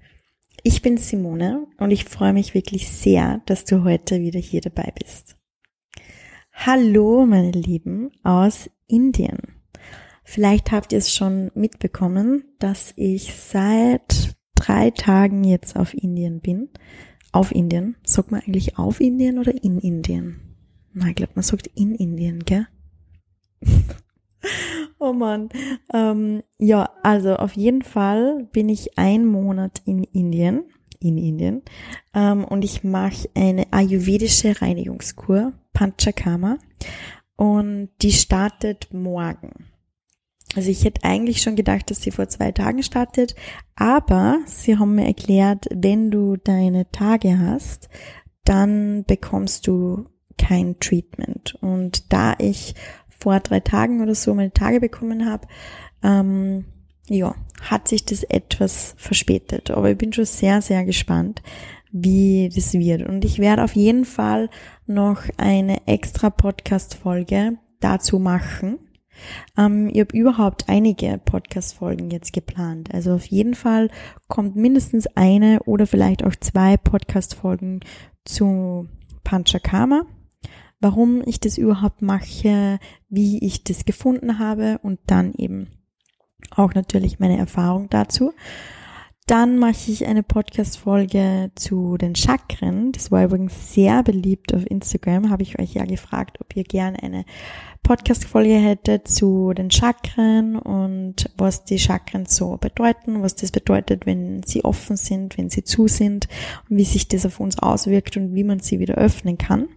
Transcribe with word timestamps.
ich 0.63 0.81
bin 0.81 0.97
Simone 0.97 1.67
und 1.77 1.91
ich 1.91 2.05
freue 2.05 2.33
mich 2.33 2.53
wirklich 2.53 2.89
sehr, 2.89 3.41
dass 3.45 3.65
du 3.65 3.83
heute 3.83 4.19
wieder 4.19 4.39
hier 4.39 4.61
dabei 4.61 4.93
bist. 4.99 5.37
Hallo, 6.53 7.25
meine 7.25 7.51
Lieben 7.51 8.11
aus 8.23 8.69
Indien. 8.87 9.39
Vielleicht 10.23 10.71
habt 10.71 10.91
ihr 10.91 10.99
es 10.99 11.13
schon 11.13 11.51
mitbekommen, 11.55 12.43
dass 12.59 12.93
ich 12.95 13.33
seit 13.33 14.35
drei 14.55 14.91
Tagen 14.91 15.43
jetzt 15.43 15.75
auf 15.75 15.93
Indien 15.93 16.39
bin. 16.41 16.69
Auf 17.31 17.51
Indien. 17.51 17.95
Sagt 18.03 18.31
man 18.31 18.41
eigentlich 18.41 18.77
auf 18.77 18.99
Indien 18.99 19.39
oder 19.39 19.53
in 19.63 19.79
Indien? 19.79 20.55
Na, 20.93 21.07
ich 21.07 21.15
glaube, 21.15 21.33
man 21.35 21.43
sagt 21.43 21.67
in 21.67 21.95
Indien, 21.95 22.43
gell? 22.43 22.67
Oh 25.03 25.13
Mann. 25.13 25.49
Ähm, 25.91 26.43
ja, 26.59 26.91
also 27.01 27.35
auf 27.35 27.53
jeden 27.53 27.81
Fall 27.81 28.47
bin 28.51 28.69
ich 28.69 28.99
ein 28.99 29.25
Monat 29.25 29.81
in 29.83 30.03
Indien, 30.03 30.65
in 30.99 31.17
Indien, 31.17 31.63
ähm, 32.13 32.45
und 32.45 32.63
ich 32.63 32.83
mache 32.83 33.27
eine 33.33 33.65
ayurvedische 33.73 34.61
Reinigungskur, 34.61 35.53
Panchakarma, 35.73 36.59
und 37.35 37.89
die 38.03 38.11
startet 38.11 38.93
morgen. 38.93 39.65
Also 40.55 40.69
ich 40.69 40.85
hätte 40.85 41.03
eigentlich 41.03 41.41
schon 41.41 41.55
gedacht, 41.55 41.89
dass 41.89 42.03
sie 42.03 42.11
vor 42.11 42.29
zwei 42.29 42.51
Tagen 42.51 42.83
startet, 42.83 43.33
aber 43.75 44.37
sie 44.45 44.77
haben 44.77 44.93
mir 44.93 45.07
erklärt, 45.07 45.65
wenn 45.73 46.11
du 46.11 46.35
deine 46.35 46.91
Tage 46.91 47.39
hast, 47.39 47.89
dann 48.43 49.03
bekommst 49.05 49.65
du 49.65 50.05
kein 50.37 50.79
Treatment. 50.79 51.55
Und 51.61 52.11
da 52.13 52.35
ich 52.37 52.75
vor 53.21 53.39
drei 53.39 53.59
Tagen 53.59 54.01
oder 54.01 54.15
so 54.15 54.33
meine 54.33 54.51
Tage 54.51 54.79
bekommen 54.79 55.29
habe, 55.29 55.47
ähm, 56.03 56.65
ja, 57.07 57.35
hat 57.61 57.87
sich 57.87 58.05
das 58.05 58.23
etwas 58.23 58.95
verspätet. 58.97 59.71
Aber 59.71 59.91
ich 59.91 59.97
bin 59.97 60.13
schon 60.13 60.25
sehr, 60.25 60.61
sehr 60.61 60.83
gespannt, 60.85 61.41
wie 61.91 62.49
das 62.53 62.73
wird. 62.73 63.07
Und 63.07 63.25
ich 63.25 63.39
werde 63.39 63.63
auf 63.63 63.75
jeden 63.75 64.05
Fall 64.05 64.49
noch 64.87 65.23
eine 65.37 65.85
extra 65.87 66.29
Podcast-Folge 66.29 67.57
dazu 67.79 68.17
machen. 68.17 68.79
Ähm, 69.57 69.89
ich 69.93 69.99
habe 69.99 70.17
überhaupt 70.17 70.69
einige 70.69 71.19
Podcast-Folgen 71.23 72.09
jetzt 72.09 72.33
geplant. 72.33 72.93
Also 72.93 73.13
auf 73.13 73.25
jeden 73.25 73.53
Fall 73.53 73.89
kommt 74.27 74.55
mindestens 74.55 75.05
eine 75.15 75.59
oder 75.65 75.85
vielleicht 75.85 76.23
auch 76.23 76.35
zwei 76.39 76.77
Podcast-Folgen 76.77 77.81
zu 78.25 78.87
Panchakarma 79.23 80.05
warum 80.81 81.21
ich 81.25 81.39
das 81.39 81.57
überhaupt 81.57 82.01
mache, 82.01 82.79
wie 83.09 83.45
ich 83.45 83.63
das 83.63 83.85
gefunden 83.85 84.39
habe 84.39 84.79
und 84.83 84.99
dann 85.07 85.33
eben 85.33 85.67
auch 86.49 86.73
natürlich 86.73 87.19
meine 87.19 87.37
Erfahrung 87.37 87.87
dazu. 87.89 88.33
Dann 89.27 89.59
mache 89.59 89.91
ich 89.91 90.07
eine 90.07 90.23
Podcast-Folge 90.23 91.51
zu 91.55 91.95
den 91.95 92.15
Chakren. 92.15 92.91
Das 92.91 93.11
war 93.11 93.23
übrigens 93.23 93.73
sehr 93.73 94.03
beliebt 94.03 94.53
auf 94.53 94.69
Instagram. 94.69 95.29
Habe 95.29 95.43
ich 95.43 95.57
euch 95.57 95.73
ja 95.73 95.85
gefragt, 95.85 96.39
ob 96.41 96.53
ihr 96.55 96.63
gerne 96.63 97.01
eine 97.01 97.23
Podcast-Folge 97.83 98.55
hättet 98.55 99.07
zu 99.07 99.53
den 99.53 99.71
Chakren 99.71 100.57
und 100.57 101.29
was 101.37 101.63
die 101.63 101.79
Chakren 101.79 102.25
so 102.25 102.57
bedeuten, 102.57 103.21
was 103.21 103.35
das 103.35 103.51
bedeutet, 103.51 104.05
wenn 104.05 104.43
sie 104.43 104.65
offen 104.65 104.97
sind, 104.97 105.37
wenn 105.37 105.49
sie 105.49 105.63
zu 105.63 105.87
sind 105.87 106.27
und 106.69 106.77
wie 106.77 106.83
sich 106.83 107.07
das 107.07 107.25
auf 107.25 107.39
uns 107.39 107.57
auswirkt 107.57 108.17
und 108.17 108.33
wie 108.35 108.43
man 108.43 108.59
sie 108.59 108.79
wieder 108.79 108.95
öffnen 108.95 109.37
kann 109.37 109.69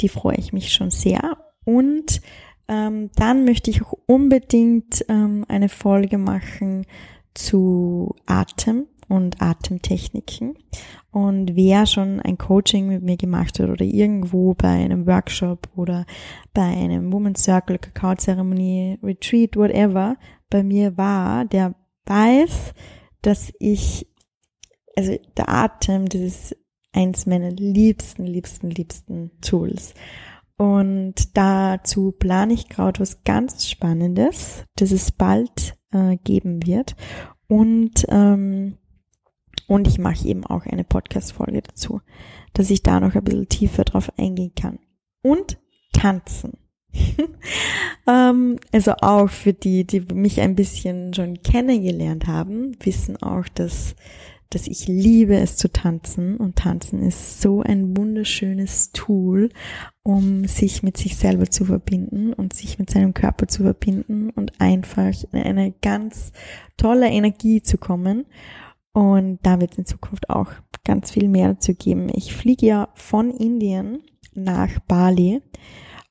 die 0.00 0.08
freue 0.08 0.36
ich 0.36 0.52
mich 0.52 0.72
schon 0.72 0.90
sehr. 0.90 1.36
Und 1.64 2.20
ähm, 2.68 3.10
dann 3.16 3.44
möchte 3.44 3.70
ich 3.70 3.82
auch 3.82 3.94
unbedingt 4.06 5.04
ähm, 5.08 5.44
eine 5.48 5.68
Folge 5.68 6.18
machen 6.18 6.86
zu 7.34 8.14
Atem 8.26 8.86
und 9.08 9.42
Atemtechniken. 9.42 10.56
Und 11.10 11.54
wer 11.54 11.86
schon 11.86 12.20
ein 12.20 12.38
Coaching 12.38 12.88
mit 12.88 13.02
mir 13.02 13.16
gemacht 13.16 13.58
hat 13.60 13.68
oder 13.68 13.84
irgendwo 13.84 14.54
bei 14.54 14.68
einem 14.68 15.06
Workshop 15.06 15.68
oder 15.76 16.06
bei 16.52 16.62
einem 16.62 17.12
Women's 17.12 17.44
Circle, 17.44 17.78
Kakao-Zeremonie, 17.78 18.98
Retreat, 19.02 19.56
whatever, 19.56 20.16
bei 20.50 20.62
mir 20.62 20.96
war, 20.96 21.44
der 21.44 21.74
weiß, 22.06 22.74
dass 23.22 23.52
ich, 23.58 24.08
also 24.96 25.16
der 25.36 25.48
Atem, 25.48 26.06
das 26.06 26.20
ist 26.20 26.56
eins 26.94 27.26
meiner 27.26 27.50
liebsten, 27.50 28.24
liebsten, 28.24 28.70
liebsten 28.70 29.30
Tools. 29.40 29.94
Und 30.56 31.36
dazu 31.36 32.12
plane 32.12 32.54
ich 32.54 32.68
gerade 32.68 33.00
was 33.00 33.24
ganz 33.24 33.68
Spannendes, 33.68 34.64
das 34.76 34.92
es 34.92 35.10
bald 35.10 35.76
äh, 35.92 36.16
geben 36.16 36.64
wird. 36.64 36.94
Und, 37.48 38.06
ähm, 38.08 38.78
und 39.66 39.88
ich 39.88 39.98
mache 39.98 40.28
eben 40.28 40.46
auch 40.46 40.64
eine 40.66 40.84
Podcast-Folge 40.84 41.62
dazu, 41.62 42.00
dass 42.52 42.70
ich 42.70 42.82
da 42.82 43.00
noch 43.00 43.14
ein 43.14 43.24
bisschen 43.24 43.48
tiefer 43.48 43.84
drauf 43.84 44.12
eingehen 44.16 44.52
kann. 44.54 44.78
Und 45.22 45.58
tanzen. 45.92 46.58
ähm, 48.06 48.58
also 48.72 48.92
auch 49.00 49.28
für 49.28 49.52
die, 49.52 49.84
die 49.84 50.00
mich 50.00 50.40
ein 50.40 50.54
bisschen 50.54 51.12
schon 51.14 51.42
kennengelernt 51.42 52.28
haben, 52.28 52.76
wissen 52.80 53.20
auch, 53.20 53.48
dass 53.48 53.96
dass 54.50 54.66
ich 54.66 54.86
liebe 54.86 55.36
es 55.36 55.56
zu 55.56 55.70
tanzen 55.70 56.36
und 56.36 56.56
tanzen 56.56 57.02
ist 57.02 57.40
so 57.40 57.62
ein 57.62 57.96
wunderschönes 57.96 58.92
Tool, 58.92 59.48
um 60.02 60.46
sich 60.46 60.82
mit 60.82 60.96
sich 60.96 61.16
selber 61.16 61.50
zu 61.50 61.64
verbinden 61.64 62.32
und 62.32 62.52
sich 62.52 62.78
mit 62.78 62.90
seinem 62.90 63.14
Körper 63.14 63.48
zu 63.48 63.62
verbinden 63.62 64.30
und 64.30 64.60
einfach 64.60 65.12
in 65.32 65.40
eine 65.40 65.72
ganz 65.72 66.32
tolle 66.76 67.08
Energie 67.08 67.62
zu 67.62 67.78
kommen. 67.78 68.26
Und 68.92 69.40
da 69.42 69.60
wird 69.60 69.72
es 69.72 69.78
in 69.78 69.86
Zukunft 69.86 70.30
auch 70.30 70.52
ganz 70.84 71.10
viel 71.10 71.28
mehr 71.28 71.48
dazu 71.48 71.74
geben. 71.74 72.08
Ich 72.14 72.34
fliege 72.34 72.66
ja 72.66 72.88
von 72.94 73.30
Indien 73.30 74.02
nach 74.34 74.78
Bali 74.80 75.42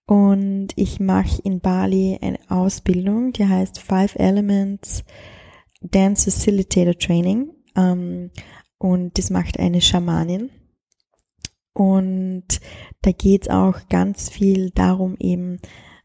und 0.05 0.69
ich 0.75 0.99
mache 0.99 1.41
in 1.43 1.61
Bali 1.61 2.19
eine 2.21 2.39
Ausbildung, 2.49 3.31
die 3.31 3.47
heißt 3.47 3.79
Five 3.79 4.15
Elements 4.15 5.03
Dance 5.81 6.29
Facilitator 6.29 6.97
Training. 6.97 7.49
Ähm, 7.75 8.31
und 8.77 9.17
das 9.17 9.29
macht 9.29 9.59
eine 9.59 9.81
Schamanin. 9.81 10.49
Und 11.73 12.59
da 13.01 13.11
geht's 13.11 13.49
auch 13.49 13.87
ganz 13.89 14.29
viel 14.29 14.69
darum 14.71 15.15
eben, 15.19 15.59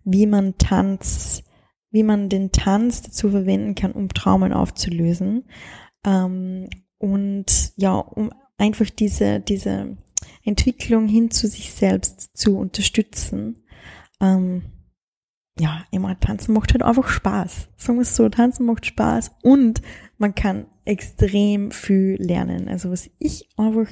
wie 0.04 0.26
man 0.26 0.56
Tanz, 0.56 1.44
wie 1.90 2.02
man 2.02 2.28
den 2.28 2.52
Tanz 2.52 3.02
dazu 3.02 3.30
verwenden 3.30 3.74
kann, 3.74 3.92
um 3.92 4.08
Traumen 4.08 4.52
aufzulösen. 4.52 5.44
Ähm, 6.04 6.68
und 6.98 7.72
ja, 7.76 7.94
um 7.94 8.30
einfach 8.56 8.90
diese, 8.90 9.40
diese 9.40 9.96
Entwicklung 10.44 11.06
hin 11.08 11.30
zu 11.30 11.46
sich 11.46 11.72
selbst 11.72 12.36
zu 12.36 12.56
unterstützen. 12.56 13.64
Ähm, 14.20 14.62
ja, 15.60 15.84
immer 15.90 16.18
tanzen 16.18 16.54
macht 16.54 16.72
halt 16.72 16.82
einfach 16.82 17.08
Spaß. 17.08 17.68
Sagen 17.76 17.98
wir 17.98 18.02
es 18.02 18.16
so, 18.16 18.28
tanzen 18.28 18.66
macht 18.66 18.86
Spaß 18.86 19.32
und 19.42 19.82
man 20.16 20.34
kann 20.34 20.66
extrem 20.88 21.70
viel 21.70 22.16
lernen. 22.18 22.68
Also 22.68 22.90
was 22.90 23.10
ich 23.18 23.48
einfach 23.56 23.88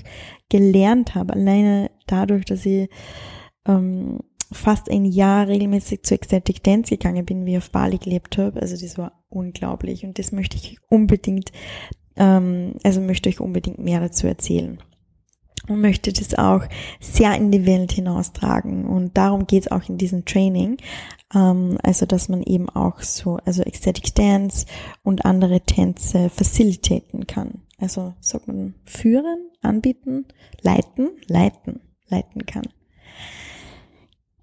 gelernt 0.49 1.15
habe, 1.15 1.35
alleine 1.35 1.91
dadurch, 2.07 2.45
dass 2.45 2.65
ich 2.65 2.89
ähm, 3.67 4.21
fast 4.51 4.91
ein 4.91 5.05
Jahr 5.05 5.49
regelmäßig 5.49 6.03
zu 6.03 6.15
Ecstatic 6.15 6.63
Dance 6.63 6.97
gegangen 6.97 7.27
bin, 7.27 7.45
wie 7.45 7.53
ich 7.53 7.59
auf 7.59 7.71
Bali 7.71 7.99
gelebt 7.99 8.39
habe. 8.39 8.61
Also 8.61 8.77
das 8.77 8.97
war 8.97 9.25
unglaublich 9.29 10.05
und 10.05 10.19
das 10.19 10.33
möchte 10.33 10.57
ich 10.57 10.79
unbedingt, 10.89 11.53
ähm, 12.17 12.75
also 12.83 13.01
möchte 13.01 13.29
ich 13.29 13.41
unbedingt 13.41 13.79
mehr 13.79 14.01
dazu 14.01 14.27
erzählen 14.27 14.79
und 15.69 15.81
möchte 15.81 16.13
das 16.13 16.35
auch 16.35 16.63
sehr 17.01 17.35
in 17.35 17.51
die 17.51 17.67
Welt 17.67 17.93
hinaustragen. 17.93 18.87
Und 18.87 19.17
darum 19.17 19.47
geht 19.47 19.65
es 19.65 19.71
auch 19.71 19.89
in 19.89 19.99
diesem 19.99 20.25
Training. 20.25 20.77
Ähm, 21.35 21.79
also, 21.83 22.07
dass 22.07 22.29
man 22.29 22.43
eben 22.43 22.69
auch 22.69 23.01
so, 23.01 23.39
also 23.45 23.63
Ecstatic 23.63 24.15
Dance 24.15 24.67
und 25.03 25.25
andere 25.25 25.61
Tänze 25.61 26.31
facilitaten 26.31 27.27
kann. 27.27 27.63
Also, 27.79 28.15
sagt 28.21 28.49
man, 28.49 28.75
führen, 28.85 29.51
anbieten, 29.63 30.27
leiten, 30.63 31.11
leiten, 31.27 31.81
leiten 32.09 32.47
kann. 32.47 32.69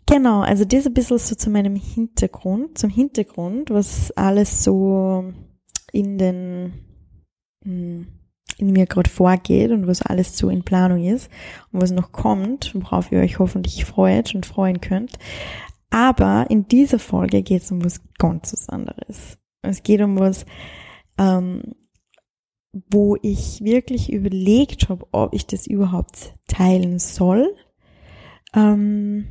Genau, 0.06 0.42
also 0.42 0.66
das 0.66 0.86
ein 0.86 0.94
bisschen 0.94 1.18
so 1.18 1.36
zu 1.36 1.50
meinem 1.50 1.76
Hintergrund, 1.76 2.78
zum 2.78 2.90
Hintergrund, 2.90 3.70
was 3.70 4.12
alles 4.12 4.64
so 4.64 5.34
in 5.92 6.18
den, 6.18 6.74
hm, 7.64 8.08
in 8.58 8.72
mir 8.72 8.86
gerade 8.86 9.10
vorgeht 9.10 9.72
und 9.72 9.88
was 9.88 10.02
alles 10.02 10.38
so 10.38 10.50
in 10.50 10.64
Planung 10.64 11.04
ist 11.04 11.32
und 11.72 11.82
was 11.82 11.92
noch 11.92 12.12
kommt, 12.12 12.76
worauf 12.76 13.12
ihr 13.12 13.20
euch 13.20 13.40
hoffentlich 13.40 13.86
freut 13.86 14.36
und 14.36 14.46
freuen 14.46 14.82
könnt. 14.82 15.18
Aber 15.94 16.48
in 16.50 16.68
dieser 16.68 16.98
Folge 16.98 17.44
geht 17.44 17.62
es 17.62 17.72
um 17.72 17.86
was 17.86 18.02
ganz 18.18 18.68
anderes. 18.68 19.38
Es 19.62 19.84
geht 19.84 20.02
um 20.02 20.18
was, 20.18 20.44
ähm, 21.20 21.76
wo 22.90 23.16
ich 23.22 23.64
wirklich 23.64 24.12
überlegt 24.12 24.90
habe, 24.90 25.06
ob 25.12 25.36
ich 25.36 25.46
das 25.46 25.68
überhaupt 25.68 26.34
teilen 26.48 26.98
soll, 26.98 27.56
ähm, 28.56 29.28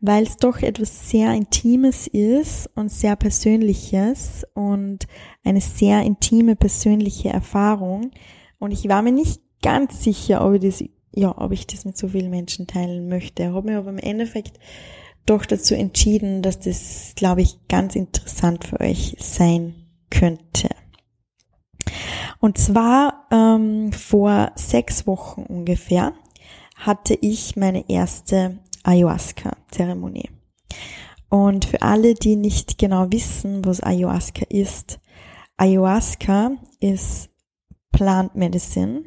weil 0.00 0.22
es 0.22 0.36
doch 0.36 0.62
etwas 0.62 1.10
sehr 1.10 1.34
Intimes 1.34 2.06
ist 2.06 2.70
und 2.76 2.92
sehr 2.92 3.16
Persönliches 3.16 4.46
und 4.54 5.08
eine 5.42 5.60
sehr 5.60 6.04
intime 6.04 6.54
persönliche 6.54 7.30
Erfahrung. 7.30 8.12
Und 8.60 8.70
ich 8.70 8.88
war 8.88 9.02
mir 9.02 9.10
nicht 9.10 9.42
ganz 9.62 10.04
sicher, 10.04 10.46
ob 10.46 10.54
ich 10.54 10.60
das, 10.60 10.84
ja, 11.10 11.36
ob 11.36 11.50
ich 11.50 11.66
das 11.66 11.84
mit 11.84 11.96
so 11.96 12.06
vielen 12.06 12.30
Menschen 12.30 12.68
teilen 12.68 13.08
möchte. 13.08 13.52
Habe 13.52 13.72
mir 13.72 13.78
aber 13.78 13.90
im 13.90 13.98
Endeffekt 13.98 14.60
doch 15.26 15.46
dazu 15.46 15.74
entschieden, 15.74 16.42
dass 16.42 16.58
das, 16.60 17.12
glaube 17.16 17.42
ich, 17.42 17.66
ganz 17.68 17.96
interessant 17.96 18.64
für 18.64 18.80
euch 18.80 19.16
sein 19.18 19.74
könnte. 20.10 20.68
Und 22.40 22.58
zwar 22.58 23.26
ähm, 23.30 23.92
vor 23.92 24.52
sechs 24.54 25.06
Wochen 25.06 25.42
ungefähr 25.42 26.12
hatte 26.76 27.14
ich 27.20 27.56
meine 27.56 27.88
erste 27.88 28.58
Ayahuasca-Zeremonie. 28.82 30.30
Und 31.30 31.64
für 31.64 31.82
alle, 31.82 32.14
die 32.14 32.36
nicht 32.36 32.78
genau 32.78 33.10
wissen, 33.10 33.64
was 33.64 33.82
Ayahuasca 33.82 34.44
ist, 34.48 35.00
Ayahuasca 35.56 36.52
ist 36.80 37.30
Plant 37.92 38.34
Medicine. 38.34 39.04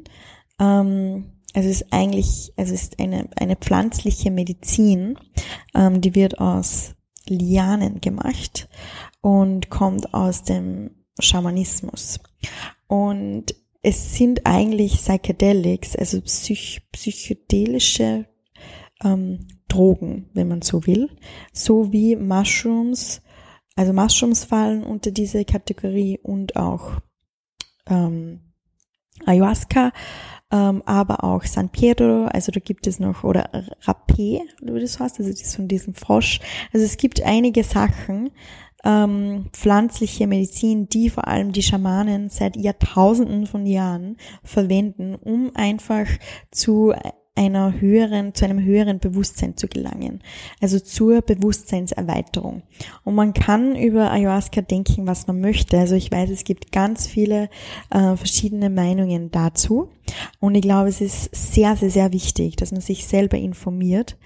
Ähm, 0.60 1.37
also 1.54 1.70
ist 1.70 1.88
eigentlich, 1.92 2.54
also 2.58 2.74
ist 2.74 3.00
eine, 3.00 3.30
eine 3.36 3.56
pflanzliche 3.56 4.32
Medizin, 4.32 5.18
ähm, 5.74 6.02
die 6.02 6.16
wird 6.16 6.40
aus 6.40 6.96
Lianen 7.28 8.02
gemacht 8.02 8.70
und 9.22 9.70
kommt 9.70 10.14
aus 10.14 10.44
dem 10.44 10.92
Schamanismus. 11.20 12.20
Und 12.88 13.56
es 13.82 14.16
sind 14.16 14.46
eigentlich 14.46 14.98
Psychedelics, 14.98 15.96
also 15.96 16.22
psych 16.22 16.82
psychedelische 16.92 18.26
ähm, 19.04 19.48
Drogen, 19.68 20.30
wenn 20.34 20.48
man 20.48 20.62
so 20.62 20.86
will, 20.86 21.10
so 21.54 21.92
wie 21.92 22.16
Mushrooms. 22.16 23.22
Also 23.76 23.94
Mushrooms 23.94 24.44
fallen 24.44 24.84
unter 24.84 25.12
diese 25.12 25.46
Kategorie 25.46 26.20
und 26.22 26.56
auch 26.56 27.00
ähm, 27.88 28.42
Ayahuasca, 29.26 29.92
ähm, 30.52 30.82
aber 30.86 31.24
auch 31.24 31.44
San 31.44 31.70
Pedro, 31.70 32.26
also 32.26 32.52
da 32.52 32.60
gibt 32.60 32.88
es 32.88 33.00
noch, 33.00 33.24
oder 33.24 33.50
Rapé, 33.84 34.42
wie 34.62 34.80
das 34.80 35.00
heißt, 35.00 35.20
also 35.20 35.30
das 35.30 35.56
von 35.56 35.68
diesem 35.68 35.94
Frosch. 35.94 36.40
Also 36.74 36.86
es 36.86 36.98
gibt 36.98 37.22
einige 37.22 37.64
Sachen, 37.64 38.32
ähm, 38.86 39.48
pflanzliche 39.52 40.28
Medizin, 40.28 40.88
die 40.88 41.10
vor 41.10 41.28
allem 41.28 41.52
die 41.52 41.64
Schamanen 41.64 42.30
seit 42.30 42.56
Jahrtausenden 42.56 43.46
von 43.46 43.66
Jahren 43.66 44.18
verwenden, 44.44 45.16
um 45.16 45.52
einfach 45.56 46.08
zu 46.52 46.94
einer 47.36 47.80
höheren, 47.80 48.34
zu 48.34 48.46
einem 48.46 48.64
höheren 48.64 49.00
Bewusstsein 49.00 49.58
zu 49.58 49.68
gelangen. 49.68 50.24
Also 50.60 50.80
zur 50.80 51.22
Bewusstseinserweiterung. 51.22 52.64
Und 53.04 53.16
man 53.16 53.34
kann 53.34 53.76
über 53.76 54.12
Ayahuasca 54.12 54.62
denken, 54.62 55.06
was 55.06 55.28
man 55.28 55.40
möchte. 55.40 55.78
Also 55.78 55.96
ich 55.96 56.12
weiß, 56.12 56.30
es 56.32 56.44
gibt 56.44 56.72
ganz 56.72 57.08
viele 57.08 57.50
äh, 57.92 58.16
verschiedene 58.16 58.70
Meinungen 58.70 59.30
dazu. 59.30 59.90
Und 60.39 60.56
ich 60.56 60.62
glaube, 60.62 60.89
es 60.89 61.01
ist 61.01 61.30
sehr, 61.33 61.75
sehr, 61.75 61.89
sehr 61.89 62.13
wichtig, 62.13 62.56
dass 62.56 62.71
man 62.71 62.81
sich 62.81 63.07
selber 63.07 63.38
informiert 63.38 64.18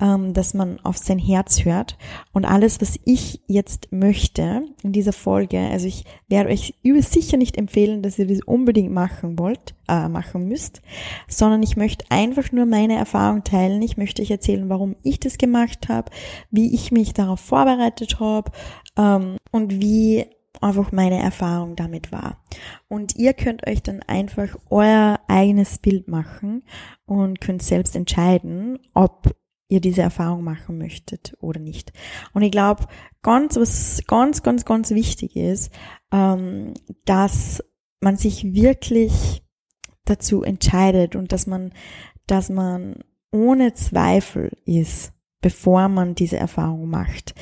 ähm, 0.00 0.34
dass 0.34 0.54
man 0.54 0.80
auf 0.80 0.98
sein 0.98 1.18
Herz 1.18 1.64
hört. 1.64 1.96
Und 2.32 2.44
alles, 2.44 2.80
was 2.80 2.98
ich 3.04 3.40
jetzt 3.46 3.92
möchte 3.92 4.64
in 4.82 4.92
dieser 4.92 5.12
Folge, 5.12 5.58
also 5.58 5.86
ich 5.86 6.04
werde 6.28 6.50
euch 6.50 6.74
über 6.82 7.00
sicher 7.00 7.36
nicht 7.36 7.56
empfehlen, 7.56 8.02
dass 8.02 8.18
ihr 8.18 8.26
das 8.26 8.40
unbedingt 8.44 8.92
machen 8.92 9.38
wollt, 9.38 9.74
äh, 9.88 10.08
machen 10.08 10.48
müsst, 10.48 10.82
sondern 11.28 11.62
ich 11.62 11.76
möchte 11.76 12.06
einfach 12.10 12.50
nur 12.50 12.66
meine 12.66 12.96
Erfahrung 12.96 13.44
teilen. 13.44 13.82
Ich 13.82 13.96
möchte 13.96 14.22
euch 14.22 14.30
erzählen, 14.30 14.68
warum 14.68 14.96
ich 15.02 15.20
das 15.20 15.38
gemacht 15.38 15.88
habe, 15.88 16.10
wie 16.50 16.74
ich 16.74 16.90
mich 16.90 17.14
darauf 17.14 17.40
vorbereitet 17.40 18.18
habe 18.18 18.50
ähm, 18.98 19.36
und 19.52 19.80
wie 19.80 20.26
einfach 20.64 20.92
meine 20.92 21.20
Erfahrung 21.20 21.76
damit 21.76 22.10
war. 22.12 22.42
Und 22.88 23.16
ihr 23.16 23.34
könnt 23.34 23.66
euch 23.66 23.82
dann 23.82 24.02
einfach 24.02 24.56
euer 24.70 25.20
eigenes 25.28 25.78
Bild 25.78 26.08
machen 26.08 26.64
und 27.06 27.40
könnt 27.40 27.62
selbst 27.62 27.94
entscheiden, 27.94 28.78
ob 28.94 29.34
ihr 29.68 29.80
diese 29.80 30.02
Erfahrung 30.02 30.44
machen 30.44 30.78
möchtet 30.78 31.36
oder 31.40 31.60
nicht. 31.60 31.92
Und 32.32 32.42
ich 32.42 32.50
glaube, 32.50 32.86
ganz, 33.22 33.56
was 33.56 34.02
ganz, 34.06 34.42
ganz, 34.42 34.64
ganz 34.64 34.90
wichtig 34.90 35.36
ist, 35.36 35.72
ähm, 36.12 36.74
dass 37.04 37.62
man 38.00 38.16
sich 38.16 38.44
wirklich 38.52 39.42
dazu 40.04 40.42
entscheidet 40.42 41.16
und 41.16 41.32
dass 41.32 41.46
man, 41.46 41.72
dass 42.26 42.50
man 42.50 43.02
ohne 43.32 43.72
Zweifel 43.72 44.52
ist, 44.66 45.13
bevor 45.44 45.90
man 45.90 46.14
diese 46.14 46.38
Erfahrung 46.38 46.88
macht. 46.88 47.34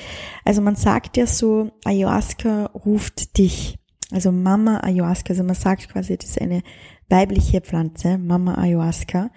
Also 0.44 0.60
man 0.60 0.74
sagt 0.74 1.16
ja 1.16 1.24
so, 1.24 1.70
Ayahuasca 1.84 2.64
ruft 2.84 3.38
dich. 3.38 3.78
Also 4.10 4.32
Mama 4.32 4.80
Ayahuasca, 4.82 5.30
also 5.30 5.44
man 5.44 5.54
sagt 5.54 5.88
quasi, 5.88 6.16
das 6.16 6.30
ist 6.30 6.40
eine 6.40 6.64
weibliche 7.08 7.60
Pflanze, 7.60 8.18
Mama 8.18 8.58
Ayahuasca 8.58 9.30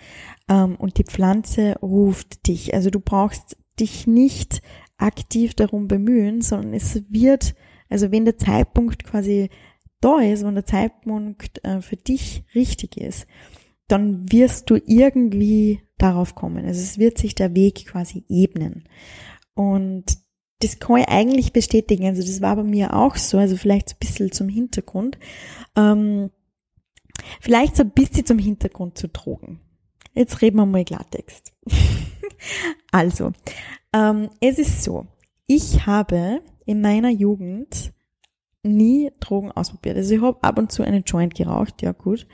ähm, 0.50 0.78
und 0.78 0.98
die 0.98 1.04
Pflanze 1.04 1.76
ruft 1.80 2.48
dich. 2.48 2.74
Also 2.74 2.90
du 2.90 3.00
brauchst 3.00 3.56
dich 3.80 4.08
nicht 4.08 4.64
aktiv 4.98 5.54
darum 5.54 5.88
bemühen, 5.88 6.42
sondern 6.42 6.74
es 6.74 7.04
wird, 7.08 7.54
also 7.88 8.12
wenn 8.12 8.26
der 8.26 8.40
Zeitpunkt 8.40 9.04
quasi 9.04 9.52
da 10.02 10.22
ist, 10.22 10.44
wenn 10.44 10.56
der 10.56 10.66
Zeitpunkt 10.66 11.64
äh, 11.64 11.82
für 11.82 11.98
dich 11.98 12.44
richtig 12.56 12.98
ist, 12.98 13.28
dann 13.88 14.32
wirst 14.32 14.70
du 14.70 14.76
irgendwie 14.86 15.82
darauf 15.98 16.36
kommen. 16.36 16.66
Also 16.66 16.82
es 16.82 16.98
wird 16.98 17.18
sich 17.18 17.36
der 17.36 17.56
Weg 17.56 17.86
quasi 17.88 18.26
ebnen. 18.28 18.88
Und 19.54 20.18
das 20.60 20.80
kann 20.80 20.98
ich 20.98 21.08
eigentlich 21.08 21.54
bestätigen. 21.54 22.06
Also 22.06 22.22
das 22.22 22.42
war 22.42 22.56
bei 22.56 22.64
mir 22.64 22.94
auch 22.94 23.16
so, 23.16 23.38
also 23.38 23.58
vielleicht 23.58 23.90
so 23.90 23.96
ein 23.96 24.00
bisschen 24.00 24.32
zum 24.32 24.50
Hintergrund. 24.50 25.18
Ähm, 25.76 26.32
vielleicht 27.40 27.76
so 27.76 27.84
ein 27.84 27.92
bisschen 27.92 28.26
zum 28.26 28.40
Hintergrund 28.40 28.98
zu 28.98 29.08
Drogen. 29.08 29.60
Jetzt 30.14 30.42
reden 30.42 30.58
wir 30.58 30.66
mal 30.66 30.86
Klartext. 30.86 31.54
also, 32.92 33.34
ähm, 33.94 34.30
es 34.39 34.58
ist 34.58 34.84
so, 34.84 35.08
ich 35.46 35.86
habe 35.86 36.42
in 36.65 36.82
meiner 36.82 37.10
Jugend 37.10 37.94
nie 38.63 39.12
Drogen 39.20 39.51
ausprobiert. 39.51 39.98
Also 39.98 40.15
ich 40.15 40.22
habe 40.22 40.42
ab 40.42 40.58
und 40.58 40.72
zu 40.72 40.84
eine 40.84 41.00
Joint 41.00 41.36
geraucht, 41.36 41.82
ja 41.82 41.92
gut. 41.92 42.27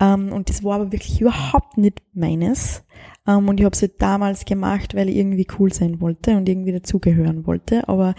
Ähm, 0.00 0.32
und 0.32 0.48
das 0.48 0.62
war 0.64 0.76
aber 0.76 0.92
wirklich 0.92 1.20
überhaupt 1.20 1.78
nicht 1.78 2.02
meines. 2.14 2.84
Ähm, 3.26 3.48
und 3.48 3.60
ich 3.60 3.64
habe 3.64 3.74
es 3.74 3.82
halt 3.82 4.00
damals 4.00 4.44
gemacht, 4.44 4.94
weil 4.94 5.08
ich 5.08 5.16
irgendwie 5.16 5.46
cool 5.58 5.72
sein 5.72 6.00
wollte 6.00 6.36
und 6.36 6.48
irgendwie 6.48 6.72
dazugehören 6.72 7.46
wollte. 7.46 7.88
Aber 7.88 8.14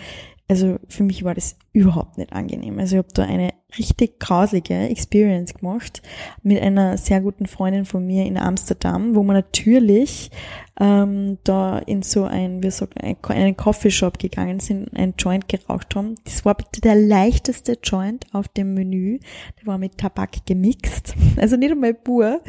also 0.50 0.80
für 0.88 1.04
mich 1.04 1.24
war 1.24 1.36
das 1.36 1.58
überhaupt 1.74 2.18
nicht 2.18 2.34
angenehm. 2.34 2.80
Also 2.80 2.96
ich 2.96 2.98
habe 2.98 3.14
da 3.14 3.24
eine 3.24 3.54
richtig 3.78 4.20
grausige 4.20 4.74
Experience 4.74 5.54
gemacht 5.54 6.02
mit 6.42 6.60
einer 6.60 6.98
sehr 6.98 7.22
guten 7.22 7.46
Freundin 7.46 7.86
von 7.86 8.06
mir 8.06 8.26
in 8.26 8.36
Amsterdam, 8.36 9.16
wo 9.16 9.22
wir 9.22 9.34
natürlich 9.34 10.32
ähm, 10.80 11.38
da 11.44 11.78
in 11.78 12.02
so 12.02 12.24
ein, 12.24 12.64
wir 12.64 12.72
sagen, 12.72 12.94
einen 13.28 13.58
Coffeeshop 13.58 14.18
gegangen 14.18 14.60
sind, 14.60 14.92
ein 14.98 15.14
Joint 15.20 15.48
geraucht 15.48 15.96
haben. 15.96 16.16
Das 16.24 16.44
war 16.46 16.56
bitte 16.56 16.82
der 16.82 16.96
leichteste 16.96 17.78
Joint 17.84 18.26
auf 18.34 18.48
dem 18.48 18.74
Menü. 18.74 19.20
Der 19.60 19.68
war 19.68 19.78
mit 19.78 20.00
Tabak 20.00 20.48
gemixt, 20.48 21.14
also 21.38 21.58
nicht 21.58 21.72
einmal 21.72 21.94
pur. 21.94 22.42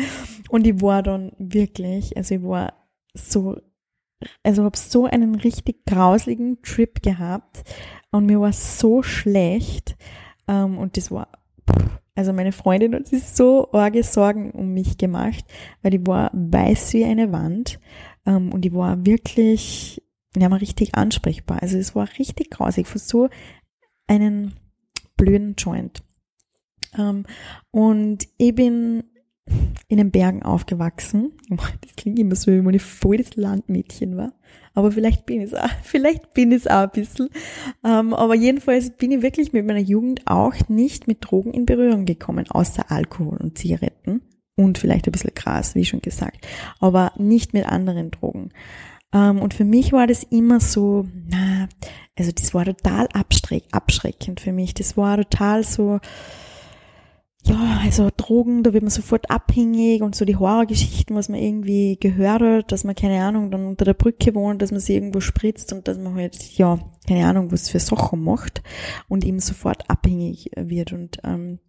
Und 0.48 0.66
ich 0.66 0.80
war 0.80 1.02
dann 1.02 1.32
wirklich, 1.36 2.16
also 2.16 2.34
ich 2.34 2.42
war 2.42 2.72
so 3.12 3.58
also 4.42 4.64
habe 4.64 4.76
so 4.76 5.04
einen 5.04 5.34
richtig 5.34 5.84
grausligen 5.86 6.62
Trip 6.62 7.02
gehabt 7.02 7.62
und 8.10 8.26
mir 8.26 8.40
war 8.40 8.52
so 8.52 9.02
schlecht 9.02 9.96
ähm, 10.48 10.78
und 10.78 10.96
das 10.96 11.10
war, 11.10 11.28
also 12.14 12.32
meine 12.32 12.52
Freundin 12.52 12.94
hat 12.94 13.06
sich 13.06 13.24
so 13.24 13.70
arge 13.72 14.02
Sorgen 14.02 14.50
um 14.50 14.72
mich 14.72 14.98
gemacht, 14.98 15.44
weil 15.82 15.92
die 15.92 16.06
war 16.06 16.30
weiß 16.34 16.92
wie 16.94 17.04
eine 17.04 17.32
Wand 17.32 17.78
ähm, 18.26 18.52
und 18.52 18.62
die 18.62 18.74
war 18.74 19.06
wirklich, 19.06 20.02
ja, 20.36 20.48
mal 20.48 20.58
richtig 20.58 20.94
ansprechbar. 20.94 21.62
Also 21.62 21.78
es 21.78 21.94
war 21.94 22.08
richtig 22.18 22.50
grausig 22.50 22.86
für 22.86 22.98
so 22.98 23.28
einen 24.06 24.54
blöden 25.16 25.54
Joint. 25.56 26.02
Ähm, 26.98 27.24
und 27.70 28.26
ich 28.38 28.54
bin 28.54 29.04
in 29.88 29.98
den 29.98 30.10
Bergen 30.10 30.42
aufgewachsen. 30.42 31.32
Das 31.48 31.96
klingt 31.96 32.18
immer 32.18 32.34
so, 32.34 32.52
wie 32.52 32.60
man 32.60 32.78
voll 32.78 33.18
das 33.18 33.36
Landmädchen 33.36 34.16
war. 34.16 34.32
Aber 34.74 34.92
vielleicht 34.92 35.26
bin 35.26 35.40
ich 35.40 35.52
es 35.52 35.54
auch, 35.54 35.68
vielleicht 35.82 36.34
bin 36.34 36.52
ich 36.52 36.58
es 36.58 36.66
auch 36.66 36.82
ein 36.82 36.90
bisschen. 36.90 37.28
Ähm, 37.84 38.14
aber 38.14 38.34
jedenfalls 38.34 38.90
bin 38.90 39.10
ich 39.10 39.22
wirklich 39.22 39.52
mit 39.52 39.66
meiner 39.66 39.80
Jugend 39.80 40.22
auch 40.26 40.54
nicht 40.68 41.08
mit 41.08 41.18
Drogen 41.20 41.52
in 41.52 41.66
Berührung 41.66 42.04
gekommen, 42.04 42.46
außer 42.48 42.90
Alkohol 42.90 43.38
und 43.38 43.58
Zigaretten 43.58 44.22
und 44.56 44.78
vielleicht 44.78 45.06
ein 45.06 45.12
bisschen 45.12 45.34
Gras, 45.34 45.74
wie 45.74 45.84
schon 45.84 46.00
gesagt, 46.00 46.46
aber 46.78 47.12
nicht 47.16 47.54
mit 47.54 47.66
anderen 47.66 48.10
Drogen. 48.10 48.50
Ähm, 49.12 49.40
und 49.40 49.54
für 49.54 49.64
mich 49.64 49.92
war 49.92 50.06
das 50.06 50.22
immer 50.22 50.60
so, 50.60 51.06
na, 51.28 51.68
also 52.18 52.30
das 52.32 52.54
war 52.54 52.64
total 52.64 53.08
abschreckend 53.12 54.40
für 54.40 54.52
mich. 54.52 54.74
Das 54.74 54.96
war 54.96 55.16
total 55.16 55.64
so, 55.64 56.00
ja, 57.44 57.80
also 57.82 58.10
Drogen, 58.16 58.62
da 58.62 58.72
wird 58.72 58.82
man 58.82 58.90
sofort 58.90 59.30
abhängig 59.30 60.02
und 60.02 60.14
so 60.14 60.24
die 60.24 60.36
Horrorgeschichten, 60.36 61.16
was 61.16 61.28
man 61.28 61.40
irgendwie 61.40 61.96
gehört 61.98 62.42
hat, 62.42 62.72
dass 62.72 62.84
man, 62.84 62.94
keine 62.94 63.22
Ahnung, 63.22 63.50
dann 63.50 63.66
unter 63.66 63.84
der 63.84 63.94
Brücke 63.94 64.34
wohnt, 64.34 64.60
dass 64.62 64.70
man 64.70 64.80
sich 64.80 64.94
irgendwo 64.94 65.20
spritzt 65.20 65.72
und 65.72 65.88
dass 65.88 65.98
man 65.98 66.14
halt, 66.14 66.36
ja, 66.58 66.78
keine 67.08 67.26
Ahnung, 67.26 67.50
was 67.50 67.70
für 67.70 67.80
Sachen 67.80 68.22
macht 68.22 68.62
und 69.08 69.24
eben 69.24 69.40
sofort 69.40 69.88
abhängig 69.88 70.50
wird 70.56 70.92
und 70.92 71.18
ähm, 71.24 71.60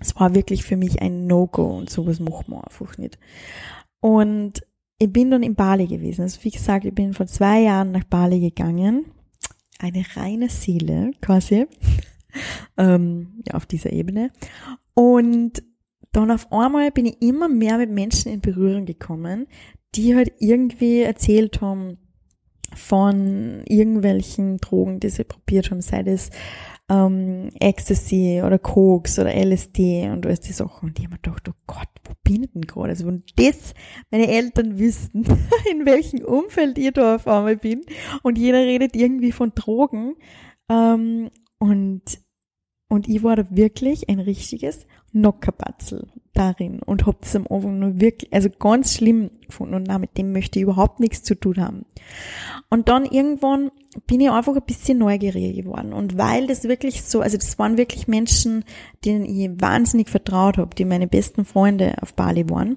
es 0.00 0.14
war 0.16 0.34
wirklich 0.34 0.64
für 0.64 0.76
mich 0.76 1.00
ein 1.00 1.26
No-Go 1.26 1.78
und 1.78 1.90
sowas 1.90 2.20
macht 2.20 2.48
man 2.48 2.60
einfach 2.60 2.98
nicht. 2.98 3.18
Und 4.00 4.62
ich 4.98 5.12
bin 5.12 5.30
dann 5.30 5.42
in 5.42 5.54
Bali 5.54 5.86
gewesen. 5.86 6.22
Also 6.22 6.42
wie 6.42 6.50
gesagt, 6.50 6.84
ich 6.84 6.94
bin 6.94 7.14
vor 7.14 7.26
zwei 7.26 7.62
Jahren 7.62 7.92
nach 7.92 8.04
Bali 8.04 8.40
gegangen. 8.40 9.06
Eine 9.78 10.04
reine 10.14 10.48
Seele 10.48 11.12
quasi 11.20 11.66
ähm, 12.76 13.42
ja, 13.46 13.54
auf 13.54 13.66
dieser 13.66 13.92
Ebene. 13.92 14.30
Und 14.96 15.62
dann 16.12 16.30
auf 16.30 16.50
einmal 16.50 16.90
bin 16.90 17.04
ich 17.04 17.20
immer 17.20 17.48
mehr 17.48 17.76
mit 17.76 17.90
Menschen 17.90 18.32
in 18.32 18.40
Berührung 18.40 18.86
gekommen, 18.86 19.46
die 19.94 20.16
halt 20.16 20.32
irgendwie 20.38 21.02
erzählt 21.02 21.60
haben 21.60 21.98
von 22.74 23.62
irgendwelchen 23.66 24.56
Drogen, 24.56 24.98
die 24.98 25.10
sie 25.10 25.24
probiert 25.24 25.70
haben, 25.70 25.82
sei 25.82 26.02
das 26.02 26.30
ähm, 26.88 27.50
Ecstasy 27.60 28.40
oder 28.44 28.58
Koks 28.58 29.18
oder 29.18 29.34
LSD 29.34 30.08
und 30.08 30.24
alles 30.24 30.40
die 30.40 30.52
Sachen. 30.52 30.88
Und 30.88 30.98
ich 30.98 31.04
habe 31.04 31.16
mir 31.16 31.20
gedacht, 31.20 31.48
oh 31.50 31.58
Gott, 31.66 31.88
wo 32.04 32.14
bin 32.24 32.44
ich 32.44 32.52
denn 32.52 32.62
gerade? 32.62 32.90
Also 32.90 33.06
wenn 33.06 33.22
das 33.36 33.74
meine 34.10 34.28
Eltern 34.28 34.78
wüssten, 34.78 35.24
in 35.70 35.84
welchem 35.84 36.24
Umfeld 36.24 36.78
ich 36.78 36.92
da 36.92 37.16
auf 37.16 37.28
einmal 37.28 37.56
bin 37.56 37.82
und 38.22 38.38
jeder 38.38 38.60
redet 38.60 38.96
irgendwie 38.96 39.32
von 39.32 39.52
Drogen 39.54 40.14
ähm, 40.70 41.30
und 41.58 42.02
und 42.88 43.08
ich 43.08 43.22
war 43.22 43.36
da 43.36 43.46
wirklich 43.50 44.08
ein 44.08 44.20
richtiges 44.20 44.86
Nockerbatzel 45.12 46.08
darin 46.34 46.80
und 46.80 47.06
hab 47.06 47.20
das 47.22 47.34
am 47.34 47.46
Anfang 47.48 47.78
nur 47.78 48.00
wirklich, 48.00 48.32
also 48.32 48.48
ganz 48.50 48.94
schlimm 48.94 49.30
gefunden 49.46 49.74
und 49.74 49.86
na, 49.88 49.98
mit 49.98 50.16
dem 50.18 50.32
möchte 50.32 50.58
ich 50.58 50.64
überhaupt 50.64 51.00
nichts 51.00 51.22
zu 51.22 51.34
tun 51.34 51.60
haben. 51.60 51.86
Und 52.68 52.88
dann 52.88 53.04
irgendwann 53.04 53.70
bin 54.06 54.20
ich 54.20 54.30
einfach 54.30 54.54
ein 54.54 54.62
bisschen 54.66 54.98
neugieriger 54.98 55.62
geworden. 55.62 55.92
Und 55.92 56.18
weil 56.18 56.46
das 56.46 56.64
wirklich 56.64 57.02
so, 57.02 57.20
also 57.20 57.38
das 57.38 57.58
waren 57.58 57.78
wirklich 57.78 58.08
Menschen, 58.08 58.64
denen 59.04 59.24
ich 59.24 59.50
wahnsinnig 59.60 60.10
vertraut 60.10 60.58
habe, 60.58 60.74
die 60.74 60.84
meine 60.84 61.06
besten 61.06 61.44
Freunde 61.44 61.96
auf 62.02 62.14
Bali 62.14 62.48
waren. 62.50 62.76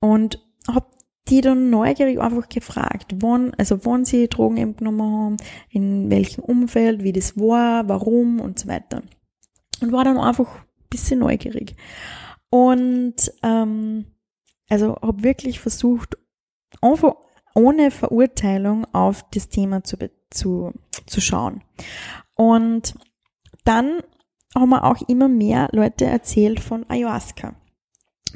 Und 0.00 0.40
habe 0.68 0.86
die 1.28 1.40
dann 1.40 1.70
neugierig 1.70 2.20
einfach 2.20 2.48
gefragt, 2.48 3.16
wann, 3.20 3.54
also 3.54 3.84
wann 3.84 4.04
sie 4.04 4.28
Drogen 4.28 4.58
eben 4.58 4.76
genommen 4.76 5.02
haben, 5.02 5.36
in 5.70 6.10
welchem 6.10 6.44
Umfeld, 6.44 7.02
wie 7.02 7.12
das 7.12 7.38
war, 7.38 7.88
warum 7.88 8.40
und 8.40 8.58
so 8.58 8.68
weiter. 8.68 9.02
Und 9.84 9.92
war 9.92 10.04
dann 10.04 10.18
einfach 10.18 10.56
ein 10.56 10.88
bisschen 10.88 11.20
neugierig. 11.20 11.76
Und 12.48 13.32
ähm, 13.42 14.06
also 14.70 14.96
habe 15.02 15.22
wirklich 15.22 15.60
versucht, 15.60 16.16
einfach 16.80 17.16
ohne 17.54 17.90
Verurteilung 17.90 18.86
auf 18.94 19.24
das 19.30 19.48
Thema 19.48 19.84
zu, 19.84 19.96
zu, 20.30 20.72
zu 21.06 21.20
schauen. 21.20 21.62
Und 22.34 22.94
dann 23.64 24.00
haben 24.54 24.70
wir 24.70 24.84
auch 24.84 25.06
immer 25.08 25.28
mehr 25.28 25.68
Leute 25.72 26.06
erzählt 26.06 26.60
von 26.60 26.88
Ayahuasca. 26.88 27.54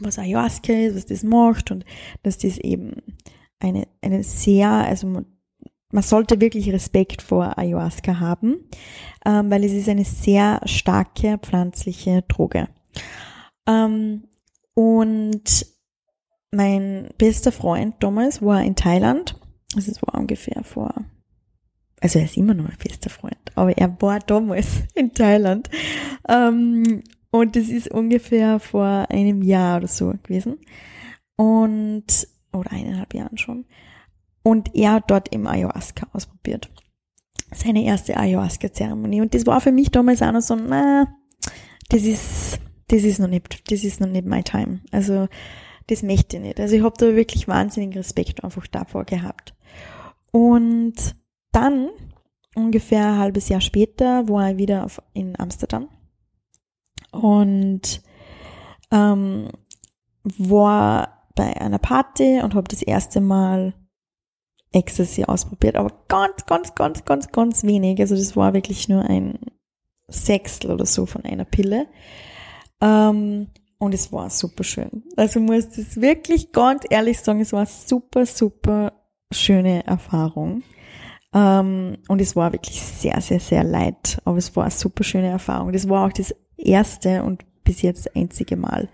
Was 0.01 0.19
Ayahuasca 0.19 0.73
ist, 0.73 0.97
was 0.97 1.07
das 1.07 1.23
macht 1.23 1.71
und 1.71 1.85
dass 2.23 2.39
das 2.39 2.59
eben 2.59 3.03
eine, 3.59 3.89
eine 4.03 4.23
sehr, 4.23 4.69
also 4.69 5.25
man, 5.93 6.03
sollte 6.03 6.41
wirklich 6.41 6.73
Respekt 6.73 7.23
vor 7.23 7.59
Ayahuasca 7.59 8.21
haben, 8.21 8.69
ähm, 9.25 9.51
weil 9.51 9.65
es 9.65 9.73
ist 9.73 9.89
eine 9.89 10.05
sehr 10.05 10.61
starke 10.65 11.39
pflanzliche 11.39 12.23
Droge. 12.23 12.69
Ähm, 13.67 14.25
und 14.75 15.67
mein 16.51 17.09
bester 17.19 17.53
Freund 17.53 17.97
damals 18.01 18.43
war 18.43 18.63
in 18.63 18.77
Thailand. 18.77 19.39
Also 19.77 19.91
es 19.91 20.01
war 20.03 20.19
ungefähr 20.19 20.63
vor, 20.65 20.95
also 22.01 22.19
er 22.19 22.25
ist 22.25 22.37
immer 22.37 22.55
noch 22.55 22.65
mein 22.65 22.79
bester 22.79 23.11
Freund, 23.11 23.37
aber 23.55 23.77
er 23.77 24.01
war 24.01 24.19
damals 24.21 24.83
in 24.95 25.13
Thailand. 25.13 25.69
Ähm, 26.29 27.03
und 27.31 27.57
das 27.57 27.69
ist 27.69 27.91
ungefähr 27.91 28.59
vor 28.59 29.07
einem 29.11 29.43
Jahr 29.43 29.79
oder 29.79 29.89
so 29.89 30.15
gewesen. 30.23 30.59
Und, 31.37 32.27
oder 32.53 32.73
eineinhalb 32.73 33.15
Jahren 33.15 33.37
schon. 33.37 33.67
Und 34.43 34.75
er 34.75 34.93
hat 34.93 35.11
dort 35.11 35.29
im 35.35 35.47
Ayahuasca 35.47 36.07
ausprobiert. 36.13 36.71
Seine 37.53 37.85
erste 37.85 38.17
Ayahuasca-Zeremonie. 38.17 39.21
Und 39.21 39.35
das 39.35 39.47
war 39.47 39.61
für 39.61 39.73
mich 39.73 39.91
damals 39.91 40.23
auch 40.23 40.33
noch 40.33 40.43
so, 40.43 40.55
na, 40.55 41.07
das 41.89 42.03
ist, 42.03 42.61
das 42.89 43.03
ist 43.03 43.19
noch 43.19 43.29
nicht, 43.29 43.71
das 43.71 43.85
ist 43.85 44.01
noch 44.01 44.09
nicht 44.09 44.27
my 44.27 44.43
time. 44.43 44.81
Also, 44.93 45.29
das 45.89 46.03
möchte 46.03 46.37
ich 46.37 46.43
nicht. 46.43 46.61
Also 46.61 46.77
ich 46.77 46.83
habe 46.83 46.95
da 46.99 47.17
wirklich 47.17 47.49
wahnsinnigen 47.49 47.99
Respekt 47.99 48.45
einfach 48.45 48.67
davor 48.67 49.05
gehabt. 49.05 49.55
Und 50.31 51.17
dann, 51.51 51.89
ungefähr 52.55 53.07
ein 53.07 53.19
halbes 53.19 53.49
Jahr 53.49 53.61
später, 53.61 54.29
war 54.29 54.51
ich 54.51 54.59
wieder 54.59 54.85
auf, 54.85 55.03
in 55.15 55.39
Amsterdam 55.41 55.89
und 57.11 58.03
ähm, 58.91 59.49
war 60.25 61.27
bei 61.35 61.59
einer 61.59 61.79
Party 61.79 62.41
und 62.43 62.55
habe 62.55 62.69
das 62.69 62.83
erste 62.83 63.21
Mal 63.21 63.73
Ecstasy 64.73 65.25
ausprobiert, 65.25 65.77
aber 65.77 65.93
ganz, 66.09 66.45
ganz, 66.47 66.75
ganz, 66.75 67.05
ganz, 67.05 67.33
ganz 67.33 67.65
wenig. 67.65 68.01
Also 68.01 68.15
das 68.15 68.37
war 68.37 68.55
wirklich 68.55 68.89
nur 68.89 69.05
ein 69.05 69.39
Sechstel 70.09 70.71
oder 70.71 70.87
so 70.87 71.07
von 71.07 71.25
einer 71.25 71.45
Pille. 71.45 71.87
Ähm, 72.81 73.49
und 73.79 73.95
es 73.95 74.13
war 74.13 74.29
super 74.31 74.65
schön. 74.65 75.05
Also 75.17 75.41
muss 75.41 75.69
das 75.71 76.01
wirklich 76.01 76.53
ganz 76.53 76.85
ehrlich 76.91 77.21
sagen, 77.21 77.41
es 77.41 77.53
war 77.53 77.67
super, 77.67 78.27
super 78.27 78.93
schöne 79.33 79.87
Erfahrung. 79.87 80.63
Ähm, 81.33 81.99
und 82.09 82.21
es 82.21 82.35
war 82.35 82.53
wirklich 82.53 82.81
sehr, 82.83 83.21
sehr, 83.21 83.41
sehr 83.41 83.65
leid. 83.65 84.21
Aber 84.25 84.39
es 84.39 84.55
war 84.57 84.65
eine 84.65 84.73
super 84.73 85.05
schöne 85.05 85.29
Erfahrung. 85.29 85.73
Das 85.73 85.89
war 85.89 86.07
auch 86.07 86.13
das 86.13 86.35
erste 86.57 87.23
und 87.23 87.45
bis 87.65 87.83
jetzt 87.83 88.17
einzige 88.17 88.57
Mal. 88.57 88.89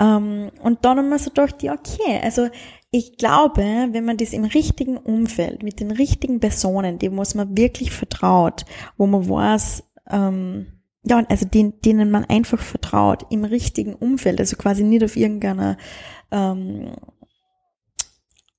Ähm, 0.00 0.50
und 0.62 0.84
dann 0.84 0.98
haben 0.98 1.08
wir 1.08 1.18
so 1.18 1.30
gedacht, 1.30 1.62
ja, 1.62 1.74
okay, 1.74 2.20
also 2.22 2.48
ich 2.90 3.18
glaube, 3.18 3.62
wenn 3.90 4.04
man 4.04 4.16
das 4.16 4.32
im 4.32 4.44
richtigen 4.44 4.96
Umfeld, 4.96 5.62
mit 5.62 5.80
den 5.80 5.90
richtigen 5.90 6.40
Personen, 6.40 6.98
dem 6.98 7.16
was 7.18 7.34
man 7.34 7.56
wirklich 7.56 7.90
vertraut, 7.90 8.64
wo 8.96 9.06
man 9.06 9.28
weiß, 9.28 9.84
ähm, 10.10 10.66
ja, 11.04 11.22
also 11.28 11.46
den, 11.46 11.80
denen 11.82 12.10
man 12.10 12.24
einfach 12.24 12.60
vertraut 12.60 13.26
im 13.30 13.44
richtigen 13.44 13.94
Umfeld, 13.94 14.40
also 14.40 14.56
quasi 14.56 14.84
nicht 14.84 15.04
auf 15.04 15.16
irgendeiner 15.16 15.76
ähm, 16.30 16.92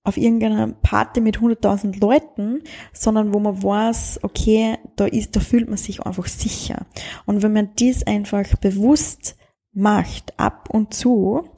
auf 0.04 0.18
irgendeiner 0.18 0.68
Party 0.68 1.22
mit 1.22 1.38
100.000 1.38 2.00
Leuten, 2.00 2.64
sondern 2.94 3.34
wo 3.34 3.40
man 3.40 3.62
weiß, 3.62 4.22
okay, 4.24 4.78
da 4.96 5.06
ist, 5.06 5.36
da 5.36 5.40
fühlt 5.40 5.68
man 5.68 5.78
sich 5.78 6.02
einfach 6.02 6.26
sicher. 6.26 6.88
Und 7.26 7.44
wenn 7.44 7.54
man 7.54 7.76
dies 7.78 8.04
einfach 8.04 8.56
bewusst 8.58 9.36
macht, 9.72 10.40
ab 10.40 10.70
und 10.72 10.94
zu, 10.94 11.50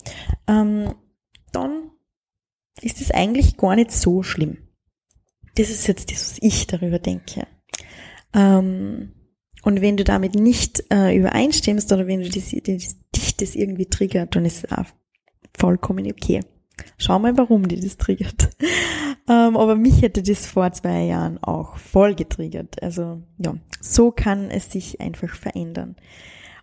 ähm, 0.48 0.96
dann 1.54 1.92
ist 2.84 3.02
es 3.02 3.12
eigentlich 3.12 3.58
gar 3.58 3.76
nicht 3.76 3.92
so 3.92 4.24
schlimm. 4.24 4.58
Das 5.56 5.70
ist 5.70 5.88
jetzt 5.88 6.12
das, 6.12 6.32
was 6.32 6.38
ich 6.42 6.68
darüber 6.68 7.00
denke. 7.00 7.48
Ähm, 8.34 9.12
und 9.64 9.82
wenn 9.82 9.98
du 9.98 10.04
damit 10.04 10.36
nicht 10.36 10.84
äh, 10.92 11.16
übereinstimmst 11.16 11.92
oder 11.92 12.08
wenn 12.08 12.22
du 12.22 12.30
das, 12.30 12.52
das, 12.64 12.96
dich 13.16 13.38
das 13.38 13.56
irgendwie 13.56 13.86
triggert, 13.86 14.36
dann 14.36 14.46
ist 14.46 14.64
es 14.64 14.72
auch 14.72 14.86
vollkommen 15.58 16.08
okay. 16.10 16.42
Schau 16.98 17.20
mal, 17.20 17.38
warum 17.38 17.68
die 17.68 17.80
das 17.80 17.98
triggert. 17.98 18.50
ähm, 19.30 19.58
aber 19.58 19.76
mich 19.76 20.02
hätte 20.02 20.24
das 20.24 20.48
vor 20.48 20.72
zwei 20.72 21.04
Jahren 21.04 21.38
auch 21.44 21.78
voll 21.78 22.16
getriggert. 22.16 22.82
Also 22.82 23.22
ja, 23.38 23.56
so 23.80 24.12
kann 24.12 24.50
es 24.50 24.72
sich 24.72 25.00
einfach 25.00 25.36
verändern. 25.36 25.96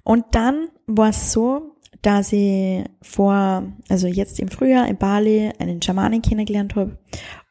Und 0.02 0.24
dann 0.32 0.68
war 0.86 1.10
es 1.10 1.32
so, 1.32 1.76
dass 2.02 2.32
ich 2.32 2.84
vor, 3.02 3.64
also 3.88 4.06
jetzt 4.06 4.38
im 4.40 4.48
Frühjahr 4.48 4.88
in 4.88 4.96
Bali 4.96 5.50
einen 5.58 5.82
Schamanen 5.82 6.22
kennengelernt 6.22 6.76
habe 6.76 6.98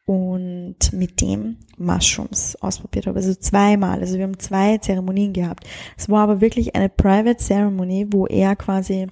und 0.06 0.92
mit 0.92 1.20
dem 1.20 1.58
Mushrooms 1.76 2.56
ausprobiert 2.56 3.06
habe. 3.06 3.18
Also 3.18 3.34
zweimal. 3.34 4.00
Also 4.00 4.16
wir 4.16 4.24
haben 4.24 4.38
zwei 4.38 4.78
Zeremonien 4.78 5.34
gehabt. 5.34 5.64
Es 5.96 6.08
war 6.08 6.22
aber 6.22 6.40
wirklich 6.40 6.74
eine 6.74 6.88
Private 6.88 7.36
Ceremony, 7.36 8.06
wo 8.10 8.26
er 8.26 8.56
quasi 8.56 9.08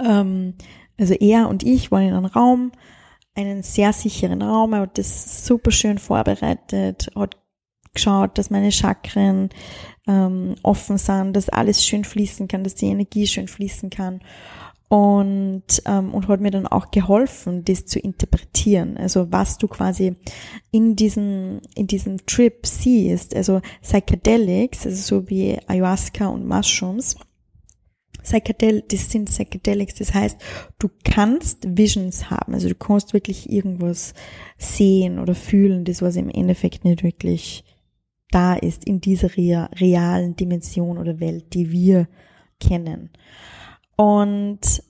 ähm, 0.00 0.54
Also 0.98 1.14
er 1.14 1.48
und 1.48 1.62
ich 1.62 1.90
waren 1.90 2.08
in 2.08 2.14
einem 2.14 2.26
Raum, 2.26 2.72
einen 3.34 3.62
sehr 3.62 3.92
sicheren 3.92 4.42
Raum, 4.42 4.72
er 4.72 4.82
hat 4.82 4.98
das 4.98 5.46
super 5.46 5.70
schön 5.72 5.98
vorbereitet, 5.98 7.10
hat 7.16 7.36
geschaut, 7.92 8.38
dass 8.38 8.50
meine 8.50 8.72
Chakren 8.72 9.50
ähm, 10.06 10.54
offen 10.62 10.98
sind, 10.98 11.34
dass 11.34 11.48
alles 11.48 11.84
schön 11.84 12.04
fließen 12.04 12.48
kann, 12.48 12.64
dass 12.64 12.74
die 12.74 12.86
Energie 12.86 13.26
schön 13.26 13.48
fließen 13.48 13.90
kann. 13.90 14.20
Und, 14.88 15.82
ähm, 15.86 16.14
und 16.14 16.28
hat 16.28 16.40
mir 16.40 16.50
dann 16.50 16.66
auch 16.66 16.90
geholfen, 16.90 17.64
das 17.64 17.86
zu 17.86 17.98
interpretieren. 17.98 18.96
Also 18.96 19.32
was 19.32 19.58
du 19.58 19.66
quasi 19.66 20.14
in 20.70 20.94
diesem, 20.94 21.60
in 21.74 21.86
diesem 21.86 22.24
Trip 22.26 22.64
siehst, 22.64 23.34
also 23.34 23.60
Psychedelics, 23.82 24.86
also 24.86 25.20
so 25.20 25.30
wie 25.30 25.58
Ayahuasca 25.66 26.26
und 26.26 26.46
Mushrooms, 26.46 27.16
Psychedel 28.22 28.82
das 28.88 29.10
sind 29.10 29.26
Psychedelics, 29.26 29.94
das 29.94 30.14
heißt, 30.14 30.38
du 30.78 30.88
kannst 31.04 31.66
Visions 31.76 32.30
haben, 32.30 32.54
also 32.54 32.68
du 32.68 32.74
kannst 32.74 33.12
wirklich 33.12 33.50
irgendwas 33.50 34.14
sehen 34.58 35.18
oder 35.18 35.34
fühlen, 35.34 35.84
das 35.84 36.02
was 36.02 36.16
im 36.16 36.30
Endeffekt 36.30 36.84
nicht 36.84 37.02
wirklich 37.02 37.64
da 38.34 38.54
ist 38.54 38.84
in 38.84 39.00
dieser 39.00 39.36
realen 39.36 40.34
Dimension 40.34 40.98
oder 40.98 41.20
Welt, 41.20 41.54
die 41.54 41.70
wir 41.70 42.08
kennen. 42.58 43.10
Und 43.96 44.82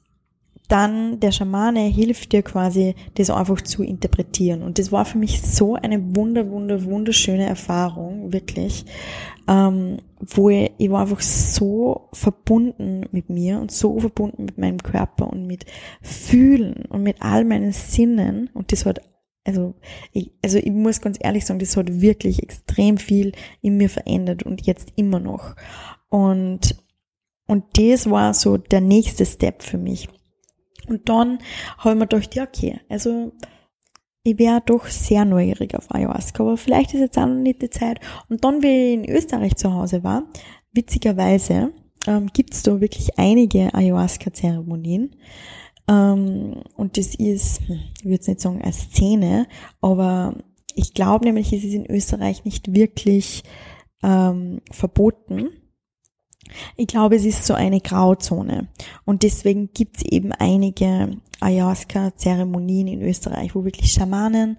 dann 0.68 1.20
der 1.20 1.30
Schamane 1.30 1.82
hilft 1.82 2.32
dir 2.32 2.42
quasi, 2.42 2.94
das 3.16 3.28
einfach 3.28 3.60
zu 3.60 3.82
interpretieren. 3.82 4.62
Und 4.62 4.78
das 4.78 4.90
war 4.92 5.04
für 5.04 5.18
mich 5.18 5.42
so 5.42 5.74
eine 5.74 6.16
wunder, 6.16 6.50
wunder, 6.50 6.84
wunderschöne 6.84 7.44
Erfahrung, 7.44 8.32
wirklich, 8.32 8.86
ähm, 9.46 9.98
wo 10.20 10.48
ich, 10.48 10.72
ich 10.78 10.90
war 10.90 11.02
einfach 11.02 11.20
so 11.20 12.08
verbunden 12.14 13.04
mit 13.12 13.28
mir 13.28 13.60
und 13.60 13.72
so 13.72 14.00
verbunden 14.00 14.46
mit 14.46 14.56
meinem 14.56 14.78
Körper 14.78 15.30
und 15.30 15.46
mit 15.46 15.66
Fühlen 16.00 16.86
und 16.88 17.02
mit 17.02 17.20
all 17.20 17.44
meinen 17.44 17.72
Sinnen. 17.72 18.48
Und 18.54 18.72
das 18.72 18.86
hat, 18.86 19.02
also 19.44 19.74
ich, 20.12 20.32
also 20.42 20.58
ich 20.58 20.70
muss 20.70 21.00
ganz 21.00 21.18
ehrlich 21.20 21.44
sagen, 21.44 21.58
das 21.58 21.76
hat 21.76 22.00
wirklich 22.00 22.42
extrem 22.42 22.96
viel 22.96 23.32
in 23.60 23.76
mir 23.76 23.90
verändert 23.90 24.42
und 24.42 24.66
jetzt 24.66 24.92
immer 24.96 25.20
noch. 25.20 25.54
Und 26.08 26.76
und 27.46 27.64
das 27.78 28.08
war 28.08 28.32
so 28.32 28.56
der 28.56 28.80
nächste 28.80 29.26
Step 29.26 29.62
für 29.62 29.76
mich. 29.76 30.08
Und 30.88 31.08
dann 31.08 31.38
habe 31.78 31.90
ich 31.90 31.98
mir 31.98 32.06
gedacht, 32.06 32.34
ja, 32.34 32.44
okay, 32.44 32.80
also 32.88 33.32
ich 34.22 34.38
wäre 34.38 34.62
doch 34.64 34.86
sehr 34.86 35.24
neugierig 35.24 35.74
auf 35.74 35.94
Ayahuasca, 35.94 36.42
aber 36.42 36.56
vielleicht 36.56 36.94
ist 36.94 37.00
jetzt 37.00 37.18
auch 37.18 37.26
noch 37.26 37.34
nicht 37.34 37.60
die 37.60 37.70
Zeit. 37.70 38.00
Und 38.28 38.44
dann, 38.44 38.62
wie 38.62 38.94
ich 38.94 38.94
in 38.94 39.08
Österreich 39.08 39.56
zu 39.56 39.74
Hause 39.74 40.02
war, 40.02 40.24
witzigerweise 40.72 41.72
ähm, 42.06 42.28
gibt 42.32 42.54
es 42.54 42.62
da 42.62 42.80
wirklich 42.80 43.18
einige 43.18 43.74
Ayahuasca-Zeremonien. 43.74 45.16
Ähm, 45.88 46.62
und 46.76 46.97
das 46.97 47.14
ist, 47.14 47.61
hm, 47.67 47.81
ich 47.99 48.05
würde 48.05 48.21
es 48.21 48.29
nicht 48.29 48.41
sagen 48.41 48.62
als 48.62 48.81
Szene, 48.83 49.47
aber 49.81 50.35
ich 50.75 50.95
glaube 50.95 51.25
nämlich, 51.25 51.53
ist 51.53 51.64
es 51.64 51.73
in 51.73 51.91
Österreich 51.91 52.45
nicht 52.45 52.75
wirklich 52.75 53.45
ähm, 54.03 54.61
verboten. 54.71 55.50
Ich 56.76 56.87
glaube, 56.87 57.17
es 57.17 57.25
ist 57.25 57.47
so 57.47 57.55
eine 57.55 57.81
Grauzone. 57.81 58.69
Und 59.05 59.23
deswegen 59.23 59.71
gibt 59.73 59.99
es 59.99 60.03
eben 60.05 60.33
einige 60.33 61.17
Ayahuasca-Zeremonien 61.41 62.87
in 62.87 63.03
Österreich, 63.03 63.55
wo 63.55 63.64
wirklich 63.64 63.93
Schamanen 63.93 64.59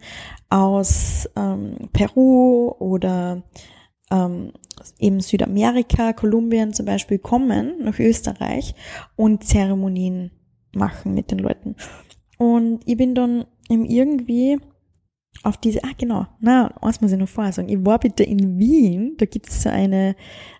aus 0.49 1.29
ähm, 1.35 1.89
Peru 1.93 2.73
oder 2.79 3.43
ähm, 4.11 4.51
eben 4.99 5.19
Südamerika, 5.19 6.13
Kolumbien 6.13 6.73
zum 6.73 6.85
Beispiel 6.85 7.19
kommen 7.19 7.83
nach 7.83 7.99
Österreich 7.99 8.75
und 9.15 9.43
Zeremonien 9.43 10.31
machen 10.75 11.13
mit 11.13 11.31
den 11.31 11.39
Leuten. 11.39 11.75
Und 12.37 12.81
ich 12.85 12.97
bin 12.97 13.15
dann 13.15 13.45
irgendwie 13.69 14.59
auf 15.43 15.57
diese, 15.57 15.83
ah 15.83 15.91
genau, 15.97 16.25
na, 16.39 16.73
eins 16.81 17.01
muss 17.01 17.11
ich 17.11 17.19
noch 17.19 17.29
vorher 17.29 17.53
sagen. 17.53 17.69
Ich 17.69 17.85
war 17.85 17.99
bitte 17.99 18.23
in 18.23 18.57
Wien, 18.57 19.15
da 19.17 19.25
gibt 19.25 19.49
es 19.49 19.63
so 19.63 19.69
eine 19.69 20.15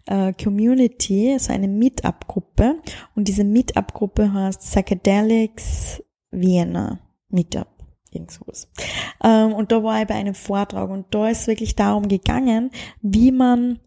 äh, 0.05 0.33
Community, 0.33 1.35
so 1.39 1.53
eine 1.53 1.67
Meetup-Gruppe 1.67 2.81
und 3.15 3.27
diese 3.27 3.43
Meetup-Gruppe 3.43 4.31
heißt 4.31 4.61
Psychedelics 4.61 6.03
Vienna 6.31 6.99
Meetup. 7.29 7.67
Irgendwas. 8.11 8.69
Ähm, 9.23 9.53
und 9.53 9.71
da 9.71 9.83
war 9.83 10.01
ich 10.01 10.07
bei 10.07 10.15
einem 10.15 10.35
Vortrag 10.35 10.89
und 10.89 11.13
da 11.13 11.29
ist 11.29 11.47
wirklich 11.47 11.75
darum 11.75 12.07
gegangen, 12.07 12.71
wie 13.01 13.31
man 13.31 13.79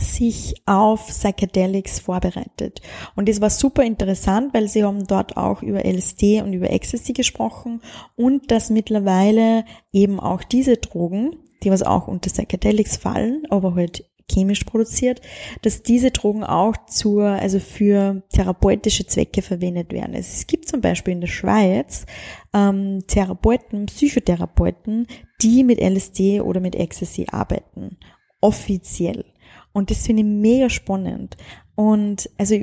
sich 0.00 0.54
auf 0.66 1.08
Psychedelics 1.08 2.00
vorbereitet. 2.00 2.80
Und 3.16 3.28
das 3.28 3.40
war 3.40 3.50
super 3.50 3.82
interessant, 3.82 4.54
weil 4.54 4.68
sie 4.68 4.84
haben 4.84 5.06
dort 5.06 5.36
auch 5.36 5.62
über 5.62 5.84
LSD 5.84 6.42
und 6.42 6.52
über 6.52 6.70
Ecstasy 6.70 7.12
gesprochen 7.12 7.80
und 8.16 8.50
dass 8.50 8.70
mittlerweile 8.70 9.64
eben 9.92 10.20
auch 10.20 10.42
diese 10.42 10.76
Drogen, 10.76 11.36
die 11.62 11.70
was 11.70 11.82
auch 11.82 12.08
unter 12.08 12.30
Psychedelics 12.30 12.96
fallen, 12.96 13.42
aber 13.50 13.74
halt 13.74 14.04
chemisch 14.30 14.64
produziert, 14.64 15.20
dass 15.62 15.82
diese 15.82 16.10
Drogen 16.10 16.44
auch 16.44 16.76
zur, 16.86 17.24
also 17.24 17.58
für 17.60 18.22
therapeutische 18.30 19.06
Zwecke 19.06 19.42
verwendet 19.42 19.92
werden. 19.92 20.14
Also 20.14 20.28
es 20.32 20.46
gibt 20.46 20.68
zum 20.68 20.80
Beispiel 20.80 21.14
in 21.14 21.20
der 21.20 21.28
Schweiz 21.28 22.04
ähm, 22.52 23.00
Therapeuten, 23.06 23.86
Psychotherapeuten, 23.86 25.06
die 25.40 25.64
mit 25.64 25.80
LSD 25.80 26.40
oder 26.40 26.60
mit 26.60 26.76
Ecstasy 26.76 27.26
arbeiten. 27.30 27.96
Offiziell. 28.40 29.24
Und 29.72 29.90
das 29.90 30.06
finde 30.06 30.22
ich 30.22 30.28
mega 30.28 30.70
spannend. 30.70 31.36
Und 31.74 32.28
also 32.38 32.56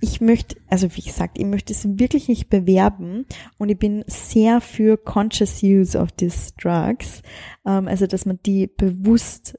ich 0.00 0.20
möchte, 0.20 0.56
also 0.68 0.88
wie 0.96 1.02
gesagt, 1.02 1.38
ich 1.38 1.44
möchte 1.44 1.72
es 1.72 1.98
wirklich 1.98 2.28
nicht 2.28 2.48
bewerben 2.48 3.26
und 3.58 3.68
ich 3.68 3.78
bin 3.78 4.04
sehr 4.06 4.60
für 4.60 4.96
conscious 4.96 5.62
use 5.62 5.98
of 5.98 6.12
these 6.12 6.52
drugs, 6.60 7.22
ähm, 7.66 7.88
also 7.88 8.06
dass 8.06 8.24
man 8.24 8.38
die 8.44 8.68
bewusst 8.68 9.58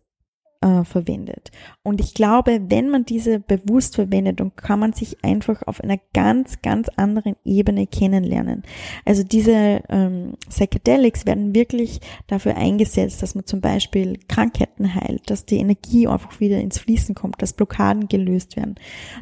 äh, 0.62 0.84
verwendet. 0.84 1.52
Und 1.84 2.02
ich 2.02 2.14
glaube, 2.14 2.60
wenn 2.68 2.90
man 2.90 3.06
diese 3.06 3.40
bewusst 3.40 3.96
verwendet, 3.96 4.40
dann 4.40 4.56
kann 4.56 4.80
man 4.80 4.94
sich 4.94 5.24
einfach 5.24 5.64
auf 5.66 5.82
einer 5.82 5.98
ganz, 6.14 6.62
ganz 6.62 6.90
anderen 6.90 7.36
Ebene 7.46 7.88
kennenlernen. 7.88 8.64
Also 9.06 9.24
diese 9.24 9.82
ähm, 9.90 10.34
Psychedelics 10.50 11.26
werden 11.26 11.56
wirklich 11.56 12.02
dafür 12.28 12.58
eingesetzt, 12.58 13.22
dass 13.22 13.36
man 13.36 13.46
zum 13.46 13.62
Beispiel 13.62 14.20
Krankheiten 14.28 14.94
heilt, 14.94 15.30
dass 15.30 15.46
die 15.46 15.58
Energie 15.58 16.08
einfach 16.08 16.40
wieder 16.40 16.60
ins 16.60 16.80
Fließen 16.80 17.16
kommt, 17.16 17.42
dass 17.42 17.54
Blockaden 17.54 18.08
gelöst 18.08 18.58
werden, 18.58 18.76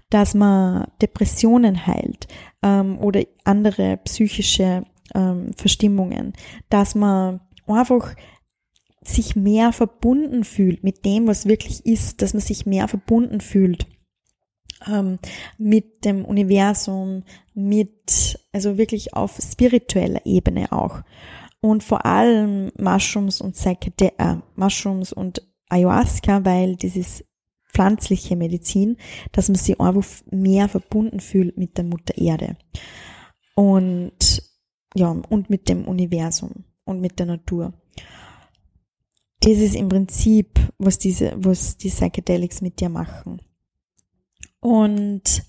dass 0.10 0.34
man 0.34 0.88
Depressionen 1.02 1.86
heilt 1.86 2.28
ähm, 2.64 2.98
oder 3.00 3.22
andere 3.44 3.98
psychische 3.98 4.86
ähm, 5.14 5.52
Verstimmungen, 5.56 6.34
dass 6.70 6.96
man 6.96 7.42
einfach 7.68 8.16
sich 9.10 9.36
mehr 9.36 9.72
verbunden 9.72 10.44
fühlt 10.44 10.84
mit 10.84 11.06
dem, 11.06 11.28
was 11.28 11.48
wirklich 11.48 11.86
ist, 11.86 12.22
dass 12.22 12.34
man 12.34 12.42
sich 12.42 12.66
mehr 12.66 12.88
verbunden 12.88 13.42
fühlt 13.42 13.88
ähm, 14.86 15.20
mit 15.58 16.06
dem 16.06 16.26
Universum, 16.26 17.24
mit, 17.54 18.40
also 18.52 18.78
wirklich 18.78 19.14
auf 19.14 19.38
spiritueller 19.42 20.26
Ebene 20.26 20.72
auch. 20.72 21.02
Und 21.62 21.84
vor 21.84 22.06
allem 22.06 22.72
Mushrooms 22.78 23.42
und 23.42 23.54
Psychedel 23.54 24.12
äh, 24.18 24.36
Mushrooms 24.56 25.12
und 25.12 25.42
Ayahuasca, 25.70 26.46
weil 26.46 26.76
dieses 26.76 27.26
pflanzliche 27.74 28.36
Medizin, 28.36 28.98
dass 29.32 29.50
man 29.50 29.56
sich 29.56 29.80
einfach 29.80 30.08
mehr 30.32 30.70
verbunden 30.70 31.20
fühlt 31.20 31.58
mit 31.58 31.78
der 31.78 31.86
Mutter 31.86 32.18
Erde. 32.18 32.58
Und 33.56 34.44
ja, 34.96 35.10
und 35.30 35.50
mit 35.50 35.68
dem 35.68 35.86
Universum 35.86 36.64
und 36.86 37.02
mit 37.02 37.20
der 37.20 37.26
Natur 37.26 37.74
das 39.48 39.60
ist 39.60 39.76
im 39.76 39.88
Prinzip, 39.88 40.60
was 40.78 41.00
diese, 41.00 41.32
was 41.38 41.78
die 41.78 41.88
Psychedelics 41.88 42.62
mit 42.62 42.82
dir 42.82 42.90
machen. 42.90 43.42
Und 44.60 45.44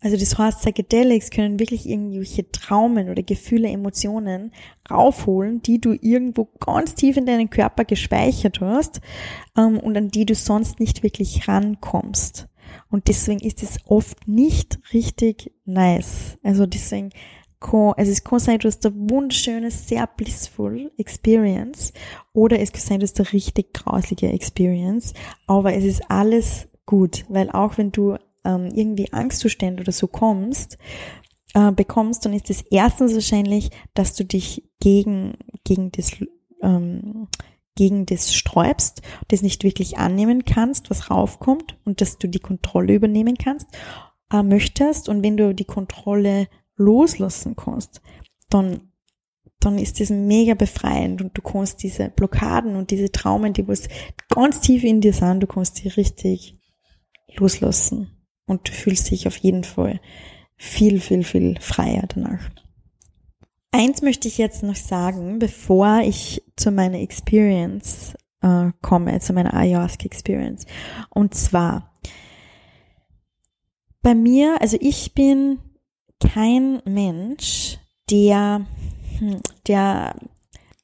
also 0.00 0.16
das 0.16 0.36
heißt, 0.36 0.62
Psychedelics 0.62 1.30
können 1.30 1.60
wirklich 1.60 1.88
irgendwelche 1.88 2.50
Traumen 2.50 3.08
oder 3.08 3.22
Gefühle, 3.22 3.68
Emotionen 3.68 4.52
raufholen, 4.90 5.62
die 5.62 5.80
du 5.80 5.92
irgendwo 5.92 6.46
ganz 6.58 6.96
tief 6.96 7.16
in 7.16 7.26
deinen 7.26 7.50
Körper 7.50 7.84
gespeichert 7.84 8.60
hast 8.60 9.00
ähm, 9.56 9.78
und 9.78 9.96
an 9.96 10.08
die 10.08 10.26
du 10.26 10.34
sonst 10.34 10.80
nicht 10.80 11.04
wirklich 11.04 11.46
rankommst. 11.46 12.48
Und 12.90 13.06
deswegen 13.06 13.40
ist 13.40 13.62
es 13.62 13.78
oft 13.84 14.26
nicht 14.26 14.80
richtig 14.92 15.52
nice. 15.66 16.36
Also 16.42 16.66
deswegen 16.66 17.10
es 17.96 18.24
kann 18.24 18.38
sein, 18.38 18.58
du 18.58 18.68
hast 18.68 18.84
eine 18.86 18.94
wunderschöne, 19.10 19.70
sehr 19.70 20.06
blissful 20.06 20.90
Experience 20.96 21.92
oder 22.32 22.58
es 22.58 22.72
kann 22.72 22.80
sein, 22.80 23.00
du 23.00 23.04
hast 23.04 23.20
eine 23.20 23.32
richtig 23.32 23.74
grausige 23.74 24.28
Experience, 24.28 25.12
aber 25.46 25.74
es 25.74 25.84
ist 25.84 26.10
alles 26.10 26.68
gut, 26.86 27.24
weil 27.28 27.50
auch 27.50 27.78
wenn 27.78 27.92
du 27.92 28.16
ähm, 28.44 28.70
irgendwie 28.74 29.12
Angstzustände 29.12 29.82
oder 29.82 29.92
so 29.92 30.06
kommst, 30.06 30.78
äh, 31.54 31.72
bekommst, 31.72 32.24
dann 32.24 32.32
ist 32.32 32.50
es 32.50 32.62
erstens 32.62 33.14
wahrscheinlich, 33.14 33.70
dass 33.94 34.14
du 34.14 34.24
dich 34.24 34.68
gegen, 34.80 35.34
gegen 35.64 35.92
das, 35.92 36.12
ähm, 36.62 37.28
gegen 37.74 38.06
das 38.06 38.34
sträubst, 38.34 39.02
das 39.28 39.42
nicht 39.42 39.64
wirklich 39.64 39.98
annehmen 39.98 40.44
kannst, 40.44 40.90
was 40.90 41.10
raufkommt 41.10 41.76
und 41.84 42.00
dass 42.00 42.18
du 42.18 42.28
die 42.28 42.38
Kontrolle 42.38 42.94
übernehmen 42.94 43.36
kannst, 43.36 43.66
äh, 44.32 44.42
möchtest. 44.42 45.08
Und 45.08 45.22
wenn 45.22 45.36
du 45.36 45.54
die 45.54 45.64
Kontrolle 45.64 46.48
loslassen 46.80 47.54
kannst, 47.56 48.00
dann 48.48 48.90
dann 49.60 49.78
ist 49.78 50.00
das 50.00 50.08
mega 50.08 50.54
befreiend 50.54 51.20
und 51.20 51.36
du 51.36 51.42
kannst 51.42 51.82
diese 51.82 52.08
Blockaden 52.08 52.76
und 52.76 52.90
diese 52.90 53.12
Traumen, 53.12 53.52
die 53.52 53.68
was 53.68 53.88
ganz 54.30 54.60
tief 54.60 54.82
in 54.84 55.02
dir 55.02 55.12
sind, 55.12 55.40
du 55.40 55.46
kannst 55.46 55.84
die 55.84 55.88
richtig 55.88 56.58
loslassen 57.36 58.10
und 58.46 58.68
du 58.68 58.72
fühlst 58.72 59.10
dich 59.10 59.26
auf 59.26 59.36
jeden 59.36 59.64
Fall 59.64 60.00
viel, 60.56 60.98
viel, 61.00 61.24
viel 61.24 61.58
freier 61.60 62.04
danach. 62.08 62.50
Eins 63.70 64.02
möchte 64.02 64.28
ich 64.28 64.38
jetzt 64.38 64.62
noch 64.62 64.76
sagen, 64.76 65.38
bevor 65.38 66.00
ich 66.00 66.42
zu 66.56 66.70
meiner 66.70 66.98
Experience 67.00 68.14
äh, 68.40 68.70
komme, 68.80 69.20
zu 69.20 69.32
meiner 69.32 69.54
Ayahuasca 69.54 70.06
Experience. 70.06 70.66
Und 71.10 71.34
zwar, 71.34 71.94
bei 74.02 74.14
mir, 74.14 74.60
also 74.60 74.76
ich 74.80 75.14
bin 75.14 75.58
kein 76.20 76.82
Mensch, 76.84 77.78
der, 78.10 78.66
hm, 79.18 79.40
der 79.66 80.14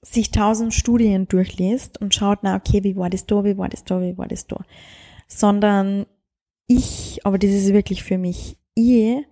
sich 0.02 0.30
tausend 0.30 0.72
Studien 0.72 1.28
durchliest 1.28 2.00
und 2.00 2.14
schaut, 2.14 2.40
na 2.42 2.56
okay, 2.56 2.84
wie 2.84 2.96
war 2.96 3.10
das 3.10 3.26
da, 3.26 3.44
wie 3.44 3.58
war 3.58 3.68
das 3.68 3.84
da, 3.84 4.00
wie 4.00 4.16
war 4.16 4.28
das 4.28 4.46
da. 4.46 4.64
Sondern 5.28 6.06
ich, 6.66 7.20
aber 7.24 7.38
das 7.38 7.50
ist 7.50 7.72
wirklich 7.72 8.02
für 8.02 8.18
mich, 8.18 8.56
ich 8.74 9.24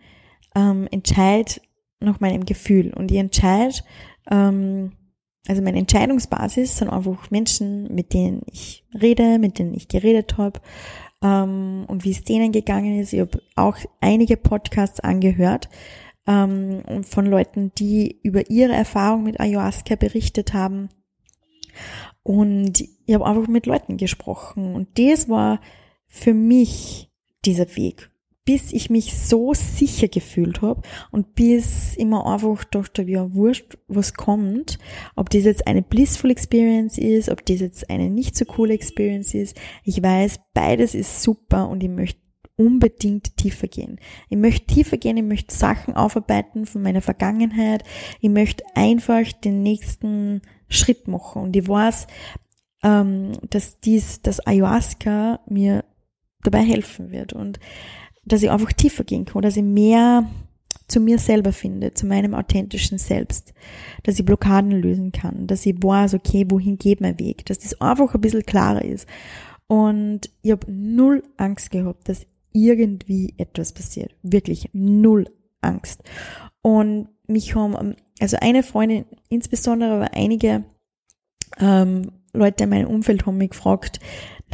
ähm, 0.55 0.89
entscheide 0.91 1.53
nach 2.01 2.21
meinem 2.21 2.45
Gefühl 2.45 2.93
und 2.95 3.11
ich 3.11 3.19
entscheide, 3.19 3.77
ähm, 4.31 4.93
also 5.47 5.61
meine 5.63 5.79
Entscheidungsbasis 5.79 6.79
sind 6.79 6.89
einfach 6.89 7.31
Menschen, 7.31 7.95
mit 7.95 8.15
denen 8.15 8.43
ich 8.47 8.85
rede, 8.95 9.39
mit 9.39 9.59
denen 9.59 9.75
ich 9.75 9.89
geredet 9.89 10.39
habe 10.39 10.61
ähm, 11.25 11.87
und 11.89 12.05
wie 12.05 12.13
es 12.13 12.23
denen 12.23 12.53
gegangen 12.53 13.01
ist. 13.01 13.13
Ich 13.13 13.21
habe 13.21 13.43
auch 13.57 13.79
einige 14.01 14.37
Podcasts 14.37 15.01
angehört 15.01 15.69
ähm, 16.27 17.03
von 17.03 17.27
Leuten, 17.27 17.73
die 17.77 18.21
über 18.23 18.51
ihre 18.51 18.75
Erfahrung 18.75 19.25
mit 19.25 19.41
Ayahuasca 19.41 19.97
berichtet 19.97 20.53
haben. 20.53 20.91
Und 22.23 22.81
ich 23.07 23.15
habe 23.15 23.27
einfach 23.27 23.49
mit 23.49 23.67
Leuten 23.67 23.97
gesprochen 23.97 24.75
und 24.75 24.99
das 24.99 25.29
war 25.29 25.61
für 26.07 26.33
mich 26.33 27.11
dieser 27.45 27.77
Weg 27.77 28.11
bis 28.45 28.73
ich 28.73 28.91
mich 28.91 29.15
so 29.17 29.55
sicher 29.55 30.09
gefühlt 30.09 30.61
habe 30.61 30.83
und 31.11 31.35
bis 31.35 31.97
immer 31.97 32.27
einfach 32.27 32.65
dachte, 32.65 33.03
ja, 33.03 33.33
wurscht, 33.35 33.79
was 33.89 34.15
kommt, 34.15 34.79
ob 35.17 35.31
das 35.31 35.45
jetzt 35.45 35.67
eine 35.67 35.83
blissful 35.83 36.31
Experience 36.31 36.99
ist, 36.99 37.31
ob 37.31 37.45
das 37.47 37.61
jetzt 37.61 37.89
eine 37.89 38.11
nicht 38.11 38.37
so 38.37 38.45
coole 38.45 38.75
Experience 38.75 39.33
ist. 39.33 39.59
Ich 39.83 40.03
weiß, 40.03 40.41
beides 40.53 40.95
ist 40.95 41.23
super 41.23 41.69
und 41.69 41.83
ich 41.83 41.89
möchte 41.89 42.21
unbedingt 42.57 43.37
tiefer 43.37 43.67
gehen. 43.67 43.99
Ich 44.29 44.37
möchte 44.37 44.67
tiefer 44.67 44.97
gehen, 44.97 45.17
ich 45.17 45.25
möchte 45.25 45.55
Sachen 45.55 45.95
aufarbeiten 45.95 46.67
von 46.67 46.83
meiner 46.83 47.03
Vergangenheit. 47.03 47.83
Ich 48.21 48.31
möchte 48.31 48.65
einfach 48.75 49.33
den 49.33 49.63
nächsten 49.63 50.43
Schritt 50.69 51.09
machen. 51.09 51.43
Und 51.43 51.57
ich 51.57 51.67
weiß, 51.67 52.07
ähm, 52.83 53.33
dass 53.51 53.81
dies, 53.81 54.23
das 54.23 54.47
Ayahuasca 54.47 55.41
mir 55.49 55.85
dabei 56.43 56.63
helfen 56.63 57.11
wird. 57.11 57.33
Und 57.33 57.59
dass 58.25 58.43
ich 58.43 58.51
einfach 58.51 58.73
tiefer 58.73 59.05
gehen 59.05 59.25
kann, 59.25 59.43
dass 59.43 59.57
ich 59.57 59.63
mehr 59.63 60.29
zu 60.89 61.01
mir 61.01 61.19
selber 61.19 61.53
finde, 61.53 61.95
zu 61.95 62.07
meinem 62.07 62.35
authentischen 62.35 62.99
Selbst, 62.99 63.55
dass 64.03 64.19
ich 64.19 64.25
Blockaden 64.25 64.71
lösen 64.71 65.13
kann, 65.13 65.47
dass 65.47 65.65
ich 65.65 65.75
weiß, 65.83 66.15
okay, 66.15 66.47
wohin 66.49 66.77
geht 66.77 67.01
mein 67.01 67.19
Weg, 67.19 67.47
dass 67.47 67.59
das 67.59 67.81
einfach 67.81 68.15
ein 68.15 68.21
bisschen 68.21 68.45
klarer 68.45 68.85
ist. 68.85 69.09
Und 69.67 70.31
ich 70.43 70.51
habe 70.51 70.71
null 70.71 71.23
Angst 71.37 71.71
gehabt, 71.71 72.09
dass 72.09 72.27
irgendwie 72.53 73.35
etwas 73.39 73.73
passiert. 73.73 74.15
Wirklich 74.23 74.69
null 74.73 75.27
Angst. 75.63 76.03
Und 76.61 77.09
mich 77.27 77.55
haben, 77.55 77.97
also 78.21 78.37
eine 78.41 78.63
Freundin, 78.63 79.07
insbesondere 79.29 79.93
aber 79.93 80.15
einige 80.15 80.65
ähm, 81.59 82.11
Leute 82.33 82.65
in 82.65 82.71
meinem 82.71 82.89
Umfeld 82.89 83.27
haben 83.27 83.39
mich 83.39 83.51
gefragt, 83.51 84.01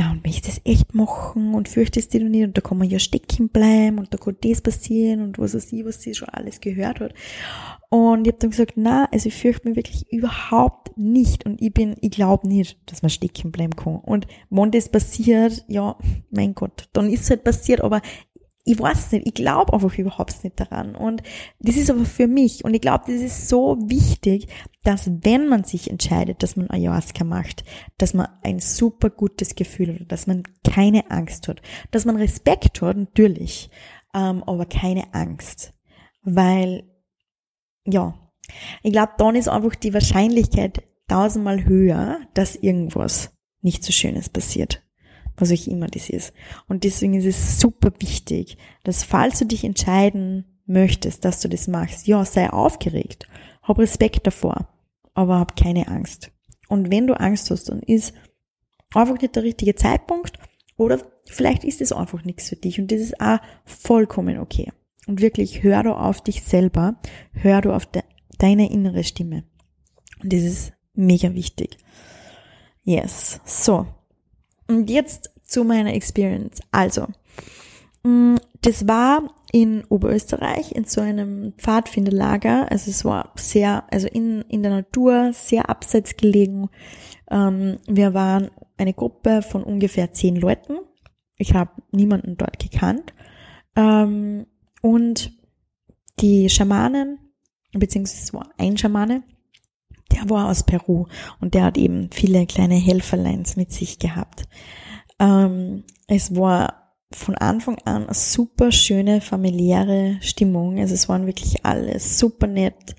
na, 0.01 0.13
und 0.13 0.25
möchtest 0.25 0.49
das 0.49 0.61
echt 0.65 0.95
machen 0.95 1.55
und 1.55 1.69
fürchtest 1.69 2.15
dich 2.15 2.23
nicht 2.23 2.45
und 2.45 2.57
da 2.57 2.63
kann 2.63 2.79
man 2.79 2.89
ja 2.89 2.99
stecken 2.99 3.51
bleiben 3.51 3.99
und 3.99 4.15
da 4.15 4.17
kann 4.17 4.37
das 4.41 4.63
passieren 4.63 5.21
und 5.21 5.39
was 5.39 5.55
weiß 5.55 5.73
ich, 5.75 5.85
was 5.85 6.01
sie 6.01 6.15
schon 6.15 6.31
alles 6.31 6.61
gehört 6.61 7.01
hat. 7.01 7.13
Und 7.91 8.27
ich 8.27 8.33
habe 8.33 8.39
dann 8.39 8.51
gesagt, 8.51 8.73
na, 8.77 9.09
also 9.13 9.29
ich 9.29 9.35
fürchte 9.35 9.69
mich 9.69 9.77
wirklich 9.77 10.11
überhaupt 10.11 10.97
nicht 10.97 11.45
und 11.45 11.61
ich 11.61 11.75
bin, 11.75 11.97
ich 12.01 12.13
glaube 12.13 12.49
nicht, 12.49 12.79
dass 12.87 13.03
man 13.03 13.11
stecken 13.11 13.53
bleiben 13.53 13.77
kann. 13.77 13.97
Und 13.97 14.27
wenn 14.49 14.71
das 14.71 14.89
passiert, 14.89 15.65
ja, 15.69 15.99
mein 16.31 16.55
Gott, 16.55 16.89
dann 16.95 17.11
ist 17.11 17.25
es 17.25 17.31
halt 17.31 17.45
passiert, 17.45 17.83
aber 17.83 18.01
ich 18.65 18.79
weiß 18.79 19.13
nicht, 19.13 19.27
ich 19.27 19.35
glaube 19.35 19.73
einfach 19.73 19.97
überhaupt 19.97 20.45
nicht 20.45 20.61
daran. 20.61 20.95
Und 20.95 21.23
das 21.59 21.77
ist 21.77 21.91
aber 21.91 22.05
für 22.05 22.27
mich. 22.27 22.65
Und 22.65 22.75
ich 22.75 22.81
glaube, 22.81 23.05
das 23.07 23.21
ist 23.21 23.49
so 23.49 23.77
wichtig, 23.87 24.49
dass 24.83 25.11
wenn 25.23 25.49
man 25.49 25.65
sich 25.65 25.91
entscheidet, 25.91 26.43
dass 26.43 26.57
man 26.57 26.71
Ayahuasca 26.71 27.25
macht, 27.25 27.65
dass 27.99 28.15
man 28.15 28.29
ein 28.43 28.61
super 28.61 29.11
gutes 29.11 29.55
Gefühl 29.55 30.01
hat, 30.01 30.13
dass 30.13 30.27
man 30.27 30.43
keine 30.65 31.11
Angst 31.11 31.49
hat, 31.49 31.63
dass 31.91 32.05
man 32.05 32.17
Respekt 32.17 32.83
hat, 32.83 32.97
natürlich, 32.97 33.71
ähm, 34.15 34.43
aber 34.45 34.67
keine 34.67 35.15
Angst. 35.15 35.73
Weil, 36.23 36.85
ja, 37.87 38.15
ich 38.83 38.93
glaube, 38.93 39.13
dann 39.17 39.37
ist 39.37 39.49
einfach 39.49 39.75
die 39.75 39.95
Wahrscheinlichkeit 39.95 40.83
tausendmal 41.09 41.65
höher, 41.65 42.21
dass 42.35 42.57
irgendwas 42.57 43.33
nicht 43.63 43.85
so 43.85 43.93
Schönes 43.93 44.29
passiert 44.29 44.83
was 45.41 45.53
auch 45.53 45.67
immer 45.67 45.87
das 45.87 46.09
ist. 46.09 46.33
Und 46.69 46.85
deswegen 46.85 47.15
ist 47.15 47.27
es 47.27 47.61
super 47.61 47.93
wichtig, 47.99 48.57
dass 48.85 49.05
falls 49.05 49.39
du 49.39 49.47
dich 49.47 49.65
entscheiden 49.65 50.45
möchtest, 50.67 51.25
dass 51.25 51.41
du 51.41 51.49
das 51.49 51.69
machst, 51.69 52.07
ja, 52.07 52.25
sei 52.25 52.51
aufgeregt, 52.51 53.27
hab 53.63 53.79
Respekt 53.79 54.27
davor, 54.27 54.69
aber 55.15 55.39
hab 55.39 55.57
keine 55.57 55.89
Angst. 55.89 56.31
Und 56.69 56.91
wenn 56.91 57.07
du 57.07 57.19
Angst 57.19 57.51
hast, 57.51 57.69
dann 57.69 57.81
ist 57.81 58.15
einfach 58.95 59.21
nicht 59.21 59.37
der 59.37 59.43
richtige 59.43 59.75
Zeitpunkt 59.75 60.39
oder 60.77 61.01
vielleicht 61.27 61.65
ist 61.65 61.81
es 61.81 61.93
einfach 61.93 62.25
nichts 62.25 62.49
für 62.49 62.57
dich 62.57 62.81
und 62.81 62.91
das 62.93 63.01
ist 63.01 63.21
auch 63.21 63.39
vollkommen 63.65 64.39
okay. 64.39 64.73
Und 65.07 65.21
wirklich 65.21 65.63
hör 65.63 65.83
du 65.83 65.93
auf 65.93 66.23
dich 66.23 66.43
selber, 66.43 67.01
hör 67.33 67.61
du 67.61 67.73
auf 67.73 67.87
de 67.87 68.03
deine 68.39 68.71
innere 68.71 69.05
Stimme. 69.05 69.45
Und 70.23 70.33
das 70.33 70.41
ist 70.41 70.73
mega 70.95 71.35
wichtig. 71.35 71.77
Yes. 72.85 73.41
So, 73.45 73.87
und 74.71 74.89
jetzt 74.89 75.31
zu 75.45 75.65
meiner 75.65 75.93
Experience. 75.95 76.61
Also, 76.71 77.07
mm, 78.05 78.37
das 78.63 78.87
war 78.87 79.35
in 79.53 79.85
Oberösterreich 79.89 80.73
in 80.73 80.85
so 80.85 81.01
einem 81.01 81.55
Pfadfinderlager. 81.59 82.71
Also 82.71 82.91
es 82.91 83.05
war 83.05 83.33
sehr, 83.35 83.85
also 83.93 84.07
in, 84.07 84.43
in 84.43 84.63
der 84.63 84.71
Natur, 84.71 85.33
sehr 85.33 85.69
abseits 85.69 86.17
gelegen. 86.17 86.69
Ähm, 87.31 87.79
wir 87.89 88.15
waren 88.15 88.51
eine 88.77 88.95
Gruppe 88.95 89.43
von 89.43 89.65
ungefähr 89.65 90.13
zehn 90.13 90.37
Leuten. 90.37 90.77
Ich 91.37 91.55
habe 91.55 91.71
niemanden 91.91 92.37
dort 92.37 92.59
gekannt. 92.61 93.13
Ähm, 93.75 94.47
und 94.83 95.33
die 96.21 96.49
Schamanen, 96.49 97.19
beziehungsweise 97.73 98.23
es 98.23 98.35
war 98.35 98.51
ein 98.57 98.77
Schamane, 98.77 99.25
der 100.13 100.29
war 100.29 100.49
aus 100.49 100.63
Peru 100.65 101.07
und 101.41 101.55
der 101.55 101.65
hat 101.65 101.79
eben 101.79 102.11
viele 102.13 102.47
kleine 102.47 102.75
Helferleins 102.75 103.57
mit 103.57 103.73
sich 103.73 103.99
gehabt. 103.99 104.49
Ähm, 105.19 105.85
es 106.07 106.35
war 106.35 106.81
von 107.13 107.37
Anfang 107.37 107.79
an 107.85 108.05
eine 108.05 108.15
super 108.15 108.71
schöne 108.71 109.21
familiäre 109.21 110.19
Stimmung. 110.21 110.79
Also 110.79 110.95
es 110.95 111.09
waren 111.09 111.27
wirklich 111.27 111.65
alle 111.65 111.99
super 111.99 112.47
nett. 112.47 112.95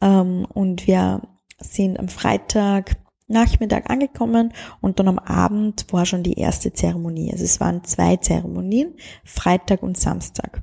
Ähm, 0.00 0.46
und 0.52 0.86
wir 0.86 1.22
sind 1.58 1.98
am 1.98 2.08
Freitag 2.08 2.96
Nachmittag 3.28 3.90
angekommen 3.90 4.52
und 4.80 5.00
dann 5.00 5.08
am 5.08 5.18
Abend 5.18 5.92
war 5.92 6.06
schon 6.06 6.22
die 6.22 6.38
erste 6.38 6.72
Zeremonie. 6.72 7.32
Also 7.32 7.44
es 7.44 7.58
waren 7.58 7.82
zwei 7.82 8.16
Zeremonien, 8.16 8.94
Freitag 9.24 9.82
und 9.82 9.98
Samstag. 9.98 10.62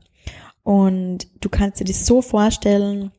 Und 0.64 1.28
du 1.42 1.50
kannst 1.50 1.82
dir 1.82 1.86
das 1.86 2.06
so 2.06 2.22
vorstellen, 2.22 3.12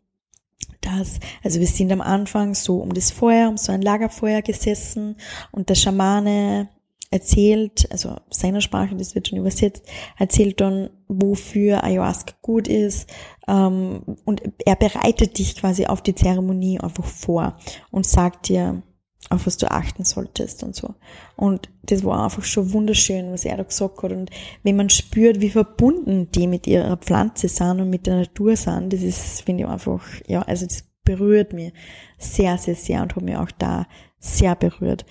dass, 0.81 1.21
also 1.43 1.61
wir 1.61 1.67
sind 1.67 1.93
am 1.93 2.01
Anfang 2.01 2.55
so 2.55 2.79
um 2.79 2.93
das 2.95 3.11
Feuer, 3.11 3.49
um 3.49 3.57
so 3.57 3.73
ein 3.73 3.83
Lagerfeuer 3.83 4.43
gesessen 4.43 5.17
und 5.53 5.69
der 5.69 5.75
Schamane 5.75 6.69
erzählt, 7.11 7.87
also 7.93 8.17
seiner 8.29 8.61
Sprache, 8.61 8.97
das 8.97 9.15
wird 9.15 9.29
schon 9.29 9.39
übersetzt, 9.39 9.87
erzählt 10.19 10.61
dann, 10.61 10.91
wofür 11.07 11.85
Ayahuasca 11.85 12.35
gut 12.43 12.67
ist 12.67 13.09
ähm, 13.47 14.03
und 14.25 14.43
er 14.65 14.75
bereitet 14.75 15.39
dich 15.39 15.55
quasi 15.57 15.87
auf 15.87 16.03
die 16.03 16.17
Zeremonie 16.17 16.81
einfach 16.81 17.05
vor 17.05 17.57
und 17.93 18.05
sagt 18.05 18.49
dir, 18.49 18.83
auf 19.31 19.47
was 19.47 19.57
du 19.57 19.71
achten 19.71 20.05
solltest 20.05 20.63
und 20.63 20.77
so. 20.77 20.95
Und 21.37 21.69
das 21.83 22.05
war 22.05 22.25
einfach 22.25 22.45
schon 22.45 22.73
wunderschön, 22.73 23.33
was 23.33 23.45
er 23.45 23.57
da 23.57 23.63
gesagt 23.63 24.03
hat. 24.03 24.13
Und 24.13 24.31
wenn 24.63 24.77
man 24.77 24.91
spürt, 24.91 25.41
wie 25.41 25.51
verbunden 25.51 26.31
die 26.33 26.47
mit 26.47 26.67
ihrer 26.67 26.97
Pflanze 26.97 27.49
sind 27.49 27.81
und 27.81 27.91
mit 27.91 28.07
der 28.07 28.17
Natur 28.17 28.57
sind, 28.57 28.93
das 28.93 29.03
ist, 29.03 29.43
finde 29.43 29.65
ich 29.65 29.69
einfach, 29.69 30.03
ja, 30.27 30.43
also 30.43 30.67
das 30.67 30.85
berührt 31.05 31.53
mich 31.53 31.73
sehr, 32.19 32.59
sehr, 32.59 32.75
sehr 32.75 33.03
und 33.03 33.17
hat 33.17 33.23
mich 33.23 33.37
auch 33.37 33.51
da 33.51 33.87
sehr 34.19 34.55
berührt. 34.57 35.05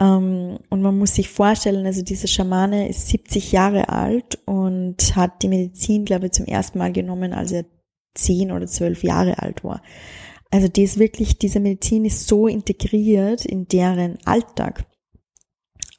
Ähm, 0.00 0.58
und 0.70 0.82
man 0.82 0.98
muss 0.98 1.14
sich 1.14 1.28
vorstellen, 1.28 1.86
also 1.86 2.02
dieser 2.02 2.28
Schamane 2.28 2.88
ist 2.88 3.08
70 3.08 3.52
Jahre 3.52 3.88
alt 3.88 4.38
und 4.46 5.16
hat 5.16 5.42
die 5.42 5.48
Medizin, 5.48 6.04
glaube 6.04 6.26
ich, 6.26 6.32
zum 6.32 6.46
ersten 6.46 6.78
Mal 6.78 6.92
genommen, 6.92 7.32
als 7.32 7.52
er 7.52 7.64
zehn 8.14 8.52
oder 8.52 8.66
zwölf 8.66 9.02
Jahre 9.02 9.38
alt 9.40 9.64
war. 9.64 9.82
Also 10.50 10.68
die 10.68 10.82
ist 10.82 10.98
wirklich, 10.98 11.38
diese 11.38 11.60
Medizin 11.60 12.04
ist 12.04 12.26
so 12.26 12.48
integriert 12.48 13.44
in 13.44 13.68
deren 13.68 14.18
Alltag. 14.24 14.86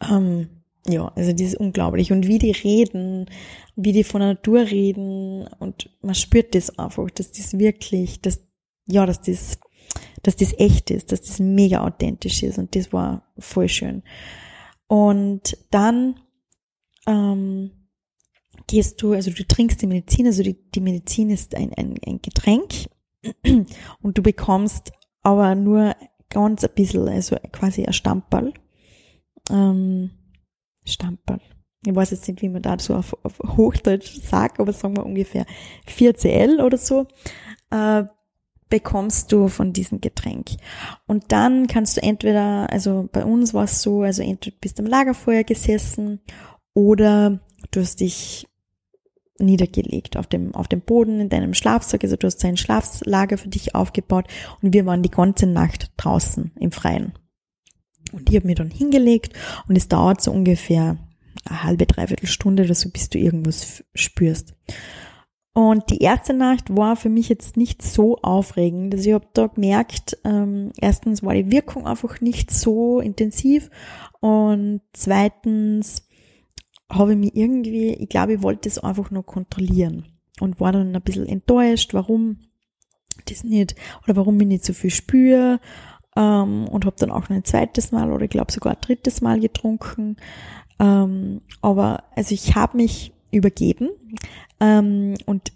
Ähm, 0.01 0.49
ja, 0.88 1.09
also 1.15 1.31
das 1.31 1.41
ist 1.41 1.57
unglaublich. 1.57 2.12
Und 2.12 2.27
wie 2.27 2.39
die 2.39 2.51
reden, 2.51 3.29
wie 3.75 3.91
die 3.91 4.03
von 4.03 4.21
der 4.21 4.29
Natur 4.29 4.62
reden 4.62 5.47
und 5.59 5.89
man 6.01 6.15
spürt 6.15 6.55
das 6.55 6.77
einfach, 6.79 7.09
dass 7.12 7.31
das 7.31 7.59
wirklich, 7.59 8.21
dass, 8.21 8.41
ja, 8.88 9.05
dass 9.05 9.21
das, 9.21 9.59
dass 10.23 10.35
das 10.35 10.53
echt 10.57 10.89
ist, 10.89 11.12
dass 11.12 11.21
das 11.21 11.39
mega 11.39 11.85
authentisch 11.85 12.41
ist 12.43 12.57
und 12.57 12.75
das 12.75 12.91
war 12.91 13.31
voll 13.38 13.69
schön. 13.69 14.03
Und 14.88 15.57
dann 15.69 16.19
ähm, 17.05 17.71
gehst 18.65 19.01
du, 19.01 19.13
also 19.13 19.29
du 19.29 19.45
trinkst 19.45 19.81
die 19.81 19.88
Medizin, 19.88 20.25
also 20.25 20.41
die, 20.41 20.57
die 20.71 20.81
Medizin 20.81 21.29
ist 21.29 21.53
ein, 21.55 21.71
ein, 21.73 21.95
ein 22.05 22.19
Getränk 22.21 22.89
und 24.01 24.17
du 24.17 24.21
bekommst 24.21 24.91
aber 25.21 25.55
nur 25.55 25.95
ganz 26.29 26.63
ein 26.63 26.73
bisschen, 26.75 27.08
also 27.08 27.36
quasi 27.51 27.86
ein 27.86 27.93
Stamperl. 27.93 28.53
Ähm, 29.49 30.12
Stamperl. 30.86 31.41
Ich 31.86 31.95
weiß 31.95 32.12
jetzt 32.12 32.27
nicht, 32.27 32.41
wie 32.41 32.49
man 32.49 32.62
da 32.62 32.77
so 32.77 32.95
auf, 32.95 33.15
auf 33.23 33.39
Hochdeutsch 33.39 34.21
sagt, 34.21 34.60
aber 34.60 34.73
sagen 34.73 34.97
wir 34.97 35.05
ungefähr 35.05 35.45
4 35.86 36.13
CL 36.13 36.62
oder 36.62 36.77
so, 36.77 37.08
äh, 37.71 38.03
bekommst 38.69 39.32
du 39.32 39.47
von 39.47 39.73
diesem 39.73 40.01
Getränk. 40.01 40.51
Und 41.08 41.32
dann 41.32 41.67
kannst 41.67 41.97
du 41.97 42.03
entweder, 42.03 42.69
also 42.71 43.10
bei 43.12 43.25
uns 43.25 43.53
war 43.53 43.63
es 43.63 43.82
so, 43.82 44.01
also 44.03 44.21
entweder 44.21 44.58
bist 44.62 44.77
du 44.77 44.84
am 44.84 44.89
Lagerfeuer 44.89 45.43
gesessen 45.43 46.19
oder 46.73 47.39
du 47.71 47.82
hast 47.82 47.99
dich 47.99 48.47
niedergelegt 49.39 50.17
auf 50.17 50.28
dem, 50.28 50.54
auf 50.56 50.67
dem 50.67 50.82
Boden 50.82 51.19
in 51.19 51.30
deinem 51.30 51.54
Schlafsack. 51.54 52.04
Also 52.04 52.15
du 52.15 52.28
hast 52.28 52.43
ein 52.45 52.58
Schlaflager 52.58 53.38
für 53.38 53.49
dich 53.49 53.75
aufgebaut 53.75 54.25
und 54.62 54.73
wir 54.73 54.86
waren 54.86 55.04
die 55.04 55.12
ganze 55.12 55.47
Nacht 55.47 55.91
draußen 55.97 56.52
im 56.60 56.71
Freien. 56.71 57.13
Und 58.12 58.30
ich 58.30 58.36
habe 58.36 58.47
mir 58.47 58.56
dann 58.56 58.71
hingelegt 58.71 59.34
und 59.67 59.75
es 59.75 59.88
dauert 59.88 60.21
so 60.21 60.32
ungefähr 60.32 60.97
eine 61.45 61.63
halbe, 61.63 61.86
dreiviertel 61.86 62.28
Stunde 62.28 62.63
oder 62.63 62.75
so, 62.75 62.89
bis 62.89 63.10
du 63.10 63.17
irgendwas 63.19 63.84
spürst. 63.93 64.56
Und 65.54 65.89
die 65.89 65.99
erste 65.99 66.34
Nacht 66.34 66.75
war 66.75 66.95
für 66.95 67.10
mich 67.10 67.28
jetzt 67.28 67.58
nicht 67.58 67.82
so 67.82 68.17
aufregend. 68.17 68.93
Also 68.93 69.10
ich 69.10 69.13
habe 69.13 69.28
da 69.34 69.47
gemerkt, 69.47 70.17
ähm, 70.23 70.71
erstens 70.80 71.23
war 71.23 71.34
die 71.34 71.52
Wirkung 71.52 71.86
einfach 71.86 72.21
nicht 72.21 72.52
so 72.52 72.99
intensiv 72.99 73.69
und 74.21 74.82
zweitens 74.93 76.09
habe 76.89 77.13
ich 77.13 77.17
mich 77.17 77.36
irgendwie, 77.36 77.93
ich 77.93 78.10
glaube, 78.10 78.34
ich 78.34 78.43
wollte 78.43 78.67
es 78.67 78.80
einfach 78.80 79.12
nur 79.12 79.25
kontrollieren 79.25 80.06
und 80.39 80.60
war 80.60 80.71
dann 80.71 80.95
ein 80.95 81.02
bisschen 81.02 81.28
enttäuscht, 81.28 81.93
warum 81.93 82.39
das 83.25 83.43
nicht 83.43 83.75
oder 84.04 84.15
warum 84.15 84.39
ich 84.41 84.47
nicht 84.47 84.65
so 84.65 84.73
viel 84.73 84.89
spüre 84.89 85.60
ähm, 86.15 86.67
und 86.67 86.86
habe 86.86 86.95
dann 86.97 87.12
auch 87.12 87.30
noch 87.30 87.36
ein 87.36 87.45
zweites 87.45 87.91
Mal 87.91 88.12
oder 88.12 88.23
ich 88.23 88.30
glaube 88.30 88.52
sogar 88.52 88.73
ein 88.73 88.82
drittes 88.82 89.21
Mal 89.21 89.39
getrunken. 89.39 90.17
Ähm, 90.80 91.41
aber 91.62 92.04
also 92.15 92.34
ich 92.34 92.56
habe 92.56 92.78
mich 92.78 93.13
übergeben 93.32 93.89
ähm, 94.60 95.15
und 95.25 95.52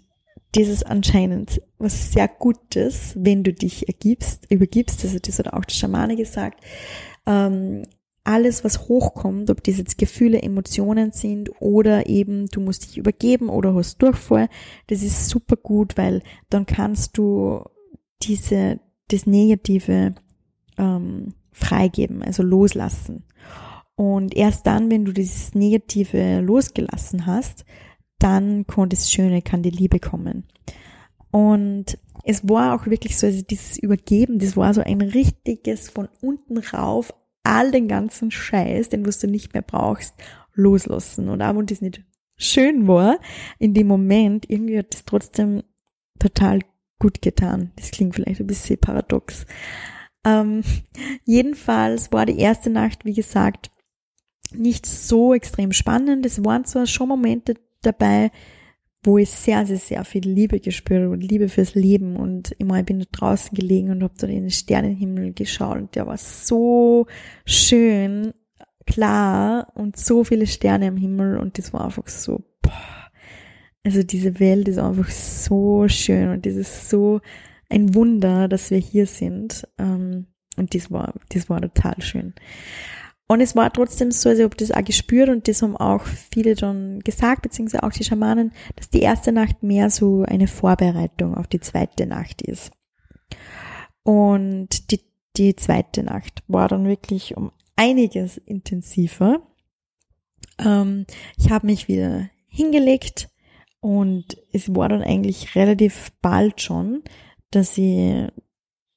das 0.52 0.68
ist 0.68 0.86
anscheinend 0.86 1.60
was 1.78 2.12
sehr 2.12 2.28
Gutes, 2.28 3.14
wenn 3.16 3.42
du 3.42 3.52
dich 3.52 3.88
ergibst, 3.88 4.50
übergibst, 4.50 5.04
also 5.04 5.18
das 5.18 5.38
hat 5.38 5.52
auch 5.52 5.64
der 5.64 5.74
Schamane 5.74 6.14
gesagt, 6.14 6.62
ähm, 7.26 7.82
alles, 8.24 8.64
was 8.64 8.88
hochkommt, 8.88 9.50
ob 9.50 9.62
das 9.62 9.76
jetzt 9.76 9.98
Gefühle, 9.98 10.42
Emotionen 10.42 11.12
sind 11.12 11.50
oder 11.60 12.06
eben 12.06 12.46
du 12.46 12.60
musst 12.60 12.86
dich 12.86 12.96
übergeben 12.96 13.50
oder 13.50 13.74
hast 13.74 13.98
Durchfall, 13.98 14.48
das 14.86 15.02
ist 15.02 15.28
super 15.28 15.56
gut, 15.56 15.96
weil 15.98 16.22
dann 16.48 16.64
kannst 16.64 17.18
du 17.18 17.62
diese, 18.22 18.80
das 19.08 19.26
Negative 19.26 20.14
ähm, 20.78 21.34
freigeben, 21.52 22.22
also 22.22 22.42
loslassen. 22.42 23.24
Und 23.94 24.34
erst 24.34 24.66
dann, 24.66 24.90
wenn 24.90 25.04
du 25.04 25.12
dieses 25.12 25.54
Negative 25.54 26.40
losgelassen 26.40 27.26
hast, 27.26 27.64
dann 28.18 28.66
kann 28.66 28.88
das 28.88 29.12
Schöne, 29.12 29.42
kann 29.42 29.62
die 29.62 29.70
Liebe 29.70 30.00
kommen. 30.00 30.44
Und 31.30 31.98
es 32.24 32.48
war 32.48 32.74
auch 32.74 32.86
wirklich 32.86 33.18
so, 33.18 33.26
also 33.26 33.42
dieses 33.42 33.78
Übergeben, 33.78 34.38
das 34.38 34.56
war 34.56 34.72
so 34.72 34.80
ein 34.80 35.00
richtiges 35.02 35.90
von 35.90 36.08
unten 36.22 36.58
rauf 36.58 37.12
all 37.44 37.70
den 37.70 37.86
ganzen 37.88 38.30
Scheiß, 38.30 38.88
den 38.88 39.06
was 39.06 39.20
du 39.20 39.28
nicht 39.28 39.52
mehr 39.52 39.62
brauchst, 39.62 40.14
loslassen. 40.54 41.28
Und 41.28 41.42
auch 41.42 41.56
wenn 41.56 41.66
das 41.66 41.80
nicht 41.80 42.02
schön 42.36 42.88
war, 42.88 43.18
in 43.58 43.74
dem 43.74 43.86
Moment, 43.86 44.50
irgendwie 44.50 44.78
hat 44.78 44.92
das 44.92 45.04
trotzdem 45.04 45.62
total 46.18 46.60
gut 46.98 47.22
getan. 47.22 47.72
Das 47.76 47.90
klingt 47.90 48.14
vielleicht 48.14 48.40
ein 48.40 48.46
bisschen 48.46 48.78
paradox. 48.78 49.46
Ähm, 50.24 50.62
jedenfalls 51.24 52.12
war 52.12 52.26
die 52.26 52.38
erste 52.38 52.70
Nacht, 52.70 53.04
wie 53.04 53.14
gesagt, 53.14 53.70
nicht 54.52 54.86
so 54.86 55.34
extrem 55.34 55.72
spannend. 55.72 56.24
Es 56.24 56.44
waren 56.44 56.64
zwar 56.64 56.86
schon 56.86 57.08
Momente 57.08 57.54
dabei, 57.82 58.30
wo 59.04 59.18
ich 59.18 59.30
sehr, 59.30 59.66
sehr, 59.66 59.76
sehr 59.76 60.04
viel 60.04 60.26
Liebe 60.26 60.60
gespürt 60.60 61.06
und 61.08 61.20
Liebe 61.20 61.48
fürs 61.48 61.74
Leben. 61.74 62.16
Und 62.16 62.52
immer 62.52 62.82
bin 62.82 63.00
da 63.00 63.06
draußen 63.12 63.54
gelegen 63.54 63.90
und 63.90 64.02
habe 64.02 64.14
da 64.18 64.26
in 64.26 64.42
den 64.42 64.50
Sternenhimmel 64.50 65.34
geschaut 65.34 65.76
und 65.76 65.94
der 65.94 66.06
war 66.06 66.16
so 66.16 67.06
schön, 67.44 68.32
klar 68.86 69.68
und 69.74 69.96
so 69.96 70.24
viele 70.24 70.46
Sterne 70.46 70.88
am 70.88 70.96
Himmel 70.96 71.38
und 71.38 71.58
das 71.58 71.72
war 71.72 71.84
einfach 71.84 72.08
so, 72.08 72.42
boah. 72.62 72.72
Also 73.84 74.02
diese 74.02 74.40
Welt 74.40 74.66
ist 74.68 74.78
einfach 74.78 75.10
so 75.10 75.86
schön 75.88 76.30
und 76.30 76.46
das 76.46 76.54
ist 76.54 76.88
so 76.88 77.20
ein 77.68 77.94
Wunder, 77.94 78.48
dass 78.48 78.70
wir 78.70 78.78
hier 78.78 79.06
sind. 79.06 79.68
Ähm, 79.78 80.26
und 80.56 80.74
das 80.74 80.90
war, 80.90 81.12
das 81.30 81.50
war 81.50 81.60
total 81.60 82.00
schön. 82.00 82.34
Und 83.26 83.40
es 83.40 83.56
war 83.56 83.72
trotzdem 83.72 84.10
so, 84.10 84.28
also 84.28 84.42
ich 84.42 84.44
habe 84.44 84.56
das 84.56 84.70
auch 84.70 84.84
gespürt 84.84 85.30
und 85.30 85.48
das 85.48 85.62
haben 85.62 85.76
auch 85.76 86.04
viele 86.04 86.54
dann 86.54 87.00
gesagt, 87.00 87.42
beziehungsweise 87.42 87.82
auch 87.82 87.92
die 87.92 88.04
Schamanen, 88.04 88.52
dass 88.76 88.90
die 88.90 89.00
erste 89.00 89.32
Nacht 89.32 89.62
mehr 89.62 89.88
so 89.88 90.24
eine 90.24 90.46
Vorbereitung 90.46 91.34
auf 91.34 91.46
die 91.46 91.60
zweite 91.60 92.06
Nacht 92.06 92.42
ist. 92.42 92.70
Und 94.02 94.90
die, 94.90 95.00
die 95.36 95.56
zweite 95.56 96.02
Nacht 96.02 96.42
war 96.48 96.68
dann 96.68 96.86
wirklich 96.86 97.34
um 97.36 97.50
einiges 97.76 98.36
intensiver. 98.36 99.40
Ähm, 100.58 101.06
ich 101.38 101.50
habe 101.50 101.66
mich 101.66 101.88
wieder 101.88 102.28
hingelegt 102.46 103.30
und 103.80 104.36
es 104.52 104.74
war 104.74 104.90
dann 104.90 105.02
eigentlich 105.02 105.54
relativ 105.56 106.12
bald 106.20 106.60
schon, 106.60 107.02
dass 107.50 107.78
ich, 107.78 108.28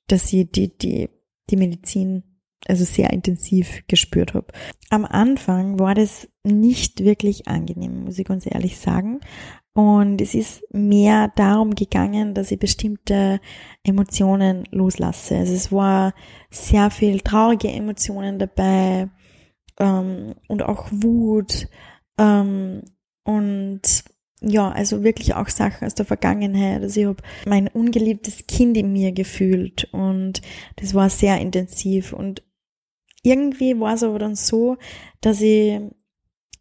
dass 0.07 0.31
ich 0.33 0.51
die, 0.51 0.77
die, 0.77 1.09
die 1.49 1.57
Medizin 1.57 2.23
also 2.65 2.83
sehr 2.85 3.11
intensiv 3.11 3.83
gespürt 3.87 4.33
habe. 4.33 4.47
Am 4.89 5.05
Anfang 5.05 5.79
war 5.79 5.95
das 5.95 6.27
nicht 6.43 7.03
wirklich 7.03 7.47
angenehm, 7.47 8.05
muss 8.05 8.19
ich 8.19 8.25
ganz 8.25 8.45
ehrlich 8.45 8.77
sagen. 8.77 9.19
Und 9.73 10.21
es 10.21 10.33
ist 10.33 10.63
mehr 10.73 11.31
darum 11.35 11.75
gegangen, 11.75 12.33
dass 12.33 12.51
ich 12.51 12.57
bestimmte 12.57 13.39
Emotionen 13.83 14.67
loslasse. 14.71 15.37
Also 15.37 15.53
es 15.53 15.71
war 15.71 16.13
sehr 16.49 16.89
viel 16.89 17.19
traurige 17.21 17.69
Emotionen 17.69 18.39
dabei 18.39 19.09
ähm, 19.79 20.33
und 20.47 20.63
auch 20.63 20.87
Wut 20.91 21.67
ähm, 22.17 22.81
und 23.23 24.03
ja, 24.41 24.69
also 24.69 25.03
wirklich 25.03 25.33
auch 25.33 25.49
Sachen 25.49 25.85
aus 25.85 25.95
der 25.95 26.05
Vergangenheit. 26.05 26.81
Also 26.81 26.99
ich 26.99 27.07
habe 27.07 27.23
mein 27.45 27.67
ungeliebtes 27.67 28.45
Kind 28.47 28.77
in 28.77 28.93
mir 28.93 29.11
gefühlt 29.11 29.87
und 29.91 30.41
das 30.75 30.93
war 30.93 31.09
sehr 31.09 31.39
intensiv 31.39 32.13
und 32.13 32.43
irgendwie 33.23 33.79
war 33.79 33.95
es 33.95 34.03
aber 34.03 34.19
dann 34.19 34.35
so, 34.35 34.77
dass 35.21 35.41
ich 35.41 35.79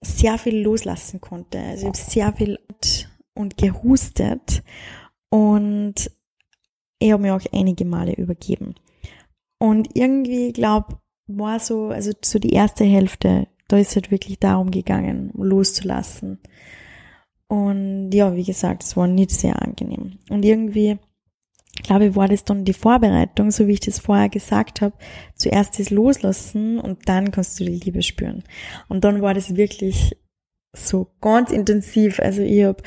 sehr 0.01 0.39
viel 0.39 0.63
loslassen 0.63 1.21
konnte. 1.21 1.59
Also 1.59 1.83
ich 1.83 1.87
habe 1.89 1.97
sehr 1.97 2.33
viel 2.33 2.59
und 3.35 3.57
gehustet 3.59 4.63
und 5.29 6.11
ich 6.99 7.13
habe 7.13 7.23
mir 7.23 7.35
auch 7.35 7.43
einige 7.53 7.85
Male 7.85 8.15
übergeben. 8.15 8.75
Und 9.59 9.91
irgendwie, 9.95 10.53
glaube 10.53 10.99
war 11.27 11.61
so, 11.61 11.89
also 11.89 12.13
so 12.23 12.39
die 12.39 12.53
erste 12.53 12.85
Hälfte, 12.85 13.49
da 13.69 13.79
ist 13.79 13.95
halt 13.97 14.11
wirklich 14.11 14.39
darum 14.39 14.71
gegangen, 14.71 15.33
loszulassen. 15.35 16.39
Und 17.49 18.11
ja, 18.13 18.35
wie 18.35 18.45
gesagt, 18.45 18.83
es 18.83 18.97
war 18.97 19.07
nicht 19.07 19.31
sehr 19.31 19.63
angenehm. 19.63 20.19
Und 20.29 20.45
irgendwie 20.45 20.99
glaube 21.83 22.07
ich, 22.07 22.17
war 22.17 22.29
das 22.29 22.45
dann 22.45 22.65
die 22.65 22.73
Vorbereitung, 22.73 23.51
so 23.51 23.67
wie 23.67 23.73
ich 23.73 23.81
das 23.81 23.99
vorher 23.99 24.29
gesagt 24.29 24.81
habe. 24.81 24.97
Zuerst 25.35 25.79
das 25.79 25.91
Loslassen 25.91 26.79
und 26.79 27.09
dann 27.09 27.31
kannst 27.31 27.61
du 27.61 27.65
die 27.65 27.79
Liebe 27.79 28.03
spüren. 28.03 28.43
Und 28.89 29.05
dann 29.05 29.23
war 29.23 29.35
das 29.35 29.57
wirklich 29.57 30.17
so 30.75 31.09
ganz 31.21 31.51
intensiv. 31.51 32.21
Also 32.21 32.43
ich 32.43 32.65
habe 32.65 32.83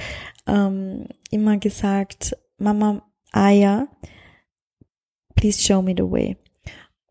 ähm, 0.47 1.07
immer 1.31 1.57
gesagt, 1.57 2.37
Mama, 2.57 3.03
Aya, 3.31 3.87
please 5.35 5.61
show 5.61 5.81
me 5.81 5.93
the 5.95 6.03
way. 6.03 6.37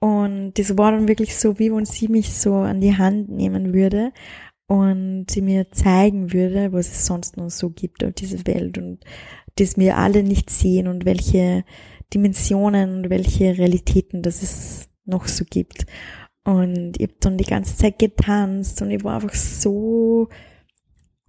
Und 0.01 0.53
das 0.59 0.77
war 0.79 0.93
dann 0.93 1.09
wirklich 1.09 1.37
so, 1.37 1.59
wie 1.59 1.73
wenn 1.73 1.85
sie 1.85 2.09
mich 2.09 2.33
so 2.33 2.55
an 2.55 2.81
die 2.81 2.97
Hand 2.97 3.31
nehmen 3.31 3.75
würde 3.75 4.13
und 4.69 5.27
sie 5.31 5.41
mir 5.41 5.73
zeigen 5.73 6.33
würde, 6.33 6.73
was 6.73 6.89
es 6.89 7.07
sonst 7.07 7.37
noch 7.37 7.51
so 7.51 7.71
gibt 7.71 8.05
auf 8.05 8.13
dieser 8.13 8.47
Welt 8.47 8.79
und 8.79 9.01
das 9.57 9.77
wir 9.77 9.97
alle 9.97 10.23
nicht 10.23 10.51
sehen 10.51 10.87
und 10.87 11.05
welche 11.05 11.65
Dimensionen 12.15 12.97
und 12.97 13.11
welche 13.11 13.59
Realitäten 13.59 14.23
das 14.23 14.43
es 14.43 14.89
noch 15.05 15.27
so 15.27 15.45
gibt. 15.45 15.87
Und 16.45 16.99
ich 16.99 17.09
habe 17.09 17.19
dann 17.21 17.39
die 17.39 17.45
ganze 17.45 17.77
Zeit 17.77 17.99
getanzt 17.99 18.81
und 18.83 18.91
ich 18.91 19.03
war 19.05 19.17
einfach 19.17 19.35
so 19.35 20.29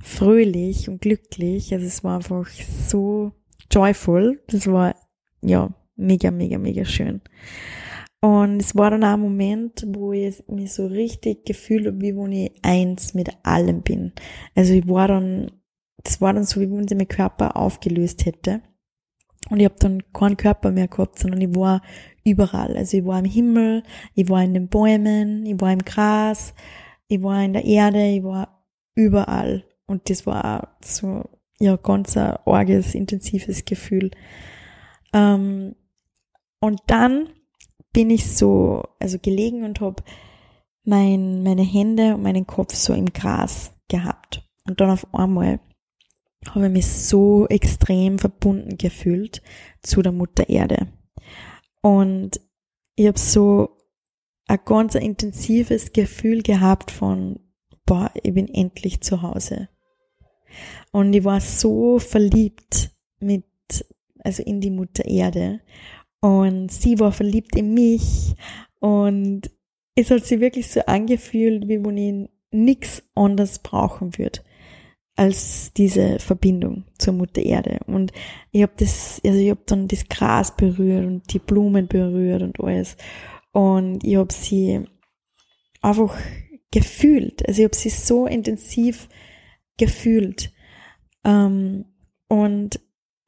fröhlich 0.02 0.90
und 0.90 1.02
glücklich. 1.02 1.74
Also 1.74 1.86
es 1.86 2.04
war 2.04 2.18
einfach 2.18 2.48
so 2.88 3.32
joyful. 3.72 4.42
Das 4.48 4.68
war 4.68 4.96
ja 5.42 5.74
mega, 5.96 6.32
mega, 6.32 6.58
mega 6.58 6.86
schön. 6.86 7.22
Und 8.22 8.60
es 8.60 8.76
war 8.76 8.92
dann 8.92 9.04
auch 9.04 9.14
ein 9.14 9.22
Moment, 9.22 9.86
wo 9.88 10.12
ich 10.12 10.44
mich 10.48 10.74
so 10.74 10.88
richtig 10.88 11.46
gefühlt 11.46 11.88
habe, 11.88 12.02
wie 12.02 12.16
wenn 12.16 12.32
ich 12.34 12.52
eins 12.64 13.14
mit 13.14 13.30
allem 13.44 13.82
bin. 13.82 14.12
Also 14.56 14.74
ich 14.74 14.88
war 14.88 15.08
dann, 15.08 15.52
das 16.04 16.20
war 16.20 16.34
dann 16.34 16.44
so, 16.44 16.60
wie 16.60 16.70
wenn 16.70 16.88
sie 16.88 16.96
mein 16.96 17.08
Körper 17.08 17.56
aufgelöst 17.56 18.26
hätte. 18.26 18.62
Und 19.50 19.60
ich 19.60 19.66
habe 19.66 19.76
dann 19.80 20.04
keinen 20.12 20.36
Körper 20.36 20.72
mehr 20.72 20.90
gehabt, 20.90 21.18
sondern 21.18 21.40
ich 21.40 21.56
war 21.56 21.82
überall. 22.26 22.76
Also 22.76 22.98
ich 22.98 23.06
war 23.06 23.20
im 23.20 23.26
Himmel, 23.26 23.84
ich 24.16 24.30
war 24.30 24.44
in 24.44 24.54
den 24.54 24.68
Bäumen, 24.68 25.46
ich 25.46 25.60
war 25.60 25.72
im 25.72 25.80
Gras, 25.80 26.54
ich 27.08 27.22
war 27.24 27.44
in 27.44 27.54
der 27.54 27.64
Erde, 27.64 28.06
ich 28.06 28.24
war 28.24 28.66
überall. 28.96 29.64
Und 29.86 30.10
das 30.10 30.26
war 30.26 30.78
so, 30.84 31.24
ja, 31.60 31.78
ganz 31.78 32.18
ein 32.18 32.36
arges, 32.46 32.96
intensives 32.96 33.64
Gefühl. 33.64 34.12
Ähm, 35.14 35.76
und 36.60 36.82
dann 36.88 37.30
bin 38.00 38.12
ich 38.12 38.32
so, 38.32 38.84
also 38.98 39.20
gelegen 39.20 39.66
und 39.66 39.82
habe 39.82 40.02
mein, 40.86 41.44
meine 41.44 41.64
Hände 41.64 42.16
und 42.16 42.24
meinen 42.24 42.48
Kopf 42.48 42.74
so 42.74 42.94
im 42.94 43.08
Gras 43.08 43.74
gehabt. 43.90 44.42
Und 44.66 44.80
dann 44.80 44.90
auf 44.90 45.14
einmal 45.14 45.60
habe 46.48 46.68
ich 46.68 46.72
mich 46.72 46.88
so 46.88 47.46
extrem 47.50 48.18
verbunden 48.18 48.78
gefühlt 48.78 49.42
zu 49.84 50.02
der 50.02 50.14
Mutter 50.14 50.48
Erde. 50.48 50.88
Und 51.82 52.40
ich 52.96 53.08
habe 53.08 53.20
so 53.20 53.76
ein 54.48 54.60
ganz 54.64 54.96
intensives 54.96 55.92
Gefühl 55.92 56.42
gehabt 56.42 56.92
von, 56.92 57.42
boah, 57.86 58.12
ich 58.24 58.34
bin 58.34 58.48
endlich 58.48 59.02
zu 59.02 59.24
Hause. 59.24 59.68
Und 60.94 61.14
ich 61.14 61.26
war 61.26 61.42
so 61.42 62.00
verliebt 62.00 62.92
mit, 63.20 63.44
also 64.20 64.42
in 64.42 64.62
die 64.62 64.72
Mutter 64.72 65.04
Erde. 65.04 65.60
Und 66.22 66.72
sie 66.72 67.00
war 67.00 67.12
verliebt 67.12 67.56
in 67.56 67.74
mich. 67.74 68.36
Und 68.80 69.50
es 69.96 70.12
hat 70.12 70.26
sich 70.26 70.40
wirklich 70.40 70.68
so 70.68 70.82
angefühlt, 70.82 71.68
wie 71.68 71.84
wenn 71.84 71.98
ich 71.98 72.30
nichts 72.52 73.04
anderes 73.16 73.60
brauchen 73.60 74.18
würde 74.18 74.40
als 75.16 75.74
diese 75.74 76.18
Verbindung 76.20 76.86
zur 76.98 77.14
Mutter 77.14 77.42
Erde. 77.42 77.80
Und 77.88 78.14
ich 78.52 78.62
habe 78.62 78.72
das, 78.78 79.22
also 79.26 79.38
ich 79.38 79.50
habe 79.50 79.60
dann 79.66 79.90
das 79.90 80.08
Gras 80.08 80.56
berührt 80.56 81.06
und 81.06 81.34
die 81.34 81.40
Blumen 81.40 81.88
berührt 81.88 82.42
und 82.42 82.58
alles. 82.62 82.96
Und 83.52 84.02
ich 84.06 84.16
habe 84.16 84.32
sie 84.32 84.86
einfach 85.82 86.18
gefühlt. 86.72 87.46
Also 87.46 87.62
ich 87.62 87.66
habe 87.66 87.76
sie 87.76 87.90
so 87.90 88.28
intensiv 88.28 89.10
gefühlt. 89.78 90.54
Ähm, 91.26 91.84
und 92.30 92.80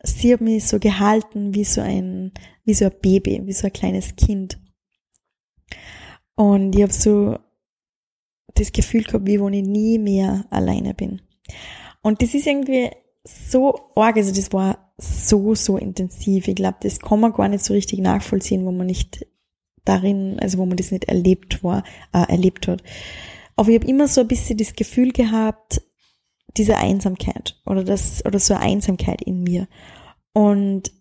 sie 0.03 0.33
hat 0.33 0.41
mich 0.41 0.65
so 0.65 0.79
gehalten 0.79 1.53
wie 1.53 1.63
so 1.63 1.81
ein, 1.81 2.31
wie 2.65 2.73
so 2.73 2.85
ein 2.85 2.93
Baby, 3.01 3.41
wie 3.45 3.53
so 3.53 3.67
ein 3.67 3.73
kleines 3.73 4.15
Kind. 4.15 4.59
Und 6.35 6.75
ich 6.75 6.81
habe 6.81 6.93
so 6.93 7.37
das 8.55 8.71
Gefühl 8.71 9.03
gehabt, 9.03 9.27
wie 9.27 9.39
wenn 9.39 9.53
ich 9.53 9.65
nie 9.65 9.99
mehr 9.99 10.45
alleine 10.49 10.93
bin. 10.93 11.21
Und 12.01 12.21
das 12.21 12.33
ist 12.33 12.47
irgendwie 12.47 12.89
so 13.23 13.91
arg, 13.95 14.17
also 14.17 14.33
das 14.33 14.51
war 14.51 14.93
so, 14.97 15.55
so 15.55 15.77
intensiv. 15.77 16.47
Ich 16.47 16.55
glaube, 16.55 16.77
das 16.81 16.99
kann 16.99 17.19
man 17.19 17.33
gar 17.33 17.47
nicht 17.47 17.63
so 17.63 17.73
richtig 17.73 17.99
nachvollziehen, 17.99 18.65
wo 18.65 18.71
man 18.71 18.87
nicht 18.87 19.25
darin, 19.85 20.39
also 20.39 20.57
wo 20.57 20.65
man 20.65 20.77
das 20.77 20.91
nicht 20.91 21.05
erlebt 21.05 21.63
war, 21.63 21.83
äh, 22.13 22.29
erlebt 22.29 22.67
hat. 22.67 22.83
Aber 23.55 23.69
ich 23.69 23.75
habe 23.75 23.87
immer 23.87 24.07
so 24.07 24.21
ein 24.21 24.27
bisschen 24.27 24.57
das 24.57 24.73
Gefühl 24.73 25.11
gehabt, 25.11 25.81
diese 26.57 26.77
Einsamkeit 26.77 27.59
oder 27.65 27.83
das, 27.83 28.25
oder 28.25 28.39
so 28.39 28.53
eine 28.53 28.63
Einsamkeit 28.63 29.21
in 29.21 29.43
mir. 29.43 29.67
Und, 30.33 30.91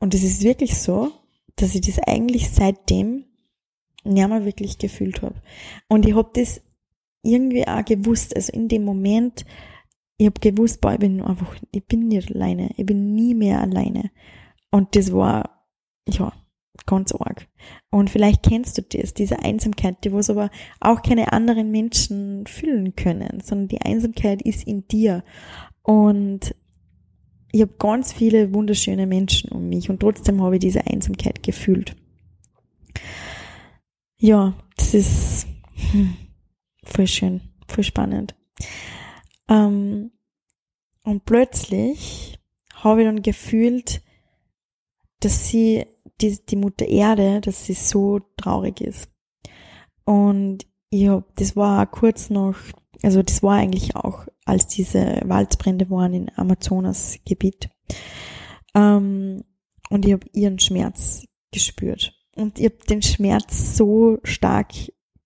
und 0.00 0.14
es 0.14 0.22
ist 0.22 0.42
wirklich 0.42 0.78
so, 0.78 1.12
dass 1.56 1.74
ich 1.74 1.82
das 1.82 1.98
eigentlich 1.98 2.50
seitdem 2.50 3.24
nicht 4.04 4.28
mehr 4.28 4.44
wirklich 4.44 4.78
gefühlt 4.78 5.22
habe. 5.22 5.40
Und 5.88 6.06
ich 6.06 6.14
habe 6.14 6.30
das 6.34 6.60
irgendwie 7.22 7.66
auch 7.66 7.84
gewusst, 7.84 8.34
also 8.34 8.52
in 8.52 8.68
dem 8.68 8.84
Moment, 8.84 9.44
ich 10.16 10.26
habe 10.26 10.40
gewusst, 10.40 10.80
boah, 10.80 10.92
ich 10.92 10.98
bin 10.98 11.20
einfach, 11.20 11.56
ich 11.70 11.84
bin 11.84 12.08
nicht 12.08 12.34
alleine, 12.34 12.70
ich 12.76 12.86
bin 12.86 13.14
nie 13.14 13.34
mehr 13.34 13.60
alleine. 13.60 14.10
Und 14.70 14.96
das 14.96 15.12
war, 15.12 15.64
ja, 16.08 16.32
ganz 16.88 17.12
arg. 17.12 17.46
Und 17.90 18.10
vielleicht 18.10 18.42
kennst 18.42 18.78
du 18.78 18.82
das, 18.82 19.14
diese 19.14 19.40
Einsamkeit, 19.40 20.02
die 20.02 20.12
was 20.12 20.30
aber 20.30 20.50
auch 20.80 21.02
keine 21.02 21.32
anderen 21.32 21.70
Menschen 21.70 22.46
fühlen 22.46 22.96
können, 22.96 23.40
sondern 23.44 23.68
die 23.68 23.82
Einsamkeit 23.82 24.42
ist 24.42 24.66
in 24.66 24.88
dir. 24.88 25.22
Und 25.82 26.54
ich 27.52 27.60
habe 27.60 27.74
ganz 27.78 28.12
viele 28.12 28.52
wunderschöne 28.52 29.06
Menschen 29.06 29.52
um 29.52 29.68
mich 29.68 29.88
und 29.90 30.00
trotzdem 30.00 30.42
habe 30.42 30.56
ich 30.56 30.60
diese 30.60 30.86
Einsamkeit 30.86 31.42
gefühlt. 31.42 31.94
Ja, 34.18 34.54
das 34.76 34.94
ist 34.94 35.46
hm, 35.92 36.16
voll 36.82 37.06
schön, 37.06 37.40
voll 37.68 37.84
spannend. 37.84 38.34
Ähm, 39.48 40.10
und 41.04 41.24
plötzlich 41.24 42.38
habe 42.74 43.02
ich 43.02 43.06
dann 43.06 43.22
gefühlt, 43.22 44.02
dass 45.20 45.48
sie, 45.48 45.86
die, 46.20 46.38
die 46.44 46.56
Mutter 46.56 46.86
Erde, 46.86 47.40
dass 47.40 47.66
sie 47.66 47.74
so 47.74 48.20
traurig 48.36 48.80
ist. 48.80 49.10
Und 50.04 50.66
ich 50.90 51.08
hab, 51.08 51.36
das 51.36 51.56
war 51.56 51.86
kurz 51.86 52.30
noch, 52.30 52.56
also 53.02 53.22
das 53.22 53.42
war 53.42 53.56
eigentlich 53.56 53.94
auch, 53.96 54.26
als 54.44 54.66
diese 54.66 55.20
Waldbrände 55.24 55.90
waren 55.90 56.14
im 56.14 56.28
Amazonasgebiet. 56.34 57.68
Ähm, 58.74 59.44
und 59.90 60.06
ich 60.06 60.12
habe 60.12 60.26
ihren 60.32 60.58
Schmerz 60.58 61.26
gespürt. 61.52 62.14
Und 62.36 62.58
ich 62.58 62.66
habe 62.66 62.78
den 62.88 63.02
Schmerz 63.02 63.76
so 63.76 64.18
stark 64.22 64.72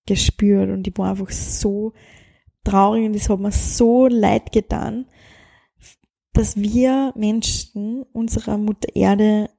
gespürt 0.05 0.69
und 0.69 0.87
ich 0.87 0.97
war 0.97 1.11
einfach 1.11 1.31
so 1.31 1.93
traurig 2.63 3.05
und 3.05 3.15
es 3.15 3.29
hat 3.29 3.39
mir 3.39 3.51
so 3.51 4.07
leid 4.07 4.51
getan, 4.51 5.05
dass 6.33 6.57
wir 6.57 7.13
Menschen 7.15 8.03
unserer 8.11 8.57
Mutter 8.57 8.95
Erde 8.95 9.49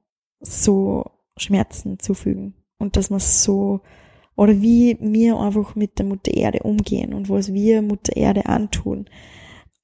so 0.41 1.05
Schmerzen 1.37 1.99
zufügen 1.99 2.55
und 2.77 2.95
dass 2.95 3.09
man 3.09 3.19
so 3.19 3.81
oder 4.35 4.61
wie 4.61 4.97
wir 4.99 5.39
einfach 5.39 5.75
mit 5.75 5.97
der 5.97 6.05
Mutter 6.05 6.33
Erde 6.33 6.59
umgehen 6.63 7.13
und 7.13 7.29
was 7.29 7.53
wir 7.53 7.81
Mutter 7.81 8.15
Erde 8.17 8.45
antun. 8.47 9.05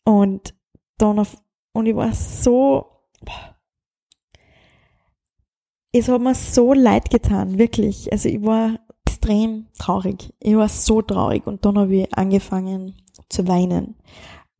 Und 0.03 0.53
dann 0.97 1.19
auf, 1.19 1.41
und 1.73 1.85
ich 1.85 1.95
war 1.95 2.13
so, 2.13 2.85
es 5.93 6.09
hat 6.09 6.21
mir 6.21 6.35
so 6.35 6.73
leid 6.73 7.09
getan, 7.09 7.57
wirklich. 7.57 8.11
Also 8.11 8.29
ich 8.29 8.41
war 8.41 8.79
extrem 9.05 9.67
traurig. 9.77 10.33
Ich 10.39 10.55
war 10.55 10.69
so 10.69 11.01
traurig 11.01 11.47
und 11.47 11.65
dann 11.65 11.77
habe 11.77 11.95
ich 11.95 12.17
angefangen 12.17 12.95
zu 13.29 13.47
weinen. 13.47 13.95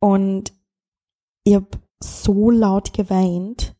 Und 0.00 0.52
ich 1.44 1.54
habe 1.54 1.68
so 2.02 2.50
laut 2.50 2.92
geweint. 2.92 3.76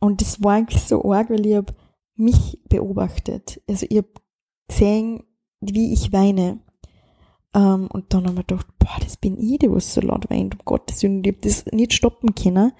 Und 0.00 0.20
das 0.20 0.42
war 0.42 0.54
eigentlich 0.54 0.82
so 0.82 1.12
arg, 1.12 1.30
weil 1.30 1.46
ich 1.46 1.56
habe 1.56 1.74
mich 2.22 2.58
beobachtet. 2.68 3.60
Also 3.68 3.86
ich 3.88 3.98
habe 3.98 4.08
gesehen, 4.68 5.24
wie 5.60 5.92
ich 5.92 6.12
weine. 6.12 6.60
Um, 7.54 7.62
ähm, 7.62 7.88
und 7.92 8.14
dann 8.14 8.26
habe 8.26 8.40
ich 8.40 8.46
gedacht, 8.46 8.66
boah, 8.78 8.96
das 9.00 9.18
bin 9.18 9.36
ich, 9.38 9.58
die 9.58 9.70
was 9.70 9.92
so 9.92 10.00
laut 10.00 10.30
weint, 10.30 10.54
um 10.54 10.60
Gottes 10.64 11.02
Willen. 11.02 11.22
Ich 11.22 11.32
habe 11.32 11.40
das 11.42 11.66
nicht 11.66 11.92
stoppen 11.92 12.34
können. 12.34 12.72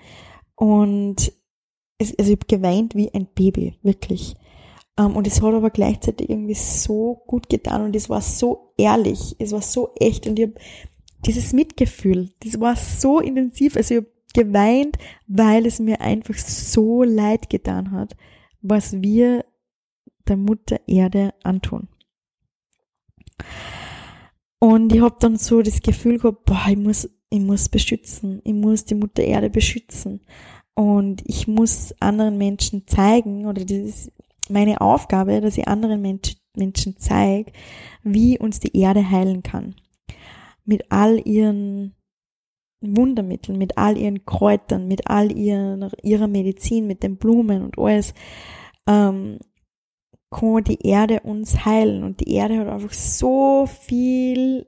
Und 0.54 1.30
es, 1.98 2.18
also 2.18 2.32
ich 2.32 2.38
habe 2.38 2.46
geweint 2.46 2.94
wie 2.94 3.12
ein 3.12 3.28
Baby, 3.34 3.78
wirklich. 3.82 4.34
Um, 4.98 5.06
ähm, 5.06 5.16
und 5.16 5.26
es 5.26 5.42
hat 5.42 5.54
aber 5.54 5.70
gleichzeitig 5.70 6.30
irgendwie 6.30 6.54
so 6.54 7.22
gut 7.26 7.48
getan 7.48 7.82
und 7.82 7.96
es 7.96 8.10
war 8.10 8.20
so 8.20 8.74
ehrlich, 8.76 9.36
es 9.38 9.52
war 9.52 9.62
so 9.62 9.94
echt 9.98 10.26
und 10.26 10.38
ich 10.38 10.48
habe 10.48 10.54
dieses 11.24 11.52
Mitgefühl, 11.52 12.30
das 12.40 12.60
war 12.60 12.76
so 12.76 13.20
intensiv. 13.20 13.76
Also 13.76 13.94
ich 13.94 14.00
habe 14.00 14.12
geweint, 14.34 14.98
weil 15.26 15.66
es 15.66 15.78
mir 15.78 16.00
einfach 16.00 16.36
so 16.36 17.02
leid 17.02 17.48
getan 17.50 17.92
hat, 17.92 18.16
was 18.62 19.02
wir 19.02 19.44
der 20.28 20.36
Mutter 20.36 20.80
Erde 20.86 21.34
antun. 21.42 21.88
Und 24.58 24.92
ich 24.94 25.00
habe 25.00 25.16
dann 25.18 25.36
so 25.36 25.60
das 25.62 25.82
Gefühl 25.82 26.18
gehabt, 26.18 26.44
boah, 26.44 26.66
ich 26.68 26.76
muss, 26.76 27.10
ich 27.30 27.40
muss 27.40 27.68
beschützen, 27.68 28.40
ich 28.44 28.54
muss 28.54 28.84
die 28.84 28.94
Mutter 28.94 29.24
Erde 29.24 29.50
beschützen. 29.50 30.20
Und 30.74 31.22
ich 31.26 31.48
muss 31.48 31.94
anderen 32.00 32.38
Menschen 32.38 32.86
zeigen, 32.86 33.46
oder 33.46 33.64
das 33.64 33.76
ist 33.76 34.12
meine 34.48 34.80
Aufgabe, 34.80 35.40
dass 35.40 35.58
ich 35.58 35.66
anderen 35.68 36.00
Menschen, 36.00 36.38
Menschen 36.54 36.96
zeige, 36.98 37.52
wie 38.02 38.38
uns 38.38 38.60
die 38.60 38.76
Erde 38.76 39.10
heilen 39.10 39.42
kann. 39.42 39.74
Mit 40.64 40.92
all 40.92 41.20
ihren 41.26 41.94
Wundermitteln, 42.82 43.58
mit 43.58 43.78
all 43.78 43.96
ihren 43.96 44.24
Kräutern, 44.24 44.88
mit 44.88 45.08
all 45.08 45.32
ihren, 45.32 45.90
ihrer 46.02 46.28
Medizin, 46.28 46.86
mit 46.86 47.02
den 47.02 47.16
Blumen 47.16 47.62
und 47.62 47.78
alles, 47.78 48.14
ähm, 48.86 49.38
kann 50.30 50.64
die 50.64 50.86
Erde 50.86 51.20
uns 51.20 51.64
heilen. 51.64 52.02
Und 52.02 52.20
die 52.20 52.34
Erde 52.34 52.58
hat 52.58 52.68
einfach 52.68 52.92
so 52.92 53.66
viel 53.66 54.66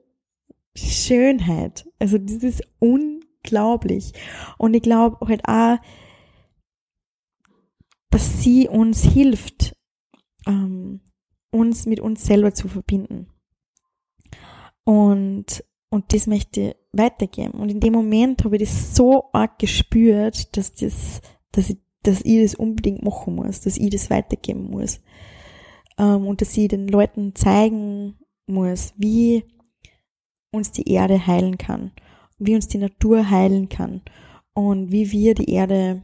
Schönheit. 0.75 1.89
Also 1.99 2.17
das 2.17 2.43
ist 2.43 2.63
unglaublich. 2.79 4.13
Und 4.57 4.73
ich 4.73 4.83
glaube 4.83 5.25
halt 5.27 5.47
auch, 5.47 5.77
dass 8.09 8.41
sie 8.41 8.69
uns 8.69 9.03
hilft, 9.03 9.75
ähm, 10.47 11.01
uns 11.51 11.85
mit 11.85 11.99
uns 11.99 12.25
selber 12.25 12.53
zu 12.53 12.67
verbinden. 12.67 13.27
Und, 14.83 15.63
und 15.95 16.13
das 16.13 16.27
möchte 16.27 16.61
ich 16.61 16.75
weitergeben. 16.91 17.53
Und 17.53 17.69
in 17.69 17.79
dem 17.79 17.93
Moment 17.93 18.43
habe 18.43 18.57
ich 18.57 18.63
das 18.63 18.97
so 18.97 19.29
arg 19.31 19.57
gespürt, 19.59 20.57
dass 20.57 20.73
das, 20.73 21.21
dass 21.53 21.69
ich, 21.69 21.77
dass 22.03 22.19
ich 22.21 22.41
das 22.41 22.55
unbedingt 22.55 23.01
machen 23.01 23.35
muss, 23.35 23.61
dass 23.61 23.77
ich 23.77 23.89
das 23.91 24.09
weitergeben 24.09 24.69
muss. 24.69 24.99
Ähm, 25.97 26.27
und 26.27 26.41
dass 26.41 26.57
ich 26.57 26.67
den 26.67 26.89
Leuten 26.89 27.33
zeigen 27.33 28.15
muss, 28.45 28.93
wie 28.97 29.45
uns 30.51 30.73
die 30.73 30.91
Erde 30.91 31.25
heilen 31.25 31.57
kann, 31.57 31.93
wie 32.39 32.55
uns 32.55 32.67
die 32.67 32.77
Natur 32.77 33.29
heilen 33.29 33.69
kann 33.69 34.01
und 34.53 34.91
wie 34.91 35.13
wir 35.13 35.33
die 35.33 35.49
Erde 35.49 36.01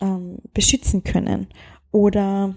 ähm, 0.00 0.38
beschützen 0.54 1.04
können 1.04 1.48
oder 1.92 2.54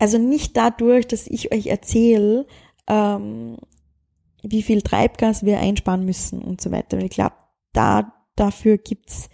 also 0.00 0.18
nicht 0.18 0.56
dadurch, 0.56 1.06
dass 1.06 1.28
ich 1.28 1.52
euch 1.52 1.68
erzähle, 1.68 2.48
ähm, 2.88 3.56
wie 4.42 4.62
viel 4.62 4.82
Treibgas 4.82 5.44
wir 5.44 5.58
einsparen 5.60 6.04
müssen 6.04 6.42
und 6.42 6.60
so 6.60 6.70
weiter. 6.70 6.96
Weil 6.96 7.06
ich 7.06 7.12
glaube, 7.12 7.34
da, 7.72 8.12
dafür 8.36 8.78
gibt's 8.78 9.28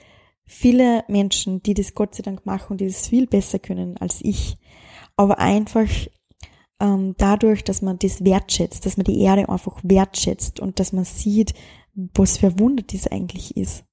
viele 0.45 1.05
Menschen, 1.09 1.63
die 1.63 1.75
das 1.75 1.95
Gott 1.95 2.15
sei 2.15 2.23
Dank 2.23 2.47
machen 2.47 2.73
und 2.73 2.81
die 2.81 2.87
das 2.87 3.09
viel 3.09 3.27
besser 3.27 3.59
können 3.59 3.97
als 3.99 4.21
ich. 4.23 4.57
Aber 5.17 5.39
einfach 5.39 5.89
ähm, 6.81 7.15
dadurch, 7.19 7.65
dass 7.65 7.83
man 7.83 7.99
das 7.99 8.25
wertschätzt, 8.25 8.87
dass 8.87 8.97
man 8.97 9.05
die 9.05 9.21
Erde 9.21 9.49
einfach 9.49 9.81
wertschätzt 9.83 10.61
und 10.61 10.79
dass 10.79 10.93
man 10.93 11.05
sieht, 11.05 11.55
was 11.95 12.39
für 12.39 12.59
Wunder 12.59 12.85
das 12.87 13.07
eigentlich 13.07 13.57
ist. 13.57 13.85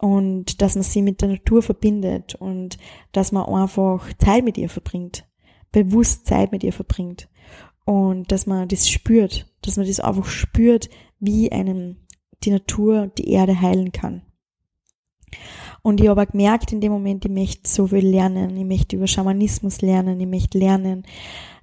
Und 0.00 0.62
dass 0.62 0.76
man 0.76 0.84
sie 0.84 1.02
mit 1.02 1.22
der 1.22 1.28
Natur 1.28 1.60
verbindet 1.60 2.36
und 2.36 2.78
dass 3.12 3.32
man 3.32 3.46
einfach 3.46 4.12
Zeit 4.18 4.44
mit 4.44 4.56
ihr 4.56 4.68
verbringt 4.68 5.28
bewusst 5.72 6.26
Zeit 6.26 6.52
mit 6.52 6.64
ihr 6.64 6.72
verbringt 6.72 7.28
und 7.88 8.30
dass 8.32 8.46
man 8.46 8.68
das 8.68 8.86
spürt, 8.86 9.46
dass 9.62 9.78
man 9.78 9.86
das 9.86 9.98
einfach 9.98 10.26
spürt, 10.26 10.90
wie 11.20 11.50
einem 11.50 11.96
die 12.44 12.50
Natur, 12.50 13.06
die 13.16 13.30
Erde 13.30 13.62
heilen 13.62 13.92
kann. 13.92 14.20
Und 15.80 15.98
ich 15.98 16.08
habe 16.08 16.26
gemerkt 16.26 16.70
in 16.70 16.82
dem 16.82 16.92
Moment, 16.92 17.24
ich 17.24 17.30
möchte 17.30 17.66
so 17.66 17.86
viel 17.86 18.06
lernen. 18.06 18.54
Ich 18.58 18.66
möchte 18.66 18.96
über 18.96 19.06
Schamanismus 19.06 19.80
lernen, 19.80 20.20
ich 20.20 20.26
möchte 20.26 20.58
lernen 20.58 21.04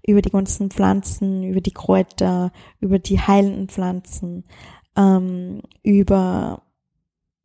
über 0.01 0.23
die 0.23 0.31
ganzen 0.31 0.71
Pflanzen, 0.71 1.43
über 1.43 1.61
die 1.61 1.73
Kräuter, 1.73 2.51
über 2.79 2.97
die 2.97 3.19
heilenden 3.19 3.69
Pflanzen, 3.69 4.45
ähm, 4.97 5.61
über 5.83 6.63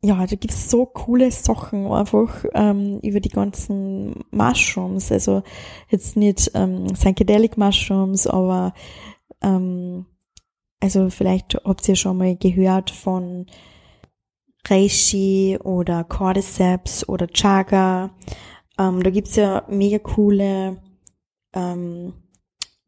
ja, 0.03 0.25
da 0.25 0.35
gibt's 0.35 0.69
so 0.69 0.85
coole 0.87 1.29
Sachen 1.31 1.85
einfach 1.91 2.43
ähm, 2.55 2.99
über 3.01 3.19
die 3.19 3.29
ganzen 3.29 4.23
Mushrooms. 4.31 5.11
Also 5.11 5.43
jetzt 5.89 6.17
nicht 6.17 6.51
ähm, 6.55 6.87
Psychedelic 6.93 7.57
Mushrooms, 7.57 8.25
aber 8.25 8.73
ähm, 9.43 10.07
also 10.79 11.11
vielleicht 11.11 11.55
habt 11.63 11.87
ihr 11.87 11.95
schon 11.95 12.17
mal 12.17 12.35
gehört 12.35 12.89
von 12.89 13.45
Reishi 14.67 15.59
oder 15.63 16.03
Cordyceps 16.03 17.07
oder 17.07 17.27
Chaga. 17.27 18.09
Ähm, 18.79 19.03
da 19.03 19.09
gibt's 19.11 19.35
ja 19.35 19.63
mega 19.69 19.99
coole 19.99 20.81
ähm, 21.53 22.13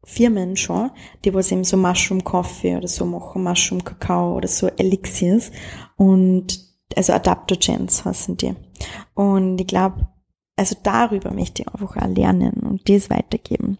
Firmen 0.04 0.56
schon, 0.56 0.90
die 1.24 1.32
was 1.32 1.52
eben 1.52 1.62
so 1.62 1.76
Mushroom 1.76 2.24
Coffee 2.24 2.76
oder 2.76 2.88
so 2.88 3.06
machen, 3.06 3.44
Mushroom 3.44 3.84
Kakao 3.84 4.36
oder 4.36 4.48
so 4.48 4.66
Elixirs. 4.66 5.52
Und 5.96 6.63
also 6.96 7.12
Adaptogens 7.12 8.04
heißen 8.04 8.36
die. 8.36 8.54
Und 9.14 9.60
ich 9.60 9.66
glaube, 9.66 10.08
also 10.56 10.76
darüber 10.82 11.32
möchte 11.32 11.62
ich 11.62 11.68
einfach 11.68 11.96
auch 11.96 12.06
lernen 12.06 12.54
und 12.62 12.88
das 12.88 13.10
weitergeben. 13.10 13.78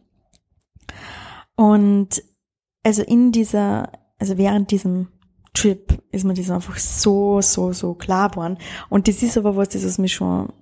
Und 1.57 2.23
also 2.83 3.03
in 3.03 3.33
dieser, 3.33 3.93
also 4.19 4.39
während 4.39 4.71
diesem 4.71 5.09
Trip 5.55 6.03
ist 6.11 6.25
mir 6.25 6.35
das 6.35 6.51
einfach 6.51 6.77
so, 6.79 7.41
so, 7.41 7.73
so 7.73 7.95
klar 7.95 8.31
geworden. 8.31 8.59
Und 8.89 9.07
das 9.07 9.23
ist 9.23 9.39
aber 9.39 9.57
was, 9.57 9.69
das 9.71 9.85
was 9.85 9.99
mich 9.99 10.15
schon 10.15 10.53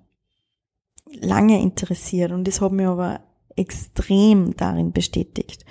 lange 1.07 1.61
interessiert 1.61 2.33
und 2.33 2.47
das 2.47 2.61
hat 2.61 2.73
mich 2.73 2.87
aber 2.87 3.21
extrem 3.57 4.57
darin 4.57 4.93
bestätigt. 4.93 5.65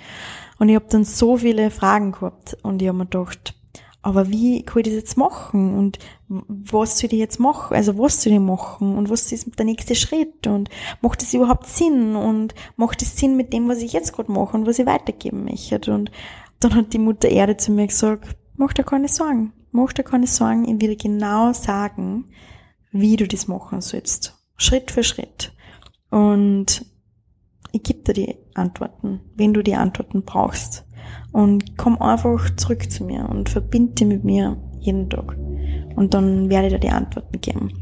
Und 0.58 0.68
ich 0.68 0.74
habe 0.76 0.86
dann 0.88 1.04
so 1.04 1.36
viele 1.36 1.70
Fragen 1.70 2.12
gehabt 2.12 2.56
und 2.62 2.82
ich 2.82 2.88
habe 2.88 2.98
mir 2.98 3.06
gedacht, 3.06 3.54
aber 4.02 4.28
wie 4.28 4.64
kann 4.64 4.80
ich 4.80 4.86
das 4.86 4.94
jetzt 4.94 5.16
machen? 5.16 5.78
Und 5.78 5.98
was 6.28 6.98
soll 6.98 7.12
ich 7.12 7.18
jetzt 7.18 7.38
machen, 7.38 7.74
also 7.74 7.96
was 7.98 8.20
soll 8.20 8.32
ich 8.32 8.40
machen? 8.40 8.96
Und 8.96 9.08
was 9.08 9.30
ist 9.30 9.58
der 9.58 9.64
nächste 9.64 9.94
Schritt? 9.94 10.46
Und 10.46 10.68
macht 11.00 11.22
das 11.22 11.32
überhaupt 11.32 11.66
Sinn? 11.66 12.16
Und 12.16 12.54
macht 12.76 13.00
es 13.00 13.16
Sinn 13.16 13.36
mit 13.36 13.52
dem, 13.52 13.68
was 13.68 13.78
ich 13.78 13.92
jetzt 13.92 14.12
gerade 14.12 14.32
mache 14.32 14.56
und 14.56 14.66
was 14.66 14.80
ich 14.80 14.86
weitergeben 14.86 15.44
möchte? 15.44 15.94
Und 15.94 16.10
dann 16.58 16.74
hat 16.74 16.92
die 16.92 16.98
Mutter 16.98 17.28
Erde 17.28 17.56
zu 17.56 17.70
mir 17.70 17.86
gesagt, 17.86 18.36
mach 18.56 18.72
dir 18.72 18.84
keine 18.84 19.08
Sorgen, 19.08 19.52
mach 19.70 19.92
dir 19.92 20.04
keine 20.04 20.26
Sorgen, 20.26 20.68
ich 20.68 20.80
will 20.80 20.96
genau 20.96 21.52
sagen, 21.52 22.26
wie 22.90 23.16
du 23.16 23.26
das 23.26 23.48
machen 23.48 23.80
sollst, 23.80 24.36
Schritt 24.56 24.90
für 24.90 25.02
Schritt. 25.02 25.52
Und 26.10 26.84
ich 27.72 27.82
gebe 27.82 28.02
dir 28.02 28.12
die 28.12 28.36
Antworten, 28.54 29.20
wenn 29.34 29.54
du 29.54 29.62
die 29.62 29.74
Antworten 29.74 30.24
brauchst 30.24 30.84
und 31.32 31.76
komm 31.78 32.00
einfach 32.00 32.54
zurück 32.56 32.90
zu 32.90 33.04
mir 33.04 33.28
und 33.28 33.48
verbinde 33.48 34.04
mit 34.04 34.24
mir 34.24 34.56
jeden 34.80 35.08
Tag. 35.08 35.36
Und 35.96 36.14
dann 36.14 36.50
werde 36.50 36.66
ich 36.68 36.72
dir 36.74 36.78
die 36.78 36.90
Antworten 36.90 37.40
geben. 37.40 37.72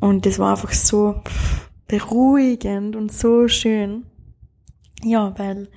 Und 0.00 0.26
das 0.26 0.38
war 0.38 0.50
einfach 0.50 0.72
so 0.72 1.22
beruhigend 1.88 2.96
und 2.96 3.12
so 3.12 3.48
schön. 3.48 4.04
Ja, 5.02 5.32
weil 5.38 5.68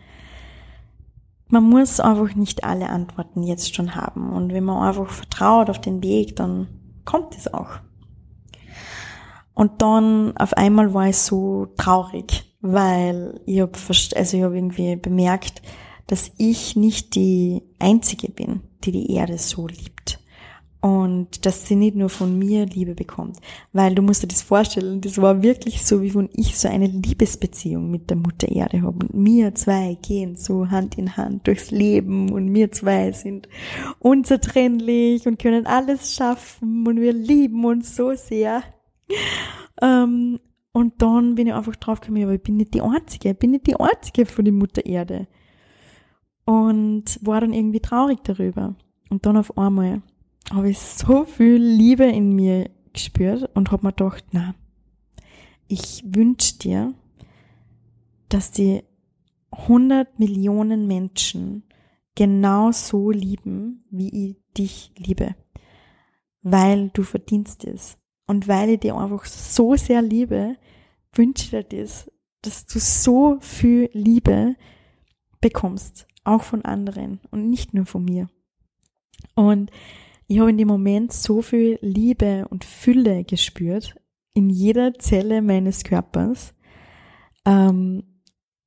man 1.49 1.63
muss 1.63 1.99
einfach 1.99 2.35
nicht 2.35 2.63
alle 2.63 2.89
Antworten 2.89 3.43
jetzt 3.43 3.73
schon 3.73 3.95
haben. 3.95 4.33
Und 4.33 4.53
wenn 4.53 4.63
man 4.63 4.87
einfach 4.87 5.09
vertraut 5.09 5.69
auf 5.69 5.79
den 5.79 6.03
Weg, 6.03 6.35
dann 6.35 6.67
kommt 7.05 7.35
es 7.35 7.53
auch. 7.53 7.79
Und 9.53 9.81
dann 9.81 10.35
auf 10.37 10.53
einmal 10.53 10.93
war 10.93 11.07
ich 11.07 11.17
so 11.17 11.67
traurig, 11.77 12.55
weil 12.61 13.39
ich 13.45 13.61
habe 13.61 13.71
also 13.87 14.37
ich 14.37 14.43
hab 14.43 14.53
irgendwie 14.53 14.95
bemerkt, 14.97 15.61
dass 16.07 16.31
ich 16.37 16.75
nicht 16.75 17.15
die 17.15 17.61
Einzige 17.79 18.31
bin, 18.31 18.61
die 18.83 18.91
die 18.91 19.11
Erde 19.13 19.37
so 19.37 19.67
liebt. 19.67 20.19
Und 20.79 21.45
dass 21.45 21.67
sie 21.67 21.75
nicht 21.75 21.95
nur 21.95 22.07
von 22.07 22.37
mir 22.37 22.65
Liebe 22.65 22.93
bekommt. 22.93 23.37
Weil 23.73 23.95
du 23.95 24.01
musst 24.01 24.23
dir 24.23 24.27
das 24.27 24.43
vorstellen, 24.43 25.01
das 25.01 25.19
war 25.19 25.41
wirklich 25.41 25.83
so, 25.85 26.01
wie 26.01 26.13
wenn 26.13 26.29
ich 26.33 26.57
so 26.57 26.69
eine 26.69 26.85
Liebesbeziehung 26.85 27.89
mit 27.91 28.09
der 28.09 28.17
Mutter 28.17 28.47
Erde 28.47 28.83
habe. 28.83 29.05
Und 29.05 29.25
wir 29.25 29.53
zwei 29.55 29.97
gehen 30.01 30.35
so 30.35 30.69
Hand 30.69 30.97
in 30.97 31.17
Hand 31.17 31.47
durchs 31.47 31.71
Leben 31.71 32.31
und 32.31 32.53
wir 32.53 32.71
zwei 32.71 33.11
sind 33.11 33.49
unzertrennlich 33.99 35.25
und 35.25 35.39
können 35.39 35.65
alles 35.65 36.13
schaffen 36.13 36.87
und 36.87 37.01
wir 37.01 37.11
lieben 37.11 37.65
uns 37.65 37.95
so 37.95 38.13
sehr. 38.13 38.63
Ähm, 39.81 40.39
und 40.71 41.01
dann 41.01 41.35
bin 41.35 41.47
ich 41.47 41.53
einfach 41.53 41.75
draufgekommen, 41.75 42.23
aber 42.23 42.35
ich 42.35 42.43
bin 42.43 42.55
nicht 42.55 42.75
die 42.75 42.81
Einzige, 42.81 43.31
ich 43.31 43.37
bin 43.39 43.51
nicht 43.51 43.65
die 43.65 43.79
Einzige 43.79 44.27
von 44.27 44.45
der 44.45 44.53
Mutter 44.53 44.85
Erde 44.85 45.27
und 46.47 47.19
war 47.23 47.41
dann 47.41 47.51
irgendwie 47.51 47.81
traurig 47.81 48.23
darüber. 48.23 48.73
Und 49.09 49.25
dann 49.25 49.35
auf 49.35 49.57
einmal 49.57 50.01
habe 50.49 50.69
ich 50.69 50.79
so 50.79 51.25
viel 51.25 51.57
Liebe 51.57 52.05
in 52.05 52.33
mir 52.33 52.69
gespürt 52.93 53.49
und 53.53 53.71
habe 53.71 53.85
mir 53.85 53.91
gedacht, 53.91 54.23
na, 54.31 54.55
ich 55.67 56.05
wünsche 56.07 56.57
dir, 56.57 56.93
dass 58.29 58.51
die 58.51 58.81
100 59.51 60.19
Millionen 60.19 60.87
Menschen 60.87 61.63
genau 62.15 62.71
so 62.71 63.11
lieben, 63.11 63.83
wie 63.91 64.29
ich 64.29 64.37
dich 64.57 64.93
liebe. 64.97 65.35
Weil 66.43 66.91
du 66.93 67.03
verdienst 67.03 67.65
es. 67.65 67.97
Und 68.25 68.47
weil 68.47 68.69
ich 68.69 68.79
dir 68.79 68.95
einfach 68.95 69.25
so 69.25 69.75
sehr 69.75 70.01
liebe, 70.01 70.55
wünsche 71.11 71.43
ich 71.43 71.49
dir 71.49 71.63
das, 71.63 72.09
dass 72.41 72.65
du 72.65 72.79
so 72.79 73.37
viel 73.41 73.89
Liebe 73.91 74.55
bekommst 75.41 76.07
auch 76.27 76.43
von 76.43 76.63
anderen 76.63 77.19
und 77.31 77.49
nicht 77.49 77.73
nur 77.73 77.85
von 77.85 78.03
mir. 78.05 78.29
Und 79.35 79.71
ich 80.27 80.39
habe 80.39 80.49
in 80.49 80.57
dem 80.57 80.67
Moment 80.67 81.13
so 81.13 81.41
viel 81.41 81.79
Liebe 81.81 82.47
und 82.49 82.65
Fülle 82.65 83.23
gespürt 83.23 83.95
in 84.33 84.49
jeder 84.49 84.93
Zelle 84.95 85.41
meines 85.41 85.83
Körpers. 85.83 86.53
Ähm, 87.45 88.03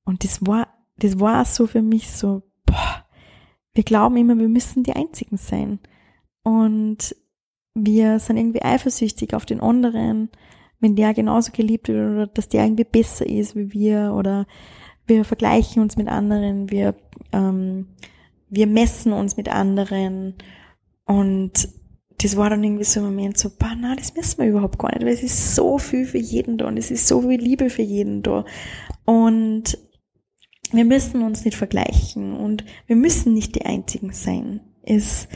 und 0.04 0.24
das 0.24 0.44
war, 0.46 0.68
das 0.96 1.20
war 1.20 1.44
so 1.44 1.66
für 1.66 1.82
mich 1.82 2.11
so, 2.11 2.42
boah, 2.66 3.04
wir 3.74 3.84
glauben 3.84 4.16
immer, 4.16 4.36
wir 4.36 4.48
müssen 4.48 4.82
die 4.82 4.94
Einzigen 4.94 5.36
sein. 5.36 5.78
und 6.42 7.14
wir 7.74 8.18
sind 8.18 8.36
irgendwie 8.36 8.62
eifersüchtig 8.62 9.34
auf 9.34 9.46
den 9.46 9.61
anderen, 9.61 10.30
wenn 10.80 10.96
der 10.96 11.14
genauso 11.14 11.52
geliebt 11.52 11.88
wird 11.88 12.12
oder 12.12 12.26
dass 12.26 12.48
der 12.48 12.64
irgendwie 12.64 12.84
besser 12.84 13.26
ist 13.26 13.54
wie 13.54 13.72
wir 13.72 14.12
oder 14.14 14.46
wir 15.06 15.24
vergleichen 15.24 15.82
uns 15.82 15.96
mit 15.96 16.08
anderen, 16.08 16.70
wir, 16.70 16.94
ähm, 17.33 17.87
wir 18.49 18.66
messen 18.66 19.12
uns 19.12 19.37
mit 19.37 19.49
anderen 19.49 20.35
und 21.05 21.68
das 22.18 22.37
war 22.37 22.51
dann 22.51 22.62
irgendwie 22.62 22.85
so 22.85 23.01
ein 23.01 23.07
Moment 23.07 23.39
so, 23.39 23.51
boah, 23.51 23.74
nein, 23.74 23.97
das 23.97 24.14
müssen 24.14 24.39
wir 24.39 24.51
überhaupt 24.51 24.78
gar 24.78 24.93
nicht, 24.93 25.03
weil 25.03 25.14
es 25.14 25.22
ist 25.22 25.55
so 25.55 25.78
viel 25.78 26.05
für 26.05 26.18
jeden 26.18 26.59
da 26.59 26.66
und 26.66 26.76
es 26.76 26.91
ist 26.91 27.07
so 27.07 27.22
viel 27.22 27.41
Liebe 27.41 27.70
für 27.70 27.83
jeden 27.83 28.22
da 28.22 28.45
und 29.05 29.78
wir 30.72 30.85
müssen 30.85 31.22
uns 31.22 31.45
nicht 31.45 31.57
vergleichen 31.57 32.37
und 32.37 32.64
wir 32.87 32.97
müssen 32.97 33.35
nicht 33.35 33.55
die 33.55 33.66
Einzigen 33.66 34.12
sein. 34.12 34.61
Es, 34.83 35.28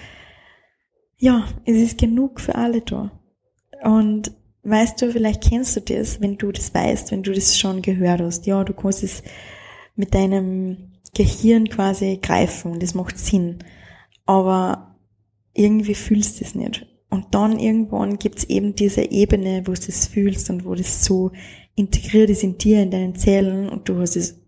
ja, 1.19 1.47
es 1.65 1.77
ist 1.77 1.99
genug 1.99 2.41
für 2.41 2.55
alle 2.55 2.83
da. 2.83 3.11
Und 3.83 4.33
weißt 4.63 5.03
du, 5.03 5.11
vielleicht 5.11 5.43
kennst 5.43 5.77
du 5.77 5.81
das, 5.81 6.21
wenn 6.21 6.39
du 6.39 6.53
das 6.53 6.73
weißt, 6.73 7.11
wenn 7.11 7.23
du 7.23 7.33
das 7.33 7.59
schon 7.59 7.83
gehört 7.83 8.21
hast. 8.21 8.47
Ja, 8.47 8.65
du 8.65 8.73
kannst 8.73 9.03
es 9.03 9.23
mit 9.97 10.15
deinem 10.15 10.94
Gehirn 11.15 11.69
quasi 11.69 12.19
greifen 12.21 12.73
und 12.73 12.83
das 12.83 12.95
macht 12.95 13.19
Sinn. 13.19 13.59
Aber 14.27 14.97
irgendwie 15.53 15.95
fühlst 15.95 16.41
du 16.41 16.45
es 16.45 16.55
nicht. 16.55 16.87
Und 17.11 17.35
dann 17.35 17.59
irgendwann 17.59 18.19
gibt's 18.19 18.45
eben 18.45 18.75
diese 18.75 19.11
Ebene, 19.11 19.63
wo 19.67 19.73
du 19.73 19.89
es 19.89 20.09
fühlst 20.09 20.51
und 20.51 20.65
wo 20.65 20.75
das 20.75 21.05
so 21.05 21.31
integriert 21.77 22.31
ist 22.31 22.43
in 22.43 22.59
dir, 22.59 22.83
in 22.83 22.91
deinen 22.91 23.15
Zellen 23.15 23.69
und 23.69 23.89
du 23.89 24.01
hast 24.01 24.17
es 24.17 24.41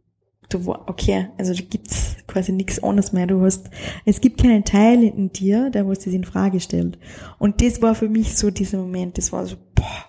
du 0.48 0.72
okay, 0.86 1.28
also 1.38 1.52
da 1.52 1.60
gibt's 1.68 2.16
quasi 2.26 2.52
nichts 2.52 2.82
anderes 2.82 3.12
mehr. 3.12 3.26
Du 3.26 3.42
hast, 3.42 3.68
es 4.04 4.20
gibt 4.20 4.40
keinen 4.40 4.64
Teil 4.64 5.02
in 5.02 5.32
dir, 5.32 5.70
der 5.70 5.86
was 5.88 6.00
das 6.00 6.14
in 6.14 6.24
Frage 6.24 6.60
stellt. 6.60 6.98
Und 7.38 7.60
das 7.60 7.82
war 7.82 7.94
für 7.94 8.08
mich 8.08 8.36
so 8.36 8.50
dieser 8.50 8.78
Moment. 8.78 9.18
Das 9.18 9.32
war 9.32 9.46
so, 9.46 9.56
boah, 9.74 10.05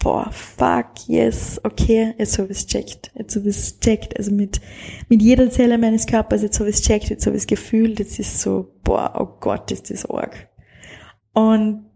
boah, 0.00 0.30
fuck, 0.32 1.06
yes, 1.06 1.60
okay, 1.62 2.14
jetzt 2.18 2.38
habe 2.38 2.50
ich's 2.50 2.66
checkt, 2.66 3.12
jetzt 3.14 3.36
habe 3.36 3.48
ich's 3.48 3.78
checkt. 3.78 4.16
Also 4.18 4.32
mit 4.32 4.60
mit 5.08 5.22
jeder 5.22 5.50
Zelle 5.50 5.78
meines 5.78 6.06
Körpers, 6.06 6.42
jetzt 6.42 6.58
habe 6.58 6.70
ich's 6.70 6.82
checkt, 6.82 7.10
jetzt 7.10 7.26
habe 7.26 7.36
ich's 7.36 7.46
gefühlt. 7.46 8.00
Jetzt 8.00 8.18
ist 8.18 8.40
so, 8.40 8.74
boah, 8.82 9.14
oh 9.16 9.38
Gott, 9.38 9.70
ist 9.70 9.90
das 9.90 10.06
arg. 10.06 10.48
Und 11.32 11.86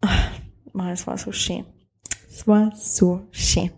ach, 0.00 0.30
man, 0.72 0.92
es 0.92 1.06
war 1.06 1.18
so 1.18 1.32
schön. 1.32 1.66
Es 2.30 2.46
war 2.46 2.72
so 2.74 3.26
schön. 3.30 3.70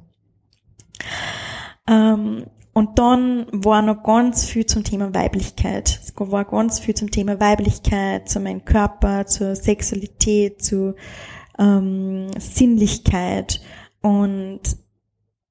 Ähm, 1.88 2.46
und 2.72 2.98
dann 2.98 3.46
war 3.50 3.82
noch 3.82 4.02
ganz 4.02 4.44
viel 4.44 4.66
zum 4.66 4.84
Thema 4.84 5.12
Weiblichkeit. 5.12 6.00
Es 6.02 6.12
war 6.16 6.44
ganz 6.44 6.78
viel 6.78 6.94
zum 6.94 7.10
Thema 7.10 7.40
Weiblichkeit, 7.40 8.28
zu 8.28 8.38
meinem 8.38 8.64
Körper, 8.64 9.26
zur 9.26 9.56
Sexualität, 9.56 10.62
zu 10.62 10.94
ähm, 11.60 12.28
Sinnlichkeit. 12.38 13.60
Und, 14.00 14.60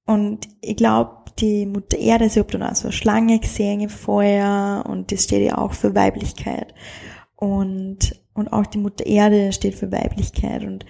und 0.06 0.50
ich 0.62 0.76
glaube, 0.76 1.20
die 1.40 1.66
Mutter 1.66 1.98
Erde, 1.98 2.26
ich 2.26 2.38
habe 2.38 2.52
dann 2.52 2.64
auch 2.64 2.76
so 2.76 2.88
eine 2.88 2.94
Schlange 2.94 3.40
gesehen 3.40 3.80
im 3.80 3.90
Feuer 3.90 4.84
und 4.88 5.12
das 5.12 5.24
steht 5.24 5.46
ja 5.46 5.58
auch 5.58 5.74
für 5.74 5.96
Weiblichkeit. 5.96 6.74
Und, 7.36 8.20
und 8.34 8.52
auch 8.52 8.66
die 8.66 8.80
Mutter 8.80 9.06
Erde 9.06 9.54
steht 9.54 9.76
für 9.76 9.92
Weiblichkeit. 9.92 10.64
Und, 10.64 10.86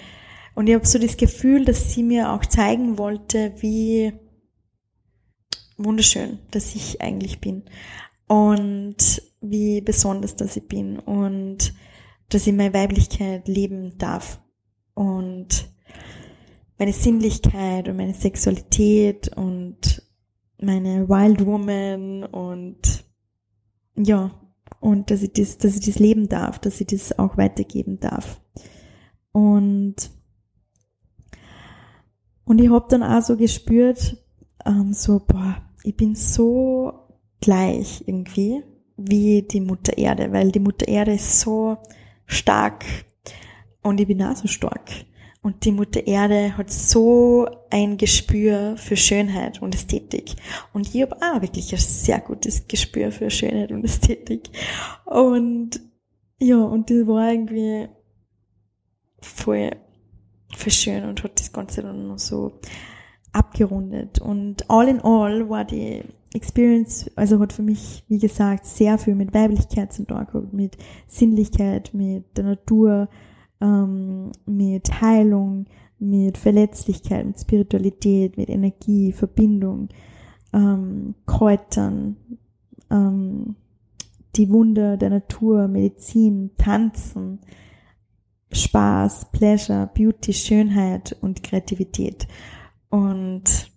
und 0.55 0.67
ich 0.67 0.73
habe 0.73 0.87
so 0.87 0.97
das 0.97 1.17
Gefühl, 1.17 1.65
dass 1.65 1.93
sie 1.93 2.01
mir 2.01 2.31
auch 2.31 2.45
zeigen 2.45 2.97
wollte, 2.97 3.53
wie 3.59 4.13
wunderschön, 5.77 6.39
dass 6.51 6.75
ich 6.75 7.01
eigentlich 7.01 7.39
bin 7.39 7.63
und 8.27 9.21
wie 9.41 9.81
besonders 9.81 10.35
dass 10.35 10.57
ich 10.57 10.67
bin 10.67 10.99
und 10.99 11.73
dass 12.27 12.45
ich 12.45 12.53
meine 12.53 12.73
Weiblichkeit 12.73 13.47
leben 13.47 13.97
darf 13.97 14.41
und 14.99 15.71
meine 16.77 16.91
Sinnlichkeit 16.91 17.87
und 17.87 17.95
meine 17.95 18.13
Sexualität 18.13 19.29
und 19.29 20.05
meine 20.61 21.07
Wild 21.07 21.45
Woman 21.45 22.25
und 22.25 23.05
ja, 23.95 24.31
und 24.81 25.09
dass 25.09 25.23
ich 25.23 25.31
das, 25.31 25.57
dass 25.57 25.75
ich 25.75 25.85
das 25.85 25.99
leben 25.99 26.27
darf, 26.27 26.59
dass 26.59 26.81
ich 26.81 26.87
das 26.87 27.17
auch 27.17 27.37
weitergeben 27.37 28.01
darf. 28.01 28.41
Und 29.31 30.11
und 32.43 32.59
ich 32.59 32.69
habe 32.69 32.87
dann 32.89 33.03
auch 33.03 33.21
so 33.21 33.37
gespürt, 33.37 34.17
ähm, 34.65 34.91
so, 34.91 35.21
boah, 35.25 35.61
ich 35.83 35.95
bin 35.95 36.13
so 36.15 37.07
gleich 37.39 38.03
irgendwie 38.05 38.63
wie 38.97 39.43
die 39.43 39.61
Mutter 39.61 39.97
Erde, 39.97 40.33
weil 40.33 40.51
die 40.51 40.59
Mutter 40.59 40.89
Erde 40.89 41.13
ist 41.13 41.39
so 41.39 41.77
stark 42.25 42.83
und 43.81 43.99
ich 43.99 44.07
bin 44.07 44.21
auch 44.21 44.35
so 44.35 44.47
stark. 44.47 44.89
Und 45.41 45.63
die 45.63 45.71
Mutter 45.71 46.05
Erde 46.05 46.57
hat 46.57 46.69
so 46.69 47.47
ein 47.69 47.97
Gespür 47.97 48.75
für 48.75 48.97
Schönheit 48.97 49.61
und 49.61 49.73
Ästhetik. 49.73 50.35
Und 50.73 50.93
ich 50.93 51.01
habe 51.01 51.15
auch 51.15 51.41
wirklich 51.41 51.71
ein 51.71 51.79
sehr 51.79 52.19
gutes 52.19 52.67
Gespür 52.67 53.11
für 53.11 53.29
Schönheit 53.29 53.71
und 53.71 53.85
Ästhetik. 53.85 54.49
Und 55.05 55.79
ja, 56.39 56.57
und 56.57 56.89
das 56.89 57.07
war 57.07 57.31
irgendwie 57.31 57.87
voll, 59.21 59.71
voll 60.55 60.71
schön 60.71 61.05
und 61.05 61.23
hat 61.23 61.39
das 61.39 61.53
Ganze 61.53 61.83
dann 61.83 62.07
noch 62.07 62.19
so 62.19 62.59
abgerundet. 63.31 64.19
Und 64.19 64.69
all 64.69 64.89
in 64.89 64.99
all 65.01 65.49
war 65.49 65.63
die 65.63 66.03
Experience, 66.33 67.09
also 67.15 67.39
hat 67.39 67.53
für 67.53 67.63
mich, 67.63 68.03
wie 68.07 68.19
gesagt, 68.19 68.65
sehr 68.65 68.97
viel 68.97 69.15
mit 69.15 69.33
Weiblichkeit 69.33 69.93
zu 69.93 70.05
tun 70.05 70.25
gehabt, 70.25 70.53
mit 70.53 70.77
Sinnlichkeit, 71.07 71.91
mit 71.93 72.37
der 72.37 72.43
Natur, 72.43 73.09
ähm, 73.61 74.31
mit 74.45 75.01
Heilung, 75.01 75.65
mit 75.99 76.37
Verletzlichkeit, 76.37 77.25
mit 77.25 77.39
Spiritualität, 77.39 78.37
mit 78.37 78.49
Energie, 78.49 79.11
Verbindung, 79.11 79.89
ähm, 80.53 81.15
Kräutern, 81.25 82.17
ähm, 82.89 83.55
die 84.35 84.49
Wunder 84.49 84.97
der 84.97 85.09
Natur, 85.09 85.67
Medizin, 85.67 86.51
Tanzen, 86.57 87.39
Spaß, 88.51 89.31
Pleasure, 89.31 89.89
Beauty, 89.93 90.33
Schönheit 90.33 91.15
und 91.21 91.43
Kreativität. 91.43 92.27
Und 92.89 93.71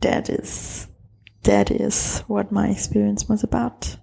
that 0.00 0.28
is, 0.28 0.88
that 1.42 1.70
is 1.70 2.24
what 2.28 2.52
my 2.52 2.70
experience 2.70 3.28
was 3.28 3.44
about. 3.44 3.98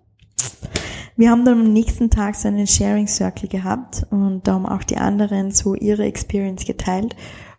Wir 1.18 1.32
haben 1.32 1.46
dann 1.46 1.60
am 1.62 1.74
nächsten 1.74 2.12
Tag 2.12 2.36
so 2.36 2.48
einen 2.48 2.68
Sharing 2.68 3.08
Circle 3.08 3.50
gehabt 3.50 4.06
und 4.12 4.48
da 4.48 4.54
haben 4.54 4.68
auch 4.68 4.84
die 4.84 4.98
anderen 4.98 5.50
so 5.50 5.74
ihre 5.74 6.06
Experience 6.06 6.64
geteilt 6.64 7.16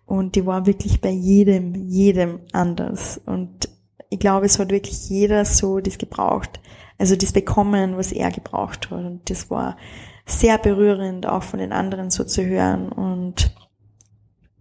und 0.06 0.36
die 0.36 0.46
war 0.46 0.64
wirklich 0.64 1.00
bei 1.00 1.10
jedem, 1.10 1.74
jedem 1.74 2.38
anders. 2.52 3.20
Und 3.26 3.68
ich 4.10 4.20
glaube, 4.20 4.46
es 4.46 4.60
hat 4.60 4.70
wirklich 4.70 5.08
jeder 5.10 5.44
so 5.44 5.80
das 5.80 5.98
gebraucht, 5.98 6.60
also 6.98 7.16
das 7.16 7.32
bekommen, 7.32 7.96
was 7.96 8.12
er 8.12 8.30
gebraucht 8.30 8.92
hat. 8.92 8.98
Und 8.98 9.28
das 9.28 9.50
war 9.50 9.76
sehr 10.24 10.56
berührend 10.58 11.26
auch 11.26 11.42
von 11.42 11.58
den 11.58 11.72
anderen 11.72 12.10
so 12.10 12.22
zu 12.22 12.46
hören. 12.46 12.90
Und 12.90 13.52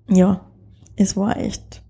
ja, 0.10 0.42
es 0.96 1.16
war 1.16 1.38
echt, 1.38 1.84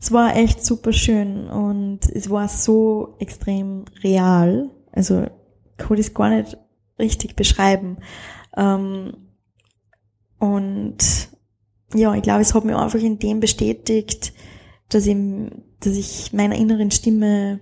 es 0.00 0.10
war 0.10 0.34
echt 0.34 0.64
super 0.64 0.92
schön. 0.92 1.48
Und 1.48 2.00
es 2.12 2.28
war 2.30 2.48
so 2.48 3.14
extrem 3.20 3.84
real. 4.02 4.70
Also 4.92 5.26
kann 5.76 5.96
das 5.96 6.14
gar 6.14 6.30
nicht 6.30 6.56
richtig 6.98 7.36
beschreiben. 7.36 7.98
Ähm, 8.56 9.14
und 10.38 10.98
ja, 11.94 12.14
ich 12.14 12.22
glaube, 12.22 12.42
es 12.42 12.54
hat 12.54 12.64
mir 12.64 12.78
einfach 12.78 12.98
in 12.98 13.18
dem 13.18 13.40
bestätigt, 13.40 14.32
dass 14.88 15.06
ich, 15.06 15.16
dass 15.80 15.94
ich 15.94 16.32
meiner 16.32 16.56
inneren 16.56 16.90
Stimme 16.90 17.60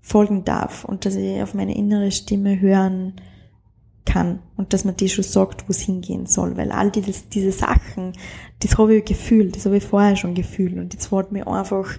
folgen 0.00 0.44
darf 0.44 0.84
und 0.84 1.06
dass 1.06 1.14
ich 1.14 1.42
auf 1.42 1.54
meine 1.54 1.76
innere 1.76 2.10
Stimme 2.10 2.60
hören 2.60 3.14
kann 4.04 4.40
und 4.56 4.72
dass 4.72 4.84
man 4.84 4.96
die 4.96 5.08
schon 5.08 5.24
sagt, 5.24 5.66
wo 5.66 5.70
es 5.70 5.80
hingehen 5.80 6.26
soll, 6.26 6.56
weil 6.56 6.72
all 6.72 6.90
dieses, 6.90 7.28
diese 7.30 7.52
Sachen, 7.52 8.12
das 8.60 8.76
habe 8.76 8.96
ich 8.96 9.04
gefühlt, 9.04 9.56
das 9.56 9.64
habe 9.64 9.78
ich 9.78 9.84
vorher 9.84 10.16
schon 10.16 10.34
gefühlt 10.34 10.76
und 10.76 10.92
jetzt 10.92 11.10
hat 11.10 11.32
mir 11.32 11.46
einfach 11.46 11.98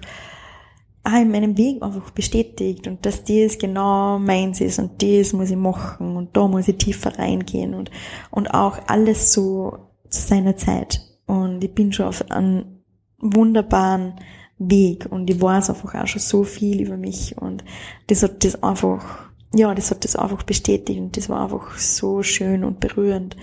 auch 1.06 1.20
in 1.20 1.30
meinem 1.30 1.56
Weg 1.56 1.82
einfach 1.82 2.10
bestätigt 2.10 2.86
und 2.88 3.06
dass 3.06 3.24
das 3.24 3.58
genau 3.58 4.18
meins 4.18 4.60
ist 4.60 4.78
und 4.78 5.02
das 5.02 5.32
muss 5.32 5.50
ich 5.50 5.56
machen 5.56 6.16
und 6.16 6.36
da 6.36 6.48
muss 6.48 6.68
ich 6.68 6.78
tiefer 6.78 7.18
reingehen 7.18 7.74
und, 7.74 7.90
und 8.30 8.48
auch 8.48 8.78
alles 8.88 9.32
so 9.32 9.78
zu 10.08 10.20
seiner 10.20 10.56
Zeit 10.56 11.00
und 11.26 11.62
ich 11.62 11.74
bin 11.74 11.92
schon 11.92 12.06
auf 12.06 12.28
einem 12.30 12.82
wunderbaren 13.18 14.14
Weg 14.58 15.06
und 15.10 15.30
ich 15.30 15.40
weiß 15.40 15.70
einfach 15.70 15.94
auch 15.94 16.06
schon 16.06 16.20
so 16.20 16.44
viel 16.44 16.80
über 16.80 16.96
mich 16.96 17.36
und 17.38 17.64
das 18.08 18.22
hat 18.22 18.44
das 18.44 18.62
einfach 18.62 19.26
ja, 19.54 19.74
das 19.74 19.90
hat 19.90 20.04
das 20.04 20.16
einfach 20.16 20.42
bestätigt 20.42 21.00
und 21.00 21.16
das 21.16 21.28
war 21.28 21.44
einfach 21.44 21.78
so 21.78 22.22
schön 22.22 22.64
und 22.64 22.80
berührend. 22.80 23.36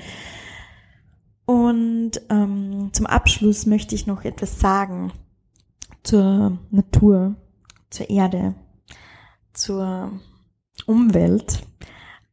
Und 1.46 2.12
ähm, 2.30 2.90
zum 2.94 3.06
Abschluss 3.06 3.66
möchte 3.66 3.96
ich 3.96 4.06
noch 4.06 4.24
etwas 4.24 4.60
sagen 4.60 5.12
zur 6.04 6.60
Natur, 6.70 7.36
zur 7.94 8.10
Erde, 8.10 8.56
zur 9.54 10.12
Umwelt. 10.86 11.64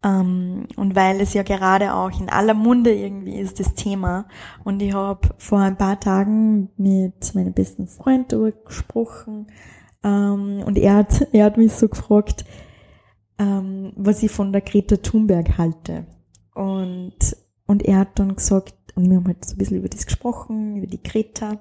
Ähm, 0.03 0.67
und 0.77 0.97
weil 0.97 1.21
es 1.21 1.35
ja 1.35 1.43
gerade 1.43 1.95
auch 1.95 2.11
in 2.19 2.31
aller 2.31 2.55
Munde 2.55 2.95
irgendwie 2.95 3.39
ist, 3.39 3.61
das 3.61 3.75
Thema. 3.75 4.27
Und 4.65 4.81
ich 4.81 4.95
habe 4.95 5.29
vor 5.37 5.61
ein 5.61 5.77
paar 5.77 6.01
Tagen 6.01 6.71
mit 6.77 7.35
meinem 7.35 7.53
besten 7.53 7.87
Freund 7.87 8.33
darüber 8.33 8.53
gesprochen. 8.53 9.49
Ähm, 10.03 10.63
und 10.65 10.79
er 10.79 10.97
hat, 10.97 11.29
er 11.33 11.45
hat 11.45 11.59
mich 11.59 11.73
so 11.73 11.89
gefragt, 11.89 12.45
ähm, 13.39 13.93
was 13.97 14.23
ich 14.23 14.31
von 14.31 14.53
der 14.53 14.63
Greta 14.63 14.97
Thunberg 14.97 15.59
halte. 15.59 16.07
Und, 16.55 17.37
und 17.67 17.83
er 17.83 17.99
hat 17.99 18.19
dann 18.19 18.37
gesagt, 18.37 18.75
und 18.95 19.09
wir 19.09 19.19
haben 19.19 19.27
halt 19.27 19.45
so 19.45 19.55
ein 19.55 19.59
bisschen 19.59 19.79
über 19.79 19.89
das 19.89 20.07
gesprochen, 20.07 20.77
über 20.77 20.87
die 20.87 21.03
Greta. 21.03 21.59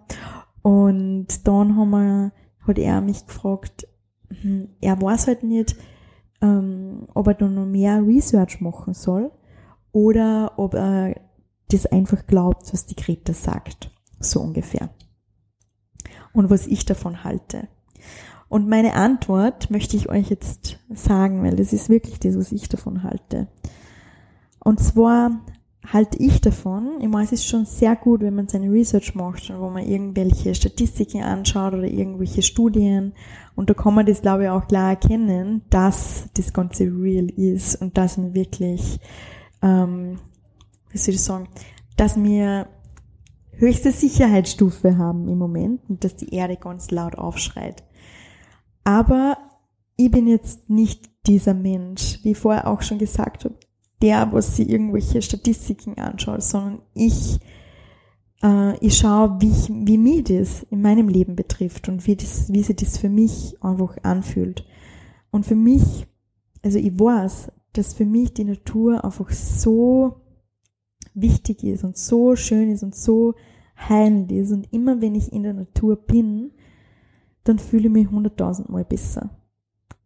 Und 0.61 1.27
dann 1.45 1.75
haben 1.75 1.89
wir, 1.89 2.31
hat 2.65 2.79
er 2.79 3.01
mich 3.01 3.25
gefragt, 3.25 3.87
er 4.81 5.01
weiß 5.01 5.27
halt 5.27 5.43
nicht, 5.43 5.75
ähm, 6.41 7.07
ob 7.13 7.27
er 7.27 7.33
da 7.33 7.47
noch 7.47 7.65
mehr 7.65 8.05
Research 8.05 8.61
machen 8.61 8.93
soll 8.93 9.31
oder 9.91 10.53
ob 10.57 10.73
er 10.75 11.15
das 11.69 11.85
einfach 11.85 12.25
glaubt, 12.25 12.71
was 12.73 12.85
die 12.85 12.95
Greta 12.95 13.33
sagt. 13.33 13.91
So 14.19 14.41
ungefähr. 14.41 14.89
Und 16.33 16.49
was 16.49 16.67
ich 16.67 16.85
davon 16.85 17.23
halte. 17.23 17.67
Und 18.49 18.67
meine 18.67 18.95
Antwort 18.95 19.69
möchte 19.69 19.95
ich 19.95 20.09
euch 20.09 20.29
jetzt 20.29 20.79
sagen, 20.89 21.43
weil 21.43 21.55
das 21.55 21.71
ist 21.71 21.89
wirklich 21.89 22.19
das, 22.19 22.37
was 22.37 22.51
ich 22.51 22.67
davon 22.67 23.03
halte. 23.03 23.47
Und 24.63 24.79
zwar 24.79 25.45
halte 25.85 26.17
ich 26.21 26.41
davon, 26.41 26.99
ich 27.01 27.07
meine, 27.07 27.25
es 27.25 27.31
ist 27.31 27.47
schon 27.47 27.65
sehr 27.65 27.95
gut, 27.95 28.21
wenn 28.21 28.35
man 28.35 28.47
seine 28.47 28.71
Research 28.71 29.15
macht 29.15 29.49
und 29.49 29.59
wo 29.59 29.69
man 29.69 29.87
irgendwelche 29.87 30.53
Statistiken 30.53 31.23
anschaut 31.23 31.73
oder 31.73 31.87
irgendwelche 31.87 32.41
Studien. 32.41 33.13
Und 33.55 33.69
da 33.69 33.73
kann 33.73 33.95
man 33.95 34.05
das, 34.05 34.21
glaube 34.21 34.43
ich, 34.43 34.49
auch 34.49 34.67
klar 34.67 34.91
erkennen, 34.91 35.61
dass 35.69 36.29
das 36.35 36.53
Ganze 36.53 36.83
real 36.83 37.29
ist 37.29 37.81
und 37.81 37.97
dass 37.97 38.17
wir 38.17 38.33
wirklich, 38.33 38.99
ähm, 39.61 40.19
wie 40.89 40.97
soll 40.97 41.15
ich 41.15 41.23
sagen, 41.23 41.47
dass 41.97 42.21
wir 42.21 42.67
höchste 43.51 43.91
Sicherheitsstufe 43.91 44.97
haben 44.97 45.27
im 45.27 45.37
Moment 45.37 45.81
und 45.89 46.03
dass 46.03 46.15
die 46.15 46.33
Erde 46.33 46.57
ganz 46.57 46.91
laut 46.91 47.17
aufschreit. 47.17 47.83
Aber 48.83 49.37
ich 49.97 50.11
bin 50.11 50.27
jetzt 50.27 50.69
nicht 50.69 51.09
dieser 51.27 51.53
Mensch, 51.53 52.19
wie 52.23 52.31
ich 52.31 52.37
vorher 52.37 52.67
auch 52.67 52.81
schon 52.81 52.99
gesagt 52.99 53.45
habe, 53.45 53.55
der, 54.01 54.31
was 54.31 54.55
sie 54.55 54.63
irgendwelche 54.63 55.21
Statistiken 55.21 55.97
anschaut, 55.97 56.43
sondern 56.43 56.81
ich, 56.93 57.39
äh, 58.41 58.77
ich 58.79 58.97
schaue, 58.97 59.37
wie, 59.41 59.51
ich, 59.51 59.69
wie 59.69 59.97
mich 59.97 60.23
das 60.25 60.63
in 60.63 60.81
meinem 60.81 61.09
Leben 61.09 61.35
betrifft 61.35 61.89
und 61.89 62.05
wie, 62.07 62.15
das, 62.15 62.51
wie 62.51 62.63
sich 62.63 62.75
das 62.75 62.97
für 62.97 63.09
mich 63.09 63.57
einfach 63.61 63.97
anfühlt. 64.03 64.65
Und 65.31 65.45
für 65.45 65.55
mich, 65.55 66.07
also 66.63 66.79
ich 66.79 66.97
weiß, 66.97 67.51
dass 67.73 67.93
für 67.93 68.05
mich 68.05 68.33
die 68.33 68.45
Natur 68.45 69.03
einfach 69.03 69.29
so 69.29 70.21
wichtig 71.13 71.63
ist 71.63 71.83
und 71.83 71.97
so 71.97 72.35
schön 72.35 72.71
ist 72.71 72.83
und 72.83 72.95
so 72.95 73.35
heilend 73.77 74.31
ist. 74.31 74.51
Und 74.51 74.71
immer 74.73 75.01
wenn 75.01 75.15
ich 75.15 75.31
in 75.31 75.43
der 75.43 75.53
Natur 75.53 75.95
bin, 75.95 76.51
dann 77.43 77.59
fühle 77.59 77.87
ich 77.87 77.93
mich 77.93 78.09
hunderttausendmal 78.09 78.85
besser. 78.85 79.29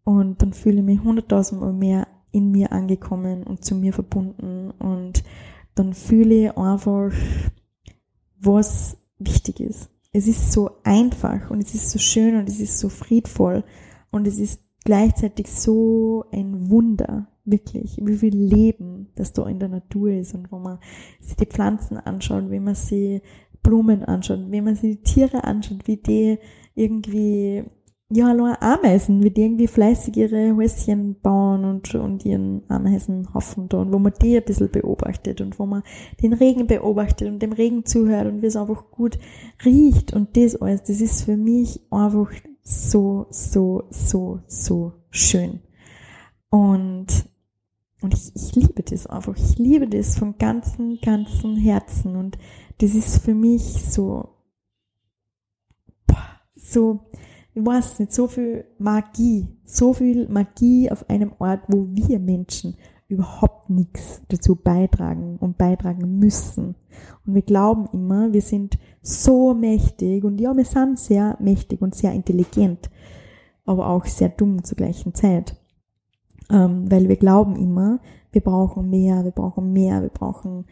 Und 0.04 0.42
dann 0.42 0.54
fühle 0.54 0.78
ich 0.80 0.84
mich 0.84 1.02
hunderttausendmal 1.02 1.74
mehr 1.74 2.08
in 2.34 2.52
mir 2.52 2.74
angekommen 2.74 3.44
und 3.44 3.64
zu 3.64 3.76
mir 3.76 3.94
verbunden 3.94 4.72
und 4.72 5.24
dann 5.76 5.94
fühle 5.94 6.48
ich 6.48 6.58
einfach, 6.58 7.12
was 8.40 8.98
wichtig 9.20 9.60
ist. 9.60 9.90
Es 10.12 10.28
ist 10.28 10.52
so 10.52 10.72
einfach 10.84 11.50
und 11.50 11.62
es 11.62 11.74
ist 11.74 11.90
so 11.90 12.00
schön 12.00 12.36
und 12.36 12.50
es 12.50 12.60
ist 12.60 12.80
so 12.80 12.90
friedvoll 12.90 13.64
und 14.12 14.28
es 14.28 14.38
ist 14.38 14.62
gleichzeitig 14.84 15.50
so 15.50 16.26
ein 16.32 16.70
Wunder, 16.70 17.28
wirklich, 17.46 17.98
wie 18.02 18.18
viel 18.18 18.36
Leben 18.36 19.10
das 19.16 19.34
da 19.34 19.48
in 19.48 19.60
der 19.60 19.70
Natur 19.70 20.12
ist 20.12 20.34
und 20.34 20.52
wo 20.52 20.60
man 20.60 20.80
sich 21.20 21.36
die 21.36 21.46
Pflanzen 21.46 21.98
anschaut, 21.98 22.50
wie 22.50 22.60
man 22.60 22.76
sich 22.76 23.22
Blumen 23.62 24.04
anschaut, 24.04 24.52
wie 24.52 24.62
man 24.62 24.76
sich 24.76 24.98
die 24.98 25.04
Tiere 25.04 25.44
anschaut, 25.44 25.88
wie 25.88 25.98
die 25.98 26.38
irgendwie 26.76 27.64
ja, 28.16 28.28
allein 28.28 28.56
Ameisen, 28.60 29.24
wie 29.24 29.32
die 29.32 29.42
irgendwie 29.42 29.68
fleißig 29.68 30.16
ihre 30.18 30.56
Häuschen 30.56 31.20
bauen 31.22 31.66
und, 31.66 31.94
und 31.96 32.26
ihren 32.26 32.64
Ameisenhaufen 32.70 33.70
da, 33.70 33.80
und 33.80 33.92
wo 33.92 34.00
man 34.00 34.14
die 34.22 34.38
ein 34.38 34.44
bisschen 34.44 34.70
beobachtet 34.70 35.42
und 35.42 35.58
wo 35.58 35.66
man 35.66 35.84
den 36.22 36.34
Regen 36.34 36.68
beobachtet 36.68 37.28
und 37.28 37.40
dem 37.40 37.54
Regen 37.54 37.86
zuhört 37.86 38.28
und 38.28 38.42
wie 38.42 38.48
es 38.48 38.56
einfach 38.56 38.92
gut 38.92 39.18
riecht 39.66 40.14
und 40.14 40.38
das 40.38 40.56
alles, 40.56 40.84
das 40.84 41.02
ist 41.02 41.24
für 41.24 41.38
mich 41.38 41.82
einfach 41.90 42.32
so, 42.62 43.28
so, 43.30 43.84
so, 43.90 44.42
so 44.48 44.94
schön. 45.10 45.60
Und, 46.50 47.08
und 48.02 48.14
ich, 48.14 48.32
ich 48.36 48.56
liebe 48.56 48.84
das 48.84 49.08
einfach. 49.08 49.36
Ich 49.36 49.58
liebe 49.58 49.88
das 49.88 50.18
von 50.18 50.38
ganzem, 50.38 51.00
ganzem 51.02 51.56
Herzen 51.56 52.16
und 52.16 52.38
das 52.80 52.94
ist 52.94 53.24
für 53.24 53.34
mich 53.34 53.64
so, 53.64 54.30
so, 56.56 57.12
ich 57.56 57.66
weiß 57.66 58.00
nicht, 58.00 58.14
so 58.14 58.28
viel 58.28 58.66
Magie, 58.80 59.48
so 59.64 59.94
viel 59.94 60.28
Magie 60.28 60.92
auf 60.92 61.10
einem 61.10 61.34
Ort, 61.40 61.62
wo 61.68 61.88
wir 61.92 62.20
Menschen 62.20 62.76
überhaupt 63.08 63.70
nichts 63.70 64.22
dazu 64.30 64.56
beitragen 64.56 65.38
und 65.40 65.58
beitragen 65.58 66.18
müssen. 66.18 66.76
Und 67.26 67.36
wir 67.36 67.44
glauben 67.44 67.88
immer, 67.94 68.34
wir 68.34 68.42
sind 68.42 68.78
so 69.02 69.54
mächtig 69.54 70.24
und 70.24 70.42
ja, 70.42 70.56
wir 70.56 70.66
sind 70.66 70.98
sehr 70.98 71.38
mächtig 71.40 71.82
und 71.82 71.94
sehr 71.94 72.12
intelligent, 72.14 72.90
aber 73.66 73.90
auch 73.90 74.06
sehr 74.06 74.30
dumm 74.30 74.64
zur 74.64 74.78
gleichen 74.78 75.14
Zeit. 75.14 75.56
Ähm, 76.50 76.92
weil 76.92 77.08
wir 77.08 77.18
glauben 77.18 77.56
immer, 77.56 78.00
wir 78.32 78.42
brauchen 78.42 78.90
mehr, 78.90 79.24
wir 79.24 79.32
brauchen 79.32 79.72
mehr, 79.72 80.02
wir 80.02 80.10
brauchen 80.10 80.66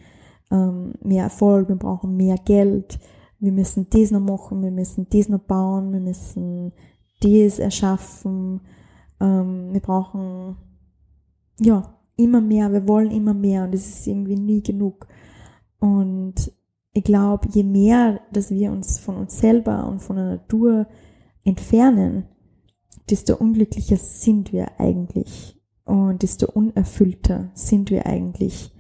ähm, 0.52 0.94
mehr 1.04 1.26
Erfolg, 1.26 1.70
wir 1.70 1.76
brauchen 1.76 2.18
mehr 2.18 2.36
Geld, 2.44 3.00
wir 3.42 3.52
müssen 3.52 3.88
das 3.90 4.12
noch 4.12 4.22
machen, 4.22 4.64
wir 4.64 4.72
müssen 4.72 5.08
das 5.10 5.28
noch 5.28 5.40
bauen, 5.40 5.92
wir 5.92 6.00
müssen 6.00 6.72
das 7.22 7.60
erschaffen, 7.60 8.62
ähm, 9.20 9.74
wir 9.74 9.82
brauchen, 9.82 10.56
ja, 11.60 11.98
immer 12.16 12.40
mehr, 12.40 12.72
wir 12.72 12.88
wollen 12.88 13.12
immer 13.12 13.34
mehr 13.34 13.64
und 13.64 13.74
es 13.74 13.88
ist 13.88 14.08
irgendwie 14.08 14.36
nie 14.36 14.62
genug. 14.62 15.08
Und 15.80 16.54
ich 16.94 17.04
glaube, 17.04 17.48
je 17.52 17.64
mehr, 17.64 18.22
dass 18.32 18.52
wir 18.52 18.72
uns 18.72 19.00
von 19.00 19.18
uns 19.18 19.40
selber 19.40 19.88
und 19.88 20.02
von 20.02 20.18
der 20.18 20.26
Natur 20.26 20.88
entfernen, 21.44 22.26
desto 23.10 23.36
unglücklicher 23.36 23.98
sind 23.98 24.54
wir 24.54 24.80
eigentlich 24.80 25.60
und 25.86 26.22
desto 26.22 26.48
unerfüllter 26.52 27.50
sind 27.56 27.90
wir 27.90 28.06
eigentlich. 28.06 28.72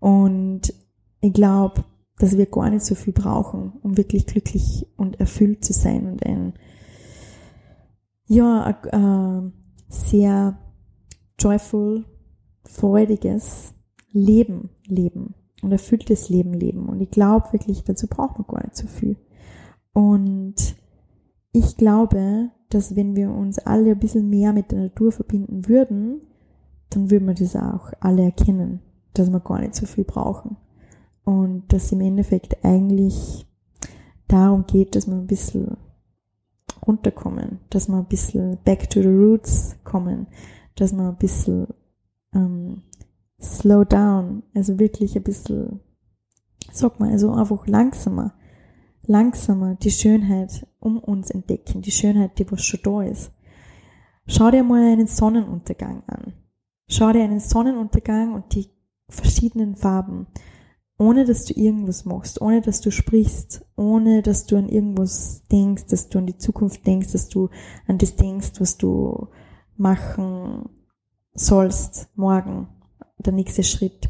Und 0.00 0.72
ich 1.20 1.34
glaube, 1.34 1.84
dass 2.18 2.36
wir 2.36 2.46
gar 2.46 2.70
nicht 2.70 2.84
so 2.84 2.94
viel 2.94 3.12
brauchen, 3.12 3.74
um 3.82 3.96
wirklich 3.96 4.26
glücklich 4.26 4.86
und 4.96 5.20
erfüllt 5.20 5.64
zu 5.64 5.72
sein 5.72 6.06
und 6.06 6.24
ein, 6.24 6.54
ja, 8.26 8.70
äh, 8.70 9.50
sehr 9.88 10.58
joyful, 11.38 12.04
freudiges 12.64 13.74
Leben 14.12 14.70
leben 14.86 15.34
und 15.62 15.72
erfülltes 15.72 16.28
Leben 16.28 16.54
leben. 16.54 16.88
Und 16.88 17.00
ich 17.00 17.10
glaube 17.10 17.52
wirklich, 17.52 17.84
dazu 17.84 18.06
braucht 18.06 18.38
man 18.38 18.46
gar 18.46 18.64
nicht 18.64 18.76
so 18.76 18.86
viel. 18.86 19.16
Und 19.92 20.76
ich 21.52 21.76
glaube, 21.76 22.50
dass 22.70 22.96
wenn 22.96 23.14
wir 23.14 23.30
uns 23.30 23.58
alle 23.58 23.92
ein 23.92 23.98
bisschen 23.98 24.28
mehr 24.28 24.52
mit 24.52 24.72
der 24.72 24.80
Natur 24.80 25.12
verbinden 25.12 25.68
würden, 25.68 26.20
dann 26.90 27.10
würden 27.10 27.26
wir 27.26 27.34
das 27.34 27.56
auch 27.56 27.92
alle 28.00 28.24
erkennen, 28.24 28.80
dass 29.14 29.30
wir 29.30 29.40
gar 29.40 29.60
nicht 29.60 29.74
so 29.74 29.86
viel 29.86 30.04
brauchen. 30.04 30.56
Und 31.26 31.72
dass 31.72 31.90
im 31.90 32.00
Endeffekt 32.02 32.64
eigentlich 32.64 33.48
darum 34.28 34.64
geht, 34.64 34.94
dass 34.94 35.08
wir 35.08 35.16
ein 35.16 35.26
bisschen 35.26 35.76
runterkommen, 36.86 37.58
dass 37.68 37.88
wir 37.88 37.96
ein 37.96 38.04
bisschen 38.04 38.58
back 38.64 38.88
to 38.88 39.02
the 39.02 39.08
roots 39.08 39.76
kommen, 39.82 40.28
dass 40.76 40.92
wir 40.92 41.08
ein 41.08 41.16
bisschen 41.16 41.66
ähm, 42.32 42.82
slow 43.40 43.84
down, 43.84 44.44
also 44.54 44.78
wirklich 44.78 45.16
ein 45.16 45.24
bisschen, 45.24 45.80
sag 46.70 47.00
mal, 47.00 47.10
also 47.10 47.32
einfach 47.32 47.66
langsamer, 47.66 48.34
langsamer 49.04 49.74
die 49.74 49.90
Schönheit 49.90 50.64
um 50.78 50.96
uns 51.00 51.30
entdecken, 51.30 51.82
die 51.82 51.90
Schönheit, 51.90 52.38
die 52.38 52.48
was 52.52 52.64
schon 52.64 52.80
da 52.84 53.02
ist. 53.02 53.32
Schau 54.28 54.52
dir 54.52 54.62
mal 54.62 54.92
einen 54.92 55.08
Sonnenuntergang 55.08 56.04
an. 56.06 56.34
Schau 56.86 57.12
dir 57.12 57.24
einen 57.24 57.40
Sonnenuntergang 57.40 58.32
und 58.32 58.54
die 58.54 58.68
verschiedenen 59.08 59.74
Farben 59.74 60.28
ohne 60.98 61.24
dass 61.24 61.44
du 61.44 61.54
irgendwas 61.54 62.04
machst, 62.04 62.40
ohne 62.40 62.62
dass 62.62 62.80
du 62.80 62.90
sprichst, 62.90 63.66
ohne 63.76 64.22
dass 64.22 64.46
du 64.46 64.56
an 64.56 64.68
irgendwas 64.68 65.42
denkst, 65.52 65.86
dass 65.86 66.08
du 66.08 66.18
an 66.18 66.26
die 66.26 66.38
Zukunft 66.38 66.86
denkst, 66.86 67.12
dass 67.12 67.28
du 67.28 67.50
an 67.86 67.98
das 67.98 68.16
denkst, 68.16 68.52
was 68.58 68.78
du 68.78 69.28
machen 69.76 70.68
sollst 71.34 72.08
morgen, 72.16 72.68
der 73.18 73.34
nächste 73.34 73.62
Schritt. 73.62 74.08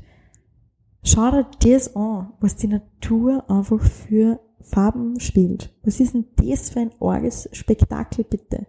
Schau 1.02 1.30
dir 1.30 1.46
das 1.60 1.94
an, 1.96 2.32
was 2.40 2.56
die 2.56 2.68
Natur 2.68 3.48
einfach 3.50 3.82
für 3.82 4.40
Farben 4.60 5.20
spielt. 5.20 5.72
Was 5.84 6.00
ist 6.00 6.14
denn 6.14 6.26
das 6.36 6.70
für 6.70 6.80
ein 6.80 6.90
orges 6.98 7.48
Spektakel 7.52 8.24
bitte? 8.24 8.66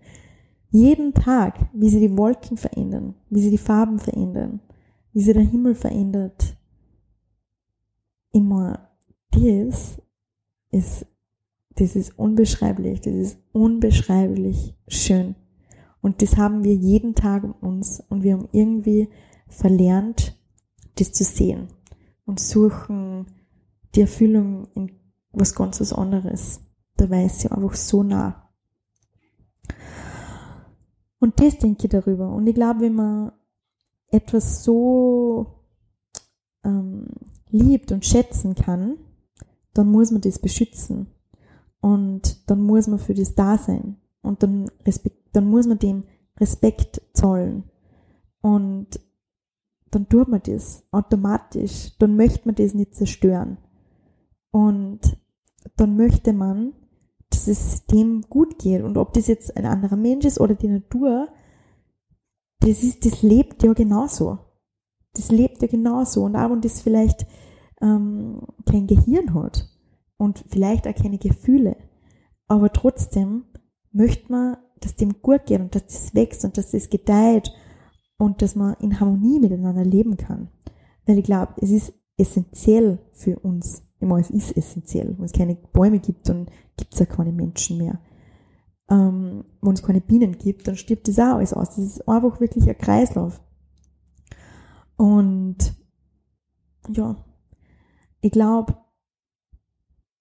Jeden 0.69 1.13
Tag, 1.13 1.69
wie 1.73 1.89
sie 1.89 1.99
die 1.99 2.17
Wolken 2.17 2.57
verändern, 2.57 3.15
wie 3.29 3.41
sie 3.41 3.49
die 3.49 3.57
Farben 3.57 3.99
verändern, 3.99 4.59
wie 5.13 5.21
sich 5.21 5.33
der 5.33 5.43
Himmel 5.43 5.75
verändert. 5.75 6.56
Immer 8.37 8.89
das 9.31 9.99
ist, 10.69 11.07
das 11.75 11.95
ist 11.95 12.19
unbeschreiblich, 12.19 13.01
das 13.01 13.15
ist 13.15 13.39
unbeschreiblich 13.51 14.75
schön. 14.87 15.35
Und 16.01 16.21
das 16.21 16.37
haben 16.37 16.63
wir 16.63 16.75
jeden 16.75 17.15
Tag 17.15 17.43
um 17.43 17.53
uns 17.53 17.99
und 18.09 18.21
wir 18.21 18.33
haben 18.33 18.47
irgendwie 18.51 19.09
verlernt, 19.47 20.37
das 20.99 21.11
zu 21.13 21.23
sehen 21.23 21.69
und 22.25 22.39
suchen 22.39 23.25
die 23.95 24.01
Erfüllung 24.01 24.67
in 24.75 24.91
was 25.31 25.55
ganz 25.55 25.81
was 25.81 25.93
anderes. 25.93 26.61
Dabei 26.95 27.25
ist 27.25 27.39
sie 27.39 27.49
einfach 27.49 27.73
so 27.73 28.03
nah. 28.03 28.51
Und 31.19 31.39
das 31.39 31.57
denke 31.57 31.85
ich 31.85 31.89
darüber. 31.89 32.29
Und 32.29 32.45
ich 32.45 32.53
glaube, 32.53 32.81
wenn 32.81 32.93
man 32.93 33.31
etwas 34.09 34.63
so 34.63 35.63
ähm, 36.63 37.07
liebt 37.49 37.91
und 37.91 38.05
schätzen 38.05 38.55
kann, 38.55 38.97
dann 39.73 39.89
muss 39.91 40.11
man 40.11 40.21
das 40.21 40.39
beschützen. 40.39 41.07
Und 41.79 42.49
dann 42.49 42.61
muss 42.61 42.87
man 42.87 42.99
für 42.99 43.13
das 43.13 43.35
da 43.35 43.57
sein. 43.57 43.97
Und 44.21 44.43
dann, 44.43 44.69
dann 45.33 45.49
muss 45.49 45.67
man 45.67 45.79
dem 45.79 46.03
Respekt 46.39 47.01
zollen. 47.13 47.63
Und 48.41 48.99
dann 49.91 50.09
tut 50.09 50.27
man 50.27 50.41
das 50.43 50.83
automatisch. 50.91 51.97
Dann 51.99 52.15
möchte 52.15 52.47
man 52.47 52.55
das 52.55 52.73
nicht 52.73 52.95
zerstören. 52.95 53.57
Und 54.51 55.17
dann 55.75 55.95
möchte 55.95 56.33
man, 56.33 56.73
dass 57.29 57.47
es 57.47 57.85
dem 57.85 58.21
gut 58.29 58.57
geht. 58.59 58.83
Und 58.83 58.97
ob 58.97 59.13
das 59.13 59.27
jetzt 59.27 59.55
ein 59.55 59.65
anderer 59.65 59.97
Mensch 59.97 60.25
ist 60.25 60.39
oder 60.39 60.55
die 60.55 60.67
Natur, 60.67 61.29
das 62.59 62.83
ist, 62.83 63.05
das 63.05 63.21
lebt 63.21 63.63
ja 63.63 63.73
genauso. 63.73 64.39
Das 65.17 65.31
lebt 65.31 65.61
ja 65.61 65.67
genauso. 65.67 66.23
Und 66.23 66.35
auch 66.35 66.49
wenn 66.51 66.61
das 66.61 66.81
vielleicht 66.81 67.25
ähm, 67.81 68.41
kein 68.65 68.87
Gehirn 68.87 69.33
hat 69.33 69.67
und 70.17 70.43
vielleicht 70.47 70.87
auch 70.87 70.95
keine 70.95 71.17
Gefühle, 71.17 71.77
aber 72.47 72.71
trotzdem 72.71 73.43
möchte 73.91 74.31
man, 74.31 74.57
dass 74.79 74.95
dem 74.95 75.21
gut 75.21 75.45
geht 75.45 75.59
und 75.59 75.75
dass 75.75 75.85
das 75.87 76.15
wächst 76.15 76.45
und 76.45 76.57
dass 76.57 76.71
das 76.71 76.89
gedeiht 76.89 77.51
und 78.17 78.41
dass 78.41 78.55
man 78.55 78.75
in 78.79 78.99
Harmonie 78.99 79.39
miteinander 79.39 79.83
leben 79.83 80.17
kann. 80.17 80.49
Weil 81.05 81.19
ich 81.19 81.25
glaube, 81.25 81.53
es 81.61 81.71
ist 81.71 81.93
essentiell 82.17 82.99
für 83.13 83.39
uns. 83.39 83.83
Ich 83.99 84.07
meine, 84.07 84.21
es 84.21 84.29
ist 84.29 84.55
essentiell. 84.55 85.15
Wenn 85.17 85.25
es 85.25 85.33
keine 85.33 85.55
Bäume 85.55 85.99
gibt, 85.99 86.29
dann 86.29 86.47
gibt 86.77 86.93
es 86.93 86.99
ja 86.99 87.05
keine 87.05 87.31
Menschen 87.31 87.77
mehr. 87.77 87.99
Ähm, 88.89 89.43
wenn 89.61 89.73
es 89.73 89.83
keine 89.83 90.01
Bienen 90.01 90.37
gibt, 90.37 90.67
dann 90.67 90.75
stirbt 90.77 91.07
das 91.07 91.19
auch 91.19 91.35
alles 91.35 91.53
aus. 91.53 91.75
Das 91.75 91.79
ist 91.79 92.07
einfach 92.07 92.39
wirklich 92.39 92.69
ein 92.69 92.77
Kreislauf. 92.77 93.41
Und 94.97 95.57
ja, 96.89 97.23
ich 98.21 98.31
glaube, 98.31 98.75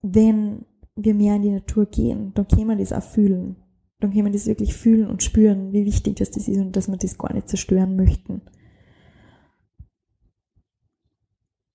wenn 0.03 0.65
wir 0.95 1.15
mehr 1.15 1.37
in 1.37 1.43
die 1.43 1.51
Natur 1.51 1.87
gehen, 1.87 2.33
dann 2.35 2.47
können 2.47 2.69
wir 2.69 2.77
das 2.77 2.93
auch 2.93 3.03
fühlen 3.03 3.57
dann 4.01 4.13
können 4.13 4.27
wir 4.27 4.33
das 4.33 4.47
wirklich 4.47 4.75
fühlen 4.75 5.09
und 5.09 5.23
spüren, 5.23 5.73
wie 5.73 5.85
wichtig 5.85 6.17
das, 6.17 6.29
ist 6.31 6.49
und 6.49 6.77
dass 6.77 6.89
wir 6.89 6.97
das 6.97 7.17
gar 7.17 7.33
nicht 7.33 7.49
zerstören 7.49 7.97
möchten. 7.97 8.43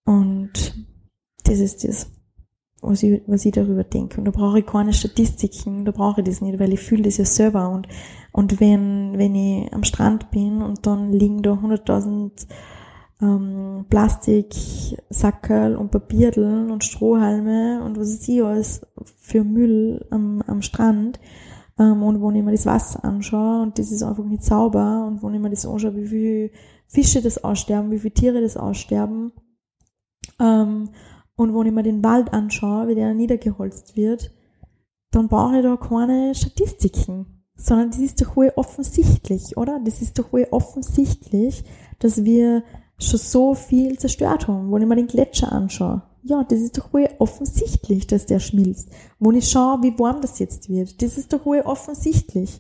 Und 0.06 0.86
das 1.44 1.60
ist 1.60 1.84
das, 1.84 2.12
was 2.82 3.02
ich, 3.02 3.22
was 3.26 3.46
ich 3.46 3.54
darüber 3.54 3.84
denke. 3.84 4.20
Und 4.20 4.26
da 4.26 4.32
brauche 4.32 4.60
ich 4.60 4.66
keine 4.66 4.94
Statistiken, 4.94 5.86
da 5.86 5.92
brauche 5.92 6.22
ich 6.22 6.28
das 6.28 6.42
nicht, 6.42 6.60
weil 6.60 6.74
ich 6.74 6.80
fühle 6.80 7.04
das 7.04 7.18
ja 7.18 7.26
selber. 7.26 7.70
Und, 7.70 7.88
und 8.32 8.60
wenn, 8.60 9.18
wenn 9.18 9.34
ich 9.34 9.74
am 9.74 9.84
Strand 9.84 10.30
bin 10.32 10.62
und 10.62 10.86
dann 10.86 11.12
liegen 11.12 11.42
da 11.42 11.54
100.000 11.54 12.48
ähm, 13.22 13.86
Plastiksackerl 13.90 15.76
und 15.76 15.92
Papierdeln 15.92 16.72
und 16.72 16.84
Strohhalme 16.84 17.84
und 17.84 18.00
was 18.00 18.10
ist 18.10 18.28
ich 18.28 18.44
alles 18.44 18.82
für 19.18 19.44
Müll 19.44 20.06
am, 20.10 20.42
am 20.48 20.62
Strand, 20.62 21.20
ähm, 21.82 22.04
und 22.04 22.22
wo 22.22 22.32
ich 22.32 22.44
mir 22.44 22.52
das 22.52 22.66
Wasser 22.66 23.04
anschaue 23.04 23.62
und 23.64 23.80
das 23.80 23.92
ist 23.92 24.04
einfach 24.04 24.24
nicht 24.24 24.44
sauber 24.44 25.06
und 25.08 25.22
wo 25.24 25.30
ich 25.30 25.40
mir 25.40 25.50
das 25.50 25.66
anschaue, 25.66 25.96
wie 25.96 26.08
viele 26.08 26.52
Fische 26.88 27.22
das 27.22 27.44
aussterben, 27.44 27.92
wie 27.92 28.00
viele 28.00 28.14
Tiere 28.14 28.42
das 28.42 28.58
aussterben 28.58 29.32
ähm, 30.40 30.90
und 31.36 31.54
wo 31.54 31.64
ich 31.64 31.72
mir 31.72 31.84
den 31.84 32.04
Wald 32.04 32.34
anschaue, 32.34 32.88
wie 32.88 32.96
der 32.96 33.14
niedergeholzt 33.14 33.96
wird, 33.96 34.32
dann 35.12 35.28
brauche 35.28 35.58
ich 35.58 35.64
da 35.64 35.76
keine 35.78 36.36
Statistiken, 36.36 37.44
sondern 37.56 37.92
das 37.92 38.00
ist 38.00 38.22
doch 38.22 38.36
wohl 38.36 38.52
offensichtlich, 38.56 39.58
oder? 39.58 39.80
Das 39.84 40.02
ist 40.02 40.20
doch 40.20 40.32
wohl 40.34 40.48
offensichtlich, 40.52 41.64
dass 42.00 42.24
wir 42.24 42.64
schon 43.02 43.20
so 43.20 43.54
viel 43.54 43.98
zerstört 43.98 44.48
haben, 44.48 44.72
wo 44.72 44.78
ich 44.78 44.86
mir 44.86 44.96
den 44.96 45.08
Gletscher 45.08 45.52
anschaue 45.52 46.04
ja, 46.24 46.44
das 46.44 46.60
ist 46.60 46.78
doch 46.78 46.94
wohl 46.94 47.10
offensichtlich, 47.20 48.08
dass 48.08 48.26
der 48.26 48.40
schmilzt. 48.40 48.90
Wo 49.20 49.32
ich 49.32 49.50
schaue, 49.50 49.82
wie 49.82 49.98
warm 49.98 50.22
das 50.22 50.40
jetzt 50.40 50.70
wird, 50.70 51.02
das 51.02 51.18
ist 51.18 51.34
doch 51.34 51.46
wohl 51.46 51.62
offensichtlich. 51.62 52.60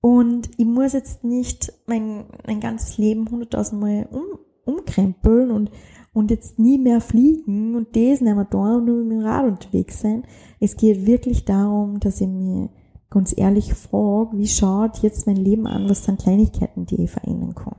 Und 0.00 0.50
ich 0.58 0.66
muss 0.66 0.92
jetzt 0.92 1.24
nicht 1.24 1.72
mein, 1.86 2.26
mein 2.46 2.60
ganzes 2.60 2.98
Leben 2.98 3.30
hunderttausendmal 3.30 4.08
um, 4.10 4.38
umkrempeln 4.66 5.50
und, 5.50 5.70
und 6.12 6.30
jetzt 6.30 6.58
nie 6.58 6.76
mehr 6.76 7.00
fliegen 7.00 7.74
und 7.74 7.96
das 7.96 8.20
nicht 8.20 8.34
mehr 8.34 8.44
da 8.44 8.76
und 8.76 8.84
nur 8.84 9.02
mit 9.02 9.12
dem 9.12 9.24
Rad 9.24 9.46
unterwegs 9.46 10.00
sein. 10.00 10.24
Es 10.60 10.76
geht 10.76 11.06
wirklich 11.06 11.46
darum, 11.46 12.00
dass 12.00 12.20
ich 12.20 12.28
mir 12.28 12.68
ganz 13.08 13.32
ehrlich 13.34 13.72
frage, 13.72 14.36
wie 14.36 14.46
schaut 14.48 14.98
jetzt 14.98 15.26
mein 15.26 15.36
Leben 15.36 15.66
an, 15.66 15.88
was 15.88 16.04
sind 16.04 16.20
Kleinigkeiten, 16.20 16.84
die 16.84 17.04
ich 17.04 17.10
verändern 17.10 17.54
kann. 17.54 17.76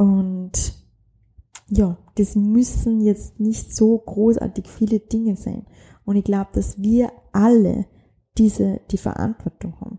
Und 0.00 0.72
ja, 1.68 1.98
das 2.14 2.34
müssen 2.34 3.02
jetzt 3.02 3.38
nicht 3.38 3.76
so 3.76 3.98
großartig 3.98 4.66
viele 4.66 4.98
Dinge 4.98 5.36
sein. 5.36 5.66
Und 6.06 6.16
ich 6.16 6.24
glaube, 6.24 6.48
dass 6.54 6.80
wir 6.80 7.12
alle 7.32 7.84
diese, 8.38 8.80
die 8.90 8.96
Verantwortung 8.96 9.78
haben. 9.78 9.98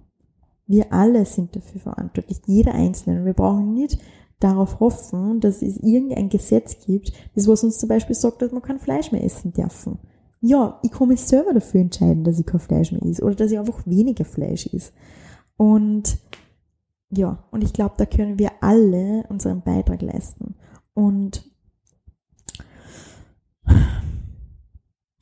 Wir 0.65 0.91
alle 0.91 1.23
sind 1.27 1.55
dafür 1.55 1.81
verantwortlich, 1.81 2.41
jeder 2.47 2.73
Einzelne. 2.73 3.19
Und 3.19 3.25
wir 3.27 3.35
brauchen 3.35 3.75
nicht 3.75 3.99
darauf 4.39 4.79
hoffen, 4.79 5.39
dass 5.39 5.61
es 5.61 5.77
irgendein 5.77 6.29
Gesetz 6.29 6.83
gibt, 6.83 7.13
das 7.35 7.47
was 7.47 7.63
uns 7.63 7.77
zum 7.77 7.87
Beispiel 7.87 8.15
sagt, 8.15 8.41
dass 8.41 8.51
man 8.51 8.63
kein 8.63 8.79
Fleisch 8.79 9.11
mehr 9.11 9.23
essen 9.23 9.53
dürfen. 9.53 9.99
Ja, 10.39 10.79
ich 10.81 10.89
kann 10.89 11.09
mich 11.09 11.21
selber 11.21 11.53
dafür 11.53 11.81
entscheiden, 11.81 12.23
dass 12.23 12.39
ich 12.39 12.47
kein 12.47 12.59
Fleisch 12.59 12.91
mehr 12.91 13.03
esse 13.03 13.23
oder 13.23 13.35
dass 13.35 13.51
ich 13.51 13.59
einfach 13.59 13.85
weniger 13.85 14.25
Fleisch 14.25 14.65
esse. 14.73 14.93
Und 15.57 16.17
ja, 17.11 17.43
und 17.51 17.63
ich 17.63 17.73
glaube, 17.73 17.95
da 17.97 18.05
können 18.05 18.39
wir 18.39 18.51
alle 18.61 19.25
unseren 19.27 19.61
Beitrag 19.61 20.01
leisten. 20.01 20.55
Und 20.93 21.45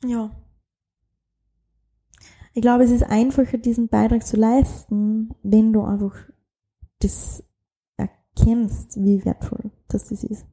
ja. 0.04 0.30
Ich 2.52 2.62
glaube, 2.62 2.84
es 2.84 2.90
ist 2.90 3.02
einfacher, 3.02 3.58
diesen 3.58 3.88
Beitrag 3.88 4.26
zu 4.26 4.36
leisten, 4.36 5.34
wenn 5.42 5.72
du 5.72 5.82
einfach 5.82 6.14
das 7.00 7.44
erkennst, 7.96 8.96
wie 9.02 9.24
wertvoll 9.24 9.70
das 9.88 10.10
ist. 10.10 10.46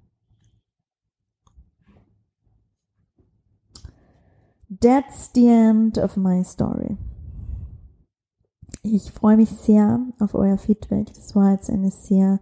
That's 4.81 5.31
the 5.33 5.47
end 5.47 5.97
of 5.97 6.17
my 6.17 6.43
story. 6.43 6.97
Ich 8.93 9.11
freue 9.11 9.37
mich 9.37 9.49
sehr 9.49 9.99
auf 10.19 10.33
euer 10.33 10.57
Feedback. 10.57 11.07
Das 11.13 11.35
war 11.35 11.51
jetzt 11.51 11.69
eine 11.69 11.91
sehr 11.91 12.39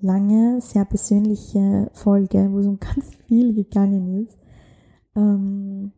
lange, 0.00 0.60
sehr 0.60 0.84
persönliche 0.84 1.90
Folge, 1.92 2.48
wo 2.52 2.58
es 2.58 2.66
um 2.66 2.78
ganz 2.80 3.14
viel 3.26 3.54
gegangen 3.54 4.24
ist. 4.24 4.38
Ähm, 5.16 5.92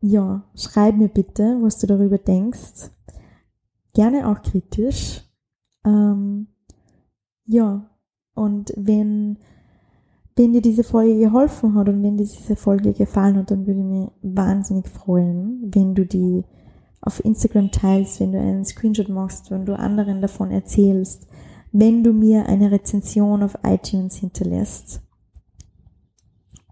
ja, 0.00 0.44
schreib 0.54 0.96
mir 0.96 1.08
bitte, 1.08 1.58
was 1.60 1.78
du 1.78 1.86
darüber 1.86 2.18
denkst. 2.18 2.90
Gerne 3.92 4.28
auch 4.28 4.42
kritisch. 4.42 5.22
Ähm, 5.84 6.48
ja, 7.46 7.90
und 8.34 8.72
wenn, 8.76 9.38
wenn 10.36 10.52
dir 10.52 10.62
diese 10.62 10.84
Folge 10.84 11.18
geholfen 11.18 11.74
hat 11.74 11.88
und 11.88 12.02
wenn 12.02 12.16
dir 12.16 12.24
diese 12.24 12.56
Folge 12.56 12.92
gefallen 12.92 13.36
hat, 13.36 13.50
dann 13.50 13.66
würde 13.66 13.80
ich 13.80 13.86
mich 13.86 14.08
wahnsinnig 14.22 14.88
freuen, 14.88 15.70
wenn 15.74 15.94
du 15.94 16.06
die 16.06 16.44
auf 17.04 17.22
Instagram 17.24 17.70
teilst, 17.70 18.20
wenn 18.20 18.32
du 18.32 18.40
einen 18.40 18.64
Screenshot 18.64 19.08
machst, 19.08 19.50
wenn 19.50 19.66
du 19.66 19.78
anderen 19.78 20.22
davon 20.22 20.50
erzählst, 20.50 21.28
wenn 21.70 22.02
du 22.02 22.12
mir 22.12 22.46
eine 22.46 22.70
Rezension 22.70 23.42
auf 23.42 23.58
iTunes 23.62 24.16
hinterlässt. 24.16 25.02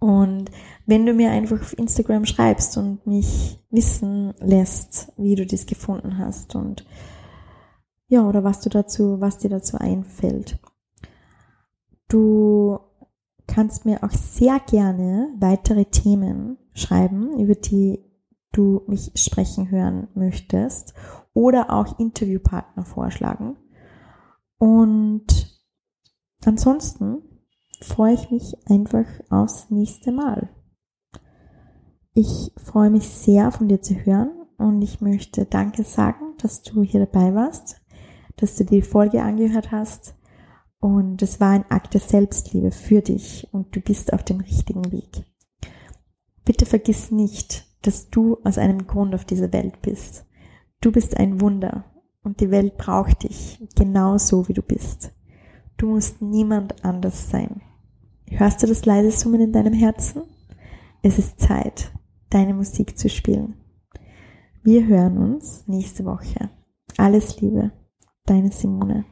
Und 0.01 0.51
wenn 0.87 1.07
du 1.07 1.13
mir 1.13 1.31
einfach 1.31 1.61
auf 1.61 1.79
Instagram 1.79 2.25
schreibst 2.25 2.77
und 2.79 3.07
mich 3.07 3.63
wissen 3.71 4.33
lässt, 4.41 5.13
wie 5.17 5.35
du 5.35 5.47
das 5.47 5.67
gefunden 5.67 6.19
hast 6.19 6.57
und 6.57 6.85
ja, 8.09 8.27
oder 8.27 8.43
was 8.43 8.61
du 8.61 8.69
dazu, 8.69 9.21
was 9.21 9.39
dir 9.39 9.51
dazu 9.51 9.79
einfällt. 9.79 10.59
Du 12.09 12.79
kannst 13.47 13.85
mir 13.85 14.03
auch 14.03 14.11
sehr 14.11 14.61
gerne 14.61 15.29
weitere 15.39 15.85
Themen 15.85 16.59
schreiben, 16.75 17.39
über 17.39 17.55
die 17.55 18.01
du 18.53 18.83
mich 18.87 19.13
sprechen 19.17 19.71
hören 19.71 20.09
möchtest 20.15 20.95
oder 21.35 21.71
auch 21.71 21.99
Interviewpartner 21.99 22.85
vorschlagen. 22.85 23.57
Und 24.59 25.61
ansonsten 26.45 27.23
freue 27.81 28.15
ich 28.15 28.31
mich 28.31 28.55
einfach 28.69 29.07
aufs 29.31 29.71
nächste 29.71 30.13
Mal. 30.13 30.51
Ich 32.15 32.53
freue 32.63 32.91
mich 32.91 33.09
sehr 33.09 33.51
von 33.51 33.69
dir 33.69 33.81
zu 33.81 33.95
hören 33.95 34.31
und 34.59 34.83
ich 34.83 35.01
möchte 35.01 35.47
Danke 35.47 35.83
sagen, 35.83 36.35
dass 36.39 36.63
du 36.63 36.83
hier 36.83 37.07
dabei 37.07 37.35
warst, 37.35 37.81
dass 38.37 38.57
du 38.57 38.65
die 38.65 38.83
Folge 38.83 39.23
angehört 39.23 39.73
hast 39.73 40.15
und 40.79 41.23
es 41.23 41.41
war 41.41 41.51
ein 41.51 41.65
Akt 41.71 41.95
der 41.95 42.01
Selbstliebe 42.01 42.71
für 42.71 43.01
dich 43.01 43.49
und 43.53 43.75
du 43.75 43.81
bist 43.81 44.13
auf 44.13 44.25
dem 44.25 44.41
richtigen 44.41 44.91
Weg. 44.93 45.25
Bitte 46.45 46.67
vergiss 46.67 47.11
nicht, 47.11 47.67
dass 47.83 48.11
du 48.11 48.39
aus 48.45 48.59
einem 48.59 48.87
Grund 48.87 49.15
auf 49.15 49.25
dieser 49.25 49.53
Welt 49.53 49.83
bist. 49.83 50.27
Du 50.81 50.91
bist 50.93 51.17
ein 51.17 51.41
Wunder 51.41 51.85
und 52.23 52.41
die 52.41 52.51
Welt 52.51 52.77
braucht 52.77 53.25
dich 53.25 53.61
genauso 53.77 54.49
wie 54.49 54.53
du 54.53 54.63
bist. 54.63 55.13
Du 55.77 55.89
musst 55.89 56.23
niemand 56.23 56.85
anders 56.85 57.31
sein. 57.31 57.63
Hörst 58.31 58.63
du 58.63 58.67
das 58.67 58.87
leise 58.87 59.11
Summen 59.11 59.41
in 59.41 59.53
deinem 59.53 59.75
Herzen? 59.75 60.23
Es 61.03 61.19
ist 61.19 61.41
Zeit, 61.41 61.93
deine 62.31 62.55
Musik 62.55 62.99
zu 62.99 63.09
spielen. 63.09 63.55
Wir 64.63 64.87
hören 64.87 65.19
uns 65.19 65.67
nächste 65.67 66.05
Woche. 66.05 66.51
Alles 66.97 67.41
Liebe, 67.41 67.73
deine 68.27 68.53
Simone. 68.53 69.05